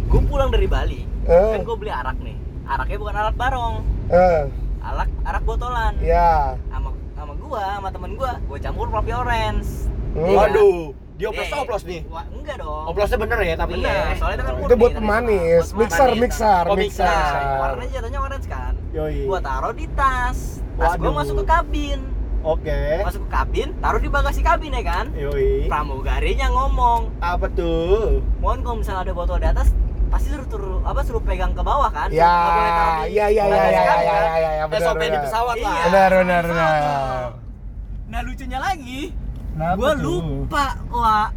gue 0.07 0.21
pulang 0.23 0.49
dari 0.49 0.67
Bali 0.67 1.01
Eh. 1.23 1.49
kan 1.51 1.61
gue 1.61 1.75
beli 1.75 1.89
arak 1.89 2.17
nih 2.19 2.37
araknya 2.63 2.97
bukan 2.97 3.15
arak 3.15 3.35
barong 3.35 3.75
Eh, 4.07 4.43
arak 4.79 5.09
arak 5.23 5.43
botolan 5.43 5.93
ya. 5.99 6.53
sama 6.67 6.89
sama 7.11 7.33
gua 7.35 7.63
sama 7.75 7.89
temen 7.89 8.11
gua 8.13 8.31
gua 8.43 8.57
campur 8.57 8.87
kopi 8.87 9.11
orange. 9.11 9.69
Iya? 10.13 10.37
Waduh, 10.37 10.79
Eh, 11.17 11.49
oplos 11.51 11.81
nih. 11.83 12.05
wah, 12.07 12.21
enggak 12.29 12.55
dong 12.57 12.85
Oplosnya 12.87 13.17
bener 13.17 13.39
ya, 13.41 13.55
tapi 13.55 13.73
bener 13.73 13.89
ya. 13.89 14.05
soalnya 14.15 14.35
itu 14.35 14.43
kan 14.43 14.53
Itu 14.53 14.61
murni 14.61 14.77
buat 14.77 14.87
tadi. 14.87 14.99
pemanis, 14.99 15.65
Buat 15.65 15.79
mixer, 15.79 15.97
pemanis. 16.03 16.21
mixer, 16.21 16.63
Oh, 16.63 16.75
mixer. 16.75 17.09
mixer. 17.09 17.57
Warnanya 17.57 17.91
jatuhnya 17.91 18.19
orange 18.21 18.47
kan 18.47 18.73
Yoi. 18.91 19.17
gua 19.25 19.39
taruh 19.39 19.73
di 19.73 19.85
tas 19.91 20.37
tas 20.75 20.93
gua 20.95 21.11
masuk 21.15 21.35
ke 21.35 21.45
kabin 21.47 21.99
Oke. 22.39 22.81
masuk 23.01 23.21
ke 23.23 23.29
kabin 23.31 23.67
taruh 23.75 23.97
di 23.97 24.07
bagasi 24.07 24.41
kabin 24.41 24.71
ya 24.71 24.83
kan 24.83 25.05
Yoi. 25.11 25.65
pramugarinya 25.65 26.47
ngomong 26.47 27.09
Apa 27.17 27.49
tuh? 27.49 28.21
mohon 28.37 28.61
kalau 28.61 28.77
misalnya 28.77 29.01
ada 29.01 29.13
botol 29.13 29.37
di 29.37 29.47
atas 29.47 29.73
pasti 30.07 30.29
suruh 30.29 30.45
turun 30.45 30.79
apa 30.81 31.01
suruh 31.01 31.19
pegang 31.19 31.51
ke 31.51 31.59
bawah 31.59 31.89
kan 31.89 32.07
Ya, 32.07 32.29
Nggak 32.29 32.53
boleh 32.53 32.71
taruh 32.71 32.93
di 33.01 33.11
ya, 33.11 33.25
ya, 33.25 33.27
ya, 33.27 33.43
bagasi 33.43 33.65
ya, 33.67 33.73
ya, 33.73 33.83
kabin, 33.83 34.05
ya, 34.05 34.13
kan? 34.13 34.37
ya, 34.37 34.51
ya, 34.53 34.63
benar, 34.65 34.85
SOP 34.85 34.95
di 34.95 35.03
benar. 35.03 35.23
pesawat 35.25 35.55
lah. 35.57 35.67
Iya. 35.67 35.83
Benar, 35.83 36.09
benar, 36.15 36.43
benar. 36.45 37.25
Nah 38.07 38.19
lucunya 38.23 38.59
lagi, 38.61 39.01
Kenapa 39.57 39.73
gua 39.75 39.91
tuh? 39.91 40.01
lupa 40.21 40.65
wah 40.87 41.27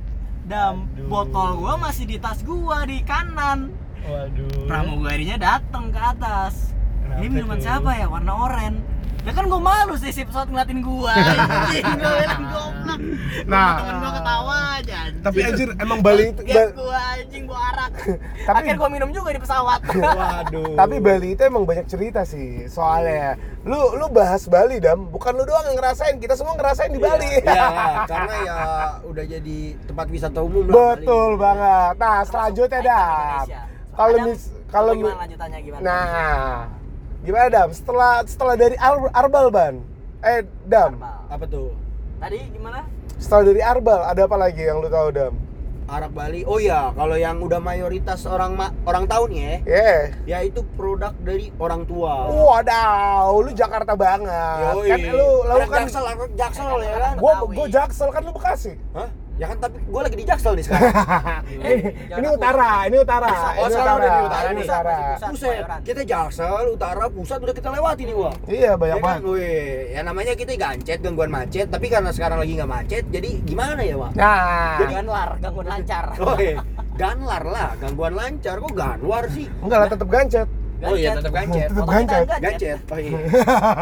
dam 0.45 0.85
Aduh. 0.93 1.09
botol 1.09 1.51
gua 1.57 1.75
masih 1.81 2.05
di 2.05 2.17
tas 2.21 2.45
gua 2.45 2.85
di 2.85 3.01
kanan. 3.01 3.73
Waduh. 4.01 4.69
Pramugarinya 4.69 5.37
datang 5.37 5.89
ke 5.89 5.97
atas. 5.97 6.77
Kenapa 7.01 7.17
Ini 7.19 7.33
minuman 7.33 7.57
tuh? 7.57 7.65
siapa 7.65 7.91
ya? 7.97 8.07
Warna 8.07 8.33
oranye. 8.37 8.81
Ya 9.21 9.33
kan 9.33 9.45
gua 9.47 9.61
malu 9.61 9.95
sih 9.95 10.11
si 10.11 10.25
pesawat 10.25 10.49
ngeliatin 10.49 10.81
gua. 10.81 11.13
Anjing, 11.13 11.85
gua 12.01 12.13
bilang 12.17 12.45
goblok. 12.49 13.01
Nah. 13.45 13.73
temen 13.77 13.95
gua 13.97 14.13
ketawa 14.17 14.57
aja. 14.75 14.97
anjing. 15.03 15.21
Tapi 15.21 15.39
anjir 15.43 15.69
emang 15.77 15.99
Bali 16.01 16.25
itu 16.27 16.43
Ba- 16.43 16.73
gua 16.73 16.99
anjing 17.15 17.45
gua 17.45 17.61
arak. 17.71 17.91
Tapi- 18.49 18.57
Akhirnya 18.57 18.77
gua 18.77 18.89
minum 18.89 19.11
juga 19.11 19.29
di 19.31 19.41
pesawat. 19.41 19.81
Waduh. 20.01 20.73
tapi 20.75 20.97
Bali 20.99 21.29
itu 21.31 21.43
emang 21.43 21.65
banyak 21.65 21.87
cerita 21.87 22.25
sih 22.25 22.65
soalnya. 22.67 23.37
Lu 23.61 23.93
lu 23.95 24.09
bahas 24.09 24.49
Bali 24.49 24.81
dam, 24.81 25.05
bukan 25.07 25.33
lu 25.33 25.45
doang 25.45 25.69
yang 25.69 25.77
ngerasain, 25.77 26.17
kita 26.17 26.33
semua 26.33 26.57
ngerasain 26.57 26.89
di 26.89 26.97
Bali. 26.99 27.45
Iya, 27.45 27.69
karena 28.09 28.35
ya 28.41 28.57
udah 29.05 29.25
jadi 29.27 29.59
tempat 29.85 30.07
wisata 30.09 30.41
umum 30.41 30.65
lah. 30.65 30.97
Betul 30.97 31.37
banget. 31.37 31.93
Nah, 31.95 32.19
selanjutnya 32.25 32.81
dam. 32.81 33.45
Kalau 33.91 34.17
mis 34.25 34.41
kalau 34.67 34.93
gimana 34.97 35.19
lanjutannya 35.21 35.59
gimana? 35.61 35.83
Nah, 35.85 36.57
gimana 37.21 37.47
dam? 37.49 37.69
Setelah 37.71 38.25
setelah 38.25 38.55
dari 38.55 38.77
Ar- 38.77 39.13
Arbal 39.13 39.47
ban, 39.49 39.75
eh 40.21 40.41
dam. 40.65 40.97
Arbal. 40.97 41.19
Apa 41.29 41.45
tuh? 41.47 41.71
Tadi 42.17 42.39
gimana? 42.51 42.85
Setelah 43.17 43.45
dari 43.47 43.61
Arbal, 43.61 44.01
ada 44.03 44.21
apa 44.25 44.37
lagi 44.37 44.63
yang 44.63 44.81
lu 44.81 44.89
tahu 44.89 45.09
dam? 45.11 45.35
Arak 45.85 46.15
Bali. 46.15 46.47
Oh 46.47 46.57
iya, 46.57 46.95
kalau 46.95 47.19
yang 47.19 47.43
udah 47.43 47.59
mayoritas 47.59 48.23
orang 48.23 48.55
ma- 48.55 48.71
orang 48.87 49.11
tahu 49.11 49.27
nih 49.27 49.41
ya, 49.43 49.55
Yeah. 49.67 50.01
ya 50.23 50.39
itu 50.47 50.63
produk 50.79 51.11
dari 51.19 51.51
orang 51.59 51.83
tua. 51.83 52.31
Wadaw, 52.31 53.35
lu 53.43 53.51
Jakarta 53.51 53.99
banget. 53.99 54.71
Yoi. 54.71 54.87
Kan 54.87 55.01
lu 55.11 55.31
lu 55.43 55.67
kan 55.67 55.83
Jaksel, 55.83 56.05
Jaksel 56.39 56.79
ya 56.79 56.95
kan? 56.95 57.15
gua 57.19 57.33
gua 57.43 57.67
Jaksel 57.67 58.09
kan 58.09 58.23
lu 58.23 58.31
Bekasi. 58.31 58.79
Hah? 58.95 59.11
Ya 59.41 59.49
kan 59.49 59.57
tapi 59.57 59.81
gua 59.89 60.05
lagi 60.05 60.21
di 60.21 60.29
Jaksel 60.29 60.53
nih 60.53 60.65
sekarang. 60.69 60.93
ini, 61.57 61.73
ini 62.13 62.27
utara, 62.29 62.85
ini 62.85 62.97
utara, 63.01 63.33
Oh, 63.57 63.65
ini 63.65 63.73
sekarang 63.73 63.97
utara, 63.97 63.97
udah 63.97 64.11
di 64.13 64.21
utara 64.21 64.45
ini 64.45 64.53
nih. 64.53 64.67
utara. 64.69 64.99
Pusat, 65.33 65.65
kita 65.81 66.01
Jaksel, 66.05 66.65
utara, 66.71 67.05
pusat 67.09 67.39
udah 67.41 67.55
kita 67.57 67.69
lewati 67.73 68.03
nih 68.05 68.15
gua. 68.15 68.33
Iya, 68.45 68.77
banyak 68.77 68.93
Ya 68.93 69.01
kan? 69.01 69.07
banget. 69.17 69.23
Wih, 69.25 69.77
ya 69.91 70.01
namanya 70.05 70.33
kita 70.37 70.53
gancet, 70.55 70.99
gangguan 71.01 71.33
macet, 71.33 71.67
tapi 71.73 71.87
karena 71.89 72.13
sekarang 72.13 72.37
lagi 72.37 72.53
nggak 72.53 72.69
macet, 72.69 73.05
jadi 73.09 73.31
gimana 73.41 73.81
ya, 73.81 73.97
Wak? 73.97 74.13
Nah, 74.13 74.77
Ganwar, 74.85 75.29
gangguan 75.41 75.69
lancar. 75.73 76.05
Oh, 76.21 76.37
iya. 76.37 76.61
Ganlar 77.01 77.43
lah, 77.43 77.71
gangguan 77.81 78.13
lancar. 78.13 78.61
Kok 78.61 78.77
ganwar 78.77 79.25
sih? 79.33 79.49
enggak 79.65 79.79
lah 79.79 79.89
tetap 79.89 80.09
gancet. 80.13 80.49
Oh 80.81 80.95
iya 80.95 81.11
tetap 81.13 81.33
gancet. 81.33 81.69
Fotonya 81.69 81.93
gancet. 82.01 82.27
kan 82.27 82.41
Gancet. 82.41 82.79
Oh 82.87 82.99
iya. 82.99 83.19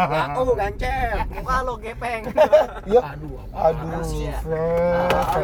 Lah, 0.09 0.27
oh 0.35 0.53
gancet. 0.53 1.15
Muka 1.31 1.57
lo 1.63 1.75
gepeng. 1.77 2.23
Iya. 2.89 3.01
Aduh. 3.05 3.37
Aduh, 3.53 4.01
ya? 4.17 4.39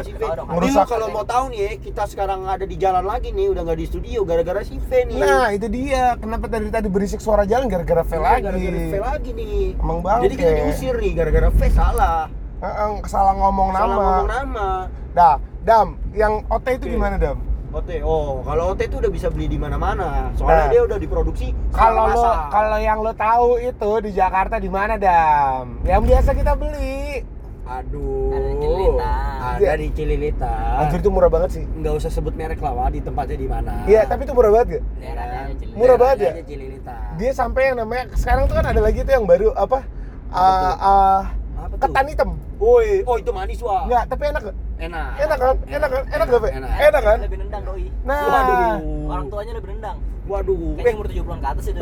Ini 0.01 0.25
Ngerusak. 0.25 0.85
kalau 0.87 1.07
mau 1.09 1.23
tahu 1.23 1.45
nih, 1.49 1.77
kita 1.77 2.03
sekarang 2.05 2.43
ada 2.43 2.63
di 2.63 2.75
jalan 2.75 3.03
lagi 3.03 3.29
nih, 3.29 3.51
udah 3.51 3.61
nggak 3.63 3.77
di 3.77 3.85
studio 3.85 4.23
gara-gara 4.23 4.61
si 4.61 4.75
V 4.77 4.89
nih. 5.05 5.17
Nah, 5.17 5.47
itu 5.51 5.67
dia. 5.67 6.17
Kenapa 6.17 6.45
tadi 6.47 6.67
tadi 6.67 6.87
berisik 6.87 7.19
suara 7.19 7.43
jalan 7.43 7.67
gara-gara 7.67 8.01
V 8.01 8.11
Iya, 8.11 8.19
lagi. 8.19 8.43
Gara-gara 8.43 8.79
V 8.81 8.95
lagi 8.99 9.29
nih. 9.31 9.61
Emang 9.77 9.99
bangke. 10.01 10.23
Jadi 10.25 10.35
kita 10.35 10.51
diusir 10.59 10.93
nih 10.97 11.11
gara-gara 11.13 11.49
V 11.49 11.59
salah. 11.69 12.19
Heeh, 12.57 12.91
salah 13.05 13.33
ngomong 13.35 13.69
Salah 13.69 13.83
nama. 13.85 13.95
ngomong 14.01 14.27
nama. 14.27 14.67
Dah, 15.11 15.35
Dam, 15.61 15.87
yang 16.11 16.43
OT 16.47 16.67
itu 16.73 16.85
gimana, 16.89 17.15
Dam? 17.15 17.37
OT, 17.75 17.99
oh 18.01 18.39
kalau 18.41 18.71
OT 18.71 18.87
itu 18.87 18.95
udah 18.97 19.11
bisa 19.11 19.27
beli 19.27 19.51
di 19.51 19.59
mana-mana. 19.59 20.31
Soalnya 20.33 20.65
Nah. 20.65 20.71
dia 20.71 20.81
udah 20.81 20.95
diproduksi. 20.95 21.51
Kalau 21.69 22.07
lo 22.07 22.23
kalau 22.47 22.79
yang 22.79 23.03
lo 23.03 23.11
tahu 23.11 23.59
itu 23.59 23.91
di 23.99 24.11
Jakarta 24.11 24.55
di 24.57 24.71
mana, 24.71 24.95
Dam? 24.95 25.83
Yang 25.83 26.01
biasa 26.07 26.29
kita 26.31 26.55
beli. 26.55 27.19
Aduh. 27.65 28.29
Ada 28.31 28.45
di 28.45 28.55
Cililitan. 28.55 29.41
Ada 29.41 29.73
di 29.75 29.87
Cililitan. 29.91 30.75
Anjir 30.79 30.99
itu 31.01 31.09
murah 31.09 31.27
banget 31.27 31.49
sih. 31.51 31.63
Nggak 31.65 31.93
usah 31.97 32.11
sebut 32.13 32.31
merek 32.31 32.61
lah, 32.61 32.71
Wah, 32.71 32.87
di 32.87 33.01
tempatnya 33.01 33.35
di 33.35 33.47
mana. 33.49 33.83
Iya, 33.83 34.05
tapi 34.05 34.23
itu 34.23 34.31
murah 34.31 34.51
banget 34.53 34.69
ya. 34.69 34.81
Daerahnya. 35.01 35.65
Murah 35.73 35.97
banget 35.97 36.17
ya? 36.21 36.31
Cililitan. 36.45 36.99
Dia 37.17 37.31
sampai 37.33 37.61
yang 37.67 37.77
namanya 37.77 38.13
sekarang 38.15 38.45
tuh 38.45 38.55
kan 38.55 38.65
ada 38.65 38.79
lagi 38.79 39.01
tuh 39.01 39.11
yang 39.11 39.25
baru 39.25 39.51
apa? 39.51 39.83
Apa 40.25 40.31
Ah, 40.31 40.53
tuh? 40.55 40.73
ah, 40.79 41.21
Apa 41.65 41.73
tuh? 41.73 41.81
ketan 41.81 42.05
hitam. 42.05 42.29
Woi, 42.55 43.01
oh 43.03 43.15
itu 43.17 43.31
manis 43.33 43.59
wah. 43.59 43.83
Enggak, 43.83 44.03
tapi 44.07 44.23
enak 44.29 44.41
gak? 44.45 44.55
Enak. 44.77 45.09
Enak 45.17 45.37
kan? 45.37 45.55
Enak 45.65 45.89
kan? 45.89 46.03
Enak 46.07 46.25
gak, 46.29 46.41
Fe? 46.45 46.49
Enak. 46.53 46.69
Enak 46.77 47.01
kan? 47.01 47.17
Lebih 47.25 47.37
nendang 47.41 47.63
doi. 47.65 47.85
Nah, 48.05 48.21
Waduh. 48.21 48.77
Orang 49.09 49.27
tuanya 49.27 49.53
lebih 49.57 49.69
nendang. 49.73 49.97
Waduh. 50.25 50.57
Kayaknya 50.77 50.95
umur 50.97 51.07
70-an 51.09 51.37
ke 51.37 51.47
atas 51.49 51.65
itu. 51.69 51.79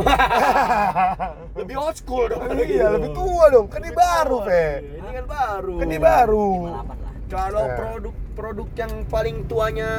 lebih 1.60 1.76
old 1.78 1.96
school 1.96 2.26
dong. 2.28 2.42
iya, 2.64 2.88
lebih 2.92 3.10
tua 3.12 3.46
dong. 3.52 3.66
Kan 3.68 3.80
ini 3.84 3.94
baru, 3.94 4.38
Fe. 4.44 4.66
Ini 5.00 5.10
kan 5.12 5.26
baru. 5.28 5.76
Kan 5.80 5.88
ini 5.88 6.00
baru. 6.00 6.48
58 6.68 6.72
lah. 6.72 7.12
Kalau 7.34 7.66
Eh. 7.66 7.76
produk-produk 7.76 8.68
yang 8.78 8.92
paling 9.08 9.36
tuanya 9.48 9.90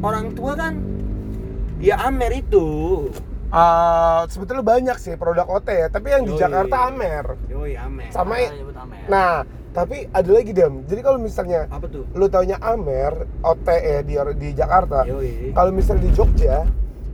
orang 0.00 0.32
tua 0.34 0.52
kan 0.52 0.74
ya 1.78 1.96
Amer 2.02 2.32
itu. 2.34 2.66
Ah, 3.50 4.30
sebetulnya 4.30 4.62
banyak 4.62 4.96
sih 4.96 5.18
produk 5.18 5.42
OT 5.50 5.68
ya, 5.68 5.86
tapi 5.90 6.14
yang 6.14 6.22
di 6.22 6.34
Yoi. 6.34 6.40
Jakarta 6.40 6.86
Amer. 6.86 7.34
Yoi 7.50 7.74
Amer. 7.74 8.06
Sama 8.08 8.38
Ah, 8.38 8.46
nyebut 8.46 8.76
Amer. 8.78 9.02
Nah, 9.10 9.42
tapi 9.70 10.06
ada 10.06 10.30
lagi 10.30 10.54
Dam. 10.54 10.86
Jadi 10.86 11.00
kalau 11.02 11.18
misalnya 11.18 11.66
apa 11.66 11.86
tuh? 11.86 12.06
lu 12.14 12.30
taunya 12.30 12.62
Amer, 12.62 13.26
OT 13.42 13.68
ya 13.68 14.00
di 14.02 14.14
di 14.38 14.48
Jakarta. 14.54 15.02
Kalau 15.50 15.70
misalnya 15.74 16.06
di 16.06 16.12
Jogja, 16.14 16.62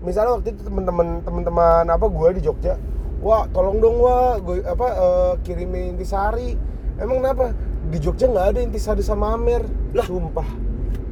misalnya 0.05 0.37
waktu 0.37 0.53
itu 0.53 0.61
teman-teman 0.61 1.25
teman-teman 1.25 1.85
apa 1.89 2.05
gua 2.05 2.29
di 2.33 2.45
Jogja, 2.45 2.77
wah 3.25 3.49
tolong 3.49 3.81
dong 3.81 3.97
wah 3.97 4.37
gue 4.37 4.61
apa 4.61 4.87
eh, 4.93 5.33
kirimin 5.41 5.97
intisari. 5.97 6.53
Emang 6.97 7.25
kenapa? 7.25 7.57
Di 7.89 7.97
Jogja 7.97 8.29
nggak 8.29 8.47
ada 8.53 8.61
intisari 8.61 9.01
sama 9.01 9.33
Amer. 9.33 9.65
Lah. 9.97 10.05
sumpah. 10.05 10.45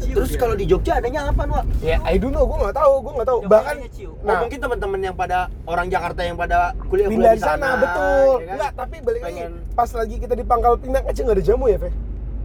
Terus 0.05 0.33
kalau 0.35 0.55
di 0.55 0.65
Jogja 0.65 0.99
adanya 0.99 1.29
apa, 1.29 1.43
Wak? 1.45 1.65
Ya, 1.81 1.99
I 2.03 2.17
don't 2.17 2.31
know, 2.31 2.45
gua 2.45 2.69
nggak 2.69 2.77
tahu, 2.77 2.93
gua 3.01 3.13
nggak 3.15 3.29
tahu. 3.29 3.39
Coba 3.43 3.51
Bahkan 3.57 3.77
Ciu. 3.91 4.11
Oh, 4.11 4.23
nah, 4.23 4.37
mungkin 4.41 4.59
teman-teman 4.59 5.01
yang 5.01 5.15
pada 5.15 5.39
orang 5.65 5.87
Jakarta 5.89 6.21
yang 6.21 6.37
pada 6.37 6.59
kuliah 6.87 7.09
di 7.09 7.17
sana, 7.37 7.69
betul. 7.77 8.31
ya 8.41 8.47
kan? 8.47 8.55
Enggak, 8.55 8.73
tapi 8.75 8.97
balik 9.01 9.23
lagi 9.23 9.41
Pengen- 9.41 9.61
pas 9.73 9.91
lagi 9.91 10.17
kita 10.19 10.35
di 10.35 10.45
Pangkal 10.45 10.75
Pinang 10.77 11.05
aja 11.05 11.21
nggak 11.21 11.37
ada 11.37 11.45
jamu 11.45 11.65
ya, 11.67 11.79
Fe? 11.79 11.91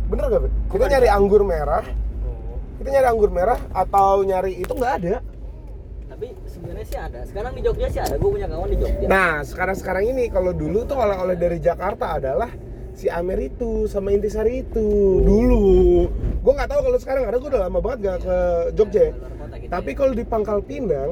Bener 0.08 0.24
nggak, 0.26 0.42
Fe? 0.42 0.50
Kita 0.50 0.76
nggak 0.76 0.90
nyari 0.90 1.08
ada? 1.08 1.18
anggur 1.18 1.42
merah, 1.44 1.84
Oh. 1.86 2.58
kita 2.78 2.90
nyari 2.90 3.08
anggur 3.08 3.30
merah 3.30 3.60
atau 3.70 4.14
nyari 4.22 4.54
itu 4.58 4.72
nggak 4.72 4.94
ada. 4.98 5.16
Tapi 6.10 6.28
sebenarnya 6.46 6.86
sih 6.86 7.00
ada. 7.00 7.20
Sekarang 7.24 7.52
di 7.54 7.62
Jogja 7.62 7.88
sih 7.88 8.02
ada. 8.02 8.16
Gue 8.16 8.30
punya 8.30 8.48
kawan 8.48 8.68
di 8.68 8.78
Jogja. 8.78 9.08
Nah, 9.08 9.40
sekarang-sekarang 9.40 10.04
ini 10.06 10.28
kalau 10.28 10.52
dulu 10.52 10.84
tuh 10.84 10.98
oleh-oleh 10.98 11.36
dari 11.36 11.58
Jakarta 11.58 12.20
adalah 12.20 12.50
si 13.00 13.08
Amer 13.08 13.40
itu 13.48 13.88
sama 13.88 14.12
Intisari 14.12 14.68
itu 14.68 14.88
dulu. 15.24 16.12
Gue 16.44 16.52
nggak 16.52 16.68
tahu 16.68 16.82
kalau 16.92 17.00
sekarang 17.00 17.24
ada, 17.32 17.40
gue 17.40 17.48
udah 17.48 17.64
lama 17.72 17.80
banget 17.80 18.00
gak 18.04 18.18
ke 18.28 18.38
Jogja. 18.76 19.00
ya. 19.00 19.12
Gitu 19.56 19.72
Tapi 19.72 19.90
ya. 19.92 19.96
kalau 19.96 20.12
di 20.12 20.24
Pangkal 20.28 20.60
Pinang 20.68 21.12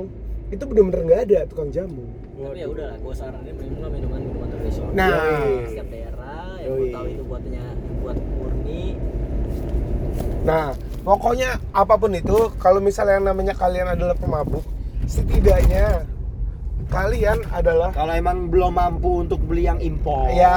itu 0.51 0.63
bener-bener 0.67 1.01
nggak 1.07 1.21
ada 1.31 1.39
tukang 1.47 1.71
jamu. 1.71 2.03
tapi 2.37 2.61
ya 2.61 2.67
udah 2.69 3.01
gue 3.01 3.13
saranin 3.17 3.55
minum 3.57 3.79
lah 3.81 3.89
minuman 3.89 4.19
minuman 4.19 4.47
tradisional. 4.51 4.91
Nah. 4.93 5.11
Di 5.47 5.67
setiap 5.71 5.87
daerah 5.89 6.43
yang 6.59 6.75
gue 6.75 6.89
tahu 6.91 7.05
itu 7.07 7.23
buatnya 7.23 7.63
buat 8.03 8.17
murni. 8.35 8.83
Nah, 10.43 10.67
pokoknya 11.01 11.49
apa 11.71 11.93
pun 11.97 12.11
itu, 12.13 12.37
kalau 12.61 12.79
misalnya 12.83 13.17
yang 13.19 13.27
namanya 13.31 13.55
kalian 13.57 13.87
adalah 13.89 14.15
pemabuk, 14.15 14.63
setidaknya 15.09 16.03
kalian 16.87 17.43
adalah 17.49 17.91
Kalau 17.91 18.13
emang 18.13 18.47
belum 18.47 18.71
mampu 18.71 19.21
untuk 19.21 19.41
beli 19.41 19.65
yang 19.65 19.77
impor. 19.77 20.29
ya 20.29 20.55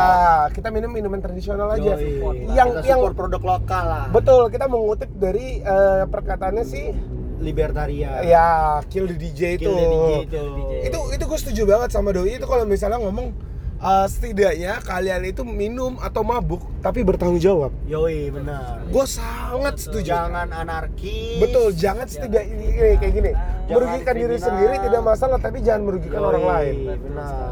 kita 0.49 0.69
minum 0.69 0.89
minuman 0.89 1.19
tradisional 1.19 1.69
aja. 1.69 1.97
Yoi. 1.97 2.47
Yang 2.49 2.69
Kita 2.77 2.87
yang 2.87 2.99
support 3.01 3.15
produk 3.17 3.43
lokal 3.49 3.85
lah. 3.85 4.05
betul 4.09 4.47
kita 4.47 4.65
mengutip 4.65 5.11
dari 5.13 5.59
eh, 5.59 6.05
perkataannya 6.07 6.63
sih 6.63 6.95
Libertaria. 7.41 8.21
ya 8.23 8.49
Kill 8.87 9.07
the 9.07 9.17
DJ 9.17 9.57
itu. 9.57 9.65
Kill 9.65 9.75
the 9.75 9.87
DJ 9.89 10.11
itu. 10.23 10.43
Itu 10.87 10.99
itu 11.11 11.25
gue 11.25 11.39
setuju 11.41 11.63
banget 11.67 11.91
sama 11.91 12.13
doi 12.13 12.37
itu 12.37 12.45
kalau 12.45 12.63
misalnya 12.63 13.01
ngomong 13.01 13.33
eh, 13.81 14.07
setidaknya 14.07 14.85
kalian 14.85 15.23
itu 15.25 15.43
minum 15.43 15.97
atau 15.99 16.21
mabuk 16.21 16.61
tapi 16.85 17.01
bertanggung 17.05 17.41
jawab. 17.41 17.73
Yoi, 17.89 18.29
benar. 18.29 18.85
Gue 18.89 19.05
sangat 19.09 19.81
setuju. 19.81 20.13
Jangan 20.17 20.49
anarkis. 20.53 21.41
Betul, 21.41 21.73
jangan 21.77 22.07
setidaknya 22.09 22.55
ini 22.57 22.97
kayak 23.01 23.13
gini. 23.13 23.33
Jangan 23.33 23.73
Merugikan 23.73 24.15
diri 24.17 24.37
kriminal. 24.37 24.47
sendiri 24.47 24.75
tidak 24.83 25.03
masalah, 25.05 25.39
tapi 25.39 25.59
jangan 25.65 25.83
merugikan 25.87 26.21
Yoi, 26.21 26.29
orang 26.29 26.45
lain. 26.45 26.75
Benar. 27.01 27.51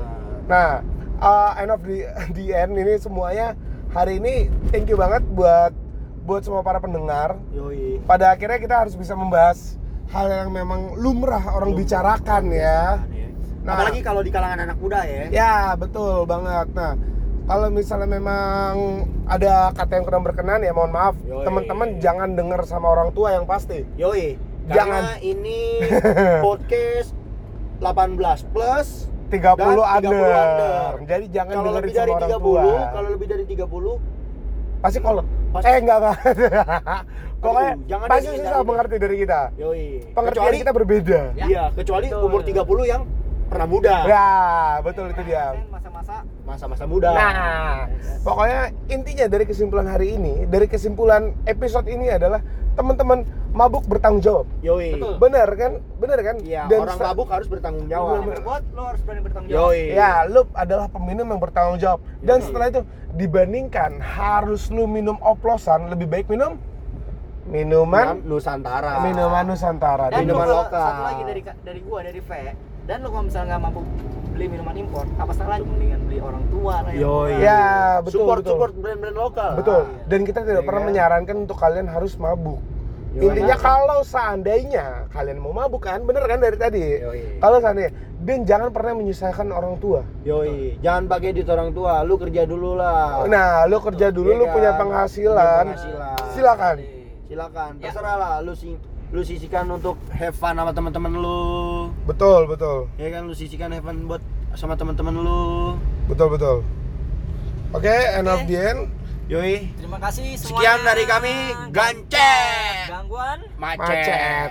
Nah, 0.48 0.70
uh, 1.20 1.50
end 1.60 1.70
of 1.72 1.80
the, 1.84 1.96
the 2.36 2.46
end 2.52 2.72
ini 2.76 2.94
semuanya 2.96 3.46
hari 3.92 4.20
ini 4.20 4.48
thank 4.68 4.88
you 4.88 4.96
banget 4.96 5.24
buat 5.32 5.72
buat 6.24 6.44
semua 6.44 6.60
para 6.60 6.76
pendengar. 6.80 7.40
Yoi. 7.56 8.04
Pada 8.04 8.36
akhirnya 8.36 8.60
kita 8.60 8.76
harus 8.84 8.92
bisa 8.92 9.16
membahas 9.16 9.76
hal 10.08 10.28
yang 10.28 10.48
memang 10.52 10.96
lumrah 10.96 11.40
orang 11.52 11.72
bicarakan 11.76 12.52
ya. 12.52 13.00
Nah. 13.68 13.76
Apalagi 13.76 14.00
kalau 14.00 14.24
di 14.24 14.32
kalangan 14.32 14.64
anak 14.64 14.80
muda 14.80 15.04
ya. 15.04 15.28
Ya, 15.28 15.54
betul 15.76 16.24
banget. 16.24 16.72
Nah, 16.72 16.96
kalau 17.44 17.68
misalnya 17.68 18.08
memang 18.08 18.72
ada 19.24 19.68
kata 19.70 19.92
yang 19.92 20.04
kurang 20.04 20.24
berkenan 20.24 20.64
ya 20.64 20.72
mohon 20.72 20.88
maaf. 20.88 21.12
Teman-teman 21.20 22.00
jangan 22.00 22.32
dengar 22.32 22.64
sama 22.64 22.88
orang 22.88 23.12
tua 23.12 23.36
yang 23.36 23.44
pasti. 23.44 23.84
Yoi. 23.94 24.40
Jangan. 24.66 25.04
Karena 25.04 25.16
ini 25.20 25.84
podcast 26.46 27.12
18 27.78 28.52
plus 28.52 28.88
30 29.28 29.36
Dan 29.54 29.68
30 29.76 29.84
under. 30.00 30.12
under. 30.16 30.92
Jadi 31.04 31.24
jangan 31.28 31.52
kalau 31.52 31.64
dengerin 31.68 31.76
lebih 31.78 31.92
dari 31.92 32.08
sama 32.08 32.16
orang 32.16 32.30
30, 32.32 32.40
tua. 32.40 32.64
kalau 32.88 33.08
lebih 33.12 33.26
dari 33.28 33.44
30 33.44 34.16
Pasti 34.78 34.98
kolot. 35.02 35.26
Pasti- 35.50 35.66
Eh 35.66 35.76
enggak 35.76 35.96
enggak. 35.98 36.16
Pokoknya 37.42 37.70
Aduh, 37.70 37.86
jangan 37.86 38.06
pasti 38.08 38.28
susah 38.34 38.62
mengerti 38.62 38.96
dari 38.96 39.16
kita. 39.18 39.40
yoi. 39.54 39.86
Pengertian 40.10 40.42
kecuali 40.42 40.56
kita 40.58 40.72
berbeda. 40.72 41.20
Ya. 41.32 41.44
Iya, 41.44 41.64
kecuali 41.70 42.06
Betul. 42.08 42.24
umur 42.24 42.40
30 42.42 42.82
yang 42.84 43.02
pernah 43.48 43.66
muda. 43.66 43.94
Ya, 44.04 44.28
betul 44.80 45.10
itu 45.10 45.22
dia. 45.24 45.56
Masa-masa 45.68 46.14
Masa-masa 46.44 46.84
muda. 46.84 47.12
Nah, 47.12 47.88
pokoknya 48.22 48.60
intinya 48.88 49.26
dari 49.28 49.44
kesimpulan 49.44 49.84
hari 49.84 50.16
ini, 50.16 50.48
dari 50.48 50.64
kesimpulan 50.64 51.36
episode 51.44 51.84
ini 51.84 52.08
adalah 52.08 52.40
teman-teman 52.72 53.26
mabuk 53.50 53.84
bertanggung 53.84 54.22
jawab. 54.22 54.46
Yoi. 54.62 54.96
Betul. 54.96 55.14
Bener 55.18 55.48
kan? 55.52 55.72
Bener 55.98 56.18
kan? 56.22 56.36
Iya, 56.40 56.70
Dan 56.70 56.86
orang 56.86 56.98
mabuk 56.98 57.28
harus 57.28 57.48
bertanggung 57.50 57.90
jawab. 57.90 58.22
berani 58.22 58.32
berbuat, 58.38 58.62
lo 58.72 58.82
harus 58.86 59.00
berani 59.02 59.22
bertanggung 59.26 59.50
jawab. 59.50 59.72
Yoi. 59.74 59.82
Ya, 59.92 60.12
lu 60.24 60.40
adalah 60.54 60.86
peminum 60.88 61.26
yang 61.28 61.40
bertanggung 61.42 61.76
jawab. 61.76 62.00
Dan 62.22 62.38
Yoi. 62.38 62.46
setelah 62.46 62.66
itu 62.70 62.80
dibandingkan 63.12 63.90
harus 63.98 64.70
lu 64.70 64.86
minum 64.86 65.18
oplosan, 65.20 65.90
lebih 65.90 66.06
baik 66.06 66.28
minum 66.30 66.56
minuman 67.48 68.20
Nusantara. 68.24 69.00
minuman 69.00 69.44
Nusantara. 69.44 70.12
Dan 70.12 70.24
Minuman 70.24 70.46
lokal. 70.46 70.84
satu 70.84 71.02
lagi 71.02 71.22
dari 71.24 71.40
dari 71.64 71.80
gua 71.80 72.00
dari 72.04 72.20
V. 72.20 72.30
Dan 72.88 73.04
lo 73.04 73.08
kalau 73.12 73.24
misalnya 73.28 73.48
nggak 73.52 73.62
mampu 73.68 73.80
beli 74.32 74.46
minuman 74.48 74.76
impor, 74.78 75.04
apa 75.18 75.32
salahnya 75.34 75.66
mendingan 75.66 76.00
beli 76.06 76.18
orang 76.22 76.44
tua 76.48 76.74
lah 76.80 76.92
murah. 76.94 77.28
Ya, 77.36 77.62
betul 78.00 78.22
support 78.22 78.38
betul. 78.40 78.50
support 78.54 78.72
brand-brand 78.78 79.16
lokal. 79.18 79.52
Betul. 79.60 79.82
Dan 80.06 80.20
kita 80.24 80.40
tidak 80.40 80.62
Iya 80.62 80.68
pernah 80.70 80.82
kan? 80.82 80.88
menyarankan 80.88 81.36
untuk 81.36 81.56
kalian 81.58 81.86
harus 81.86 82.14
mabuk. 82.16 82.60
Yoi. 83.12 83.24
Intinya 83.24 83.56
kalau 83.58 83.98
seandainya 84.06 85.10
kalian 85.10 85.36
mau 85.36 85.50
mabuk 85.50 85.82
kan, 85.82 86.00
bener 86.06 86.22
kan 86.24 86.38
dari 86.38 86.56
tadi? 86.56 86.80
Yoi. 86.96 87.42
Kalau 87.42 87.58
seandainya 87.58 87.90
dan 88.18 88.38
jangan 88.46 88.68
pernah 88.70 88.92
menyusahkan 88.94 89.48
orang 89.50 89.74
tua. 89.76 90.00
Yoi, 90.22 90.78
jangan 90.80 91.04
pakai 91.06 91.34
duit 91.34 91.48
orang 91.50 91.70
tua, 91.74 92.00
lu 92.02 92.14
kerja 92.16 92.46
dulu 92.46 92.72
lah. 92.72 93.26
Nah, 93.26 93.66
lu 93.66 93.78
kerja 93.82 94.08
dulu, 94.08 94.32
Iya 94.32 94.38
lu 94.38 94.44
kan? 94.46 94.54
punya 94.54 94.70
penghasilan. 94.78 95.34
Punya 95.36 95.76
penghasilan. 95.76 96.16
Silakan. 96.32 96.76
Silakan, 97.28 97.70
Ya. 97.76 97.90
terserah 97.90 98.16
lah 98.16 98.32
lu 98.40 98.54
sih 98.54 98.72
lu 99.08 99.24
sisihkan 99.24 99.64
untuk 99.72 99.96
have 100.12 100.36
fun 100.36 100.52
sama 100.52 100.72
teman-teman 100.76 101.12
lu. 101.16 101.88
Betul, 102.04 102.44
betul. 102.44 102.92
Ya 103.00 103.08
kan 103.08 103.24
lu 103.24 103.32
sisihkan 103.32 103.72
have 103.72 103.84
fun 103.84 104.04
buat 104.04 104.20
sama 104.52 104.76
teman-teman 104.76 105.16
lu. 105.16 105.40
Betul, 106.12 106.28
betul. 106.36 106.56
Oke, 107.72 107.92
end 107.92 108.28
of 108.28 108.44
Oke. 108.44 108.48
the 108.48 108.56
end. 108.56 108.80
Yoi. 109.28 109.68
Terima 109.76 110.00
kasih 110.00 110.40
semuanya. 110.40 110.56
Sekian 110.56 110.78
dari 110.88 111.04
kami, 111.04 111.34
Gancet. 111.68 112.88
Gangguan 112.88 113.44
Macet. 113.60 113.84
Macet. 113.84 114.50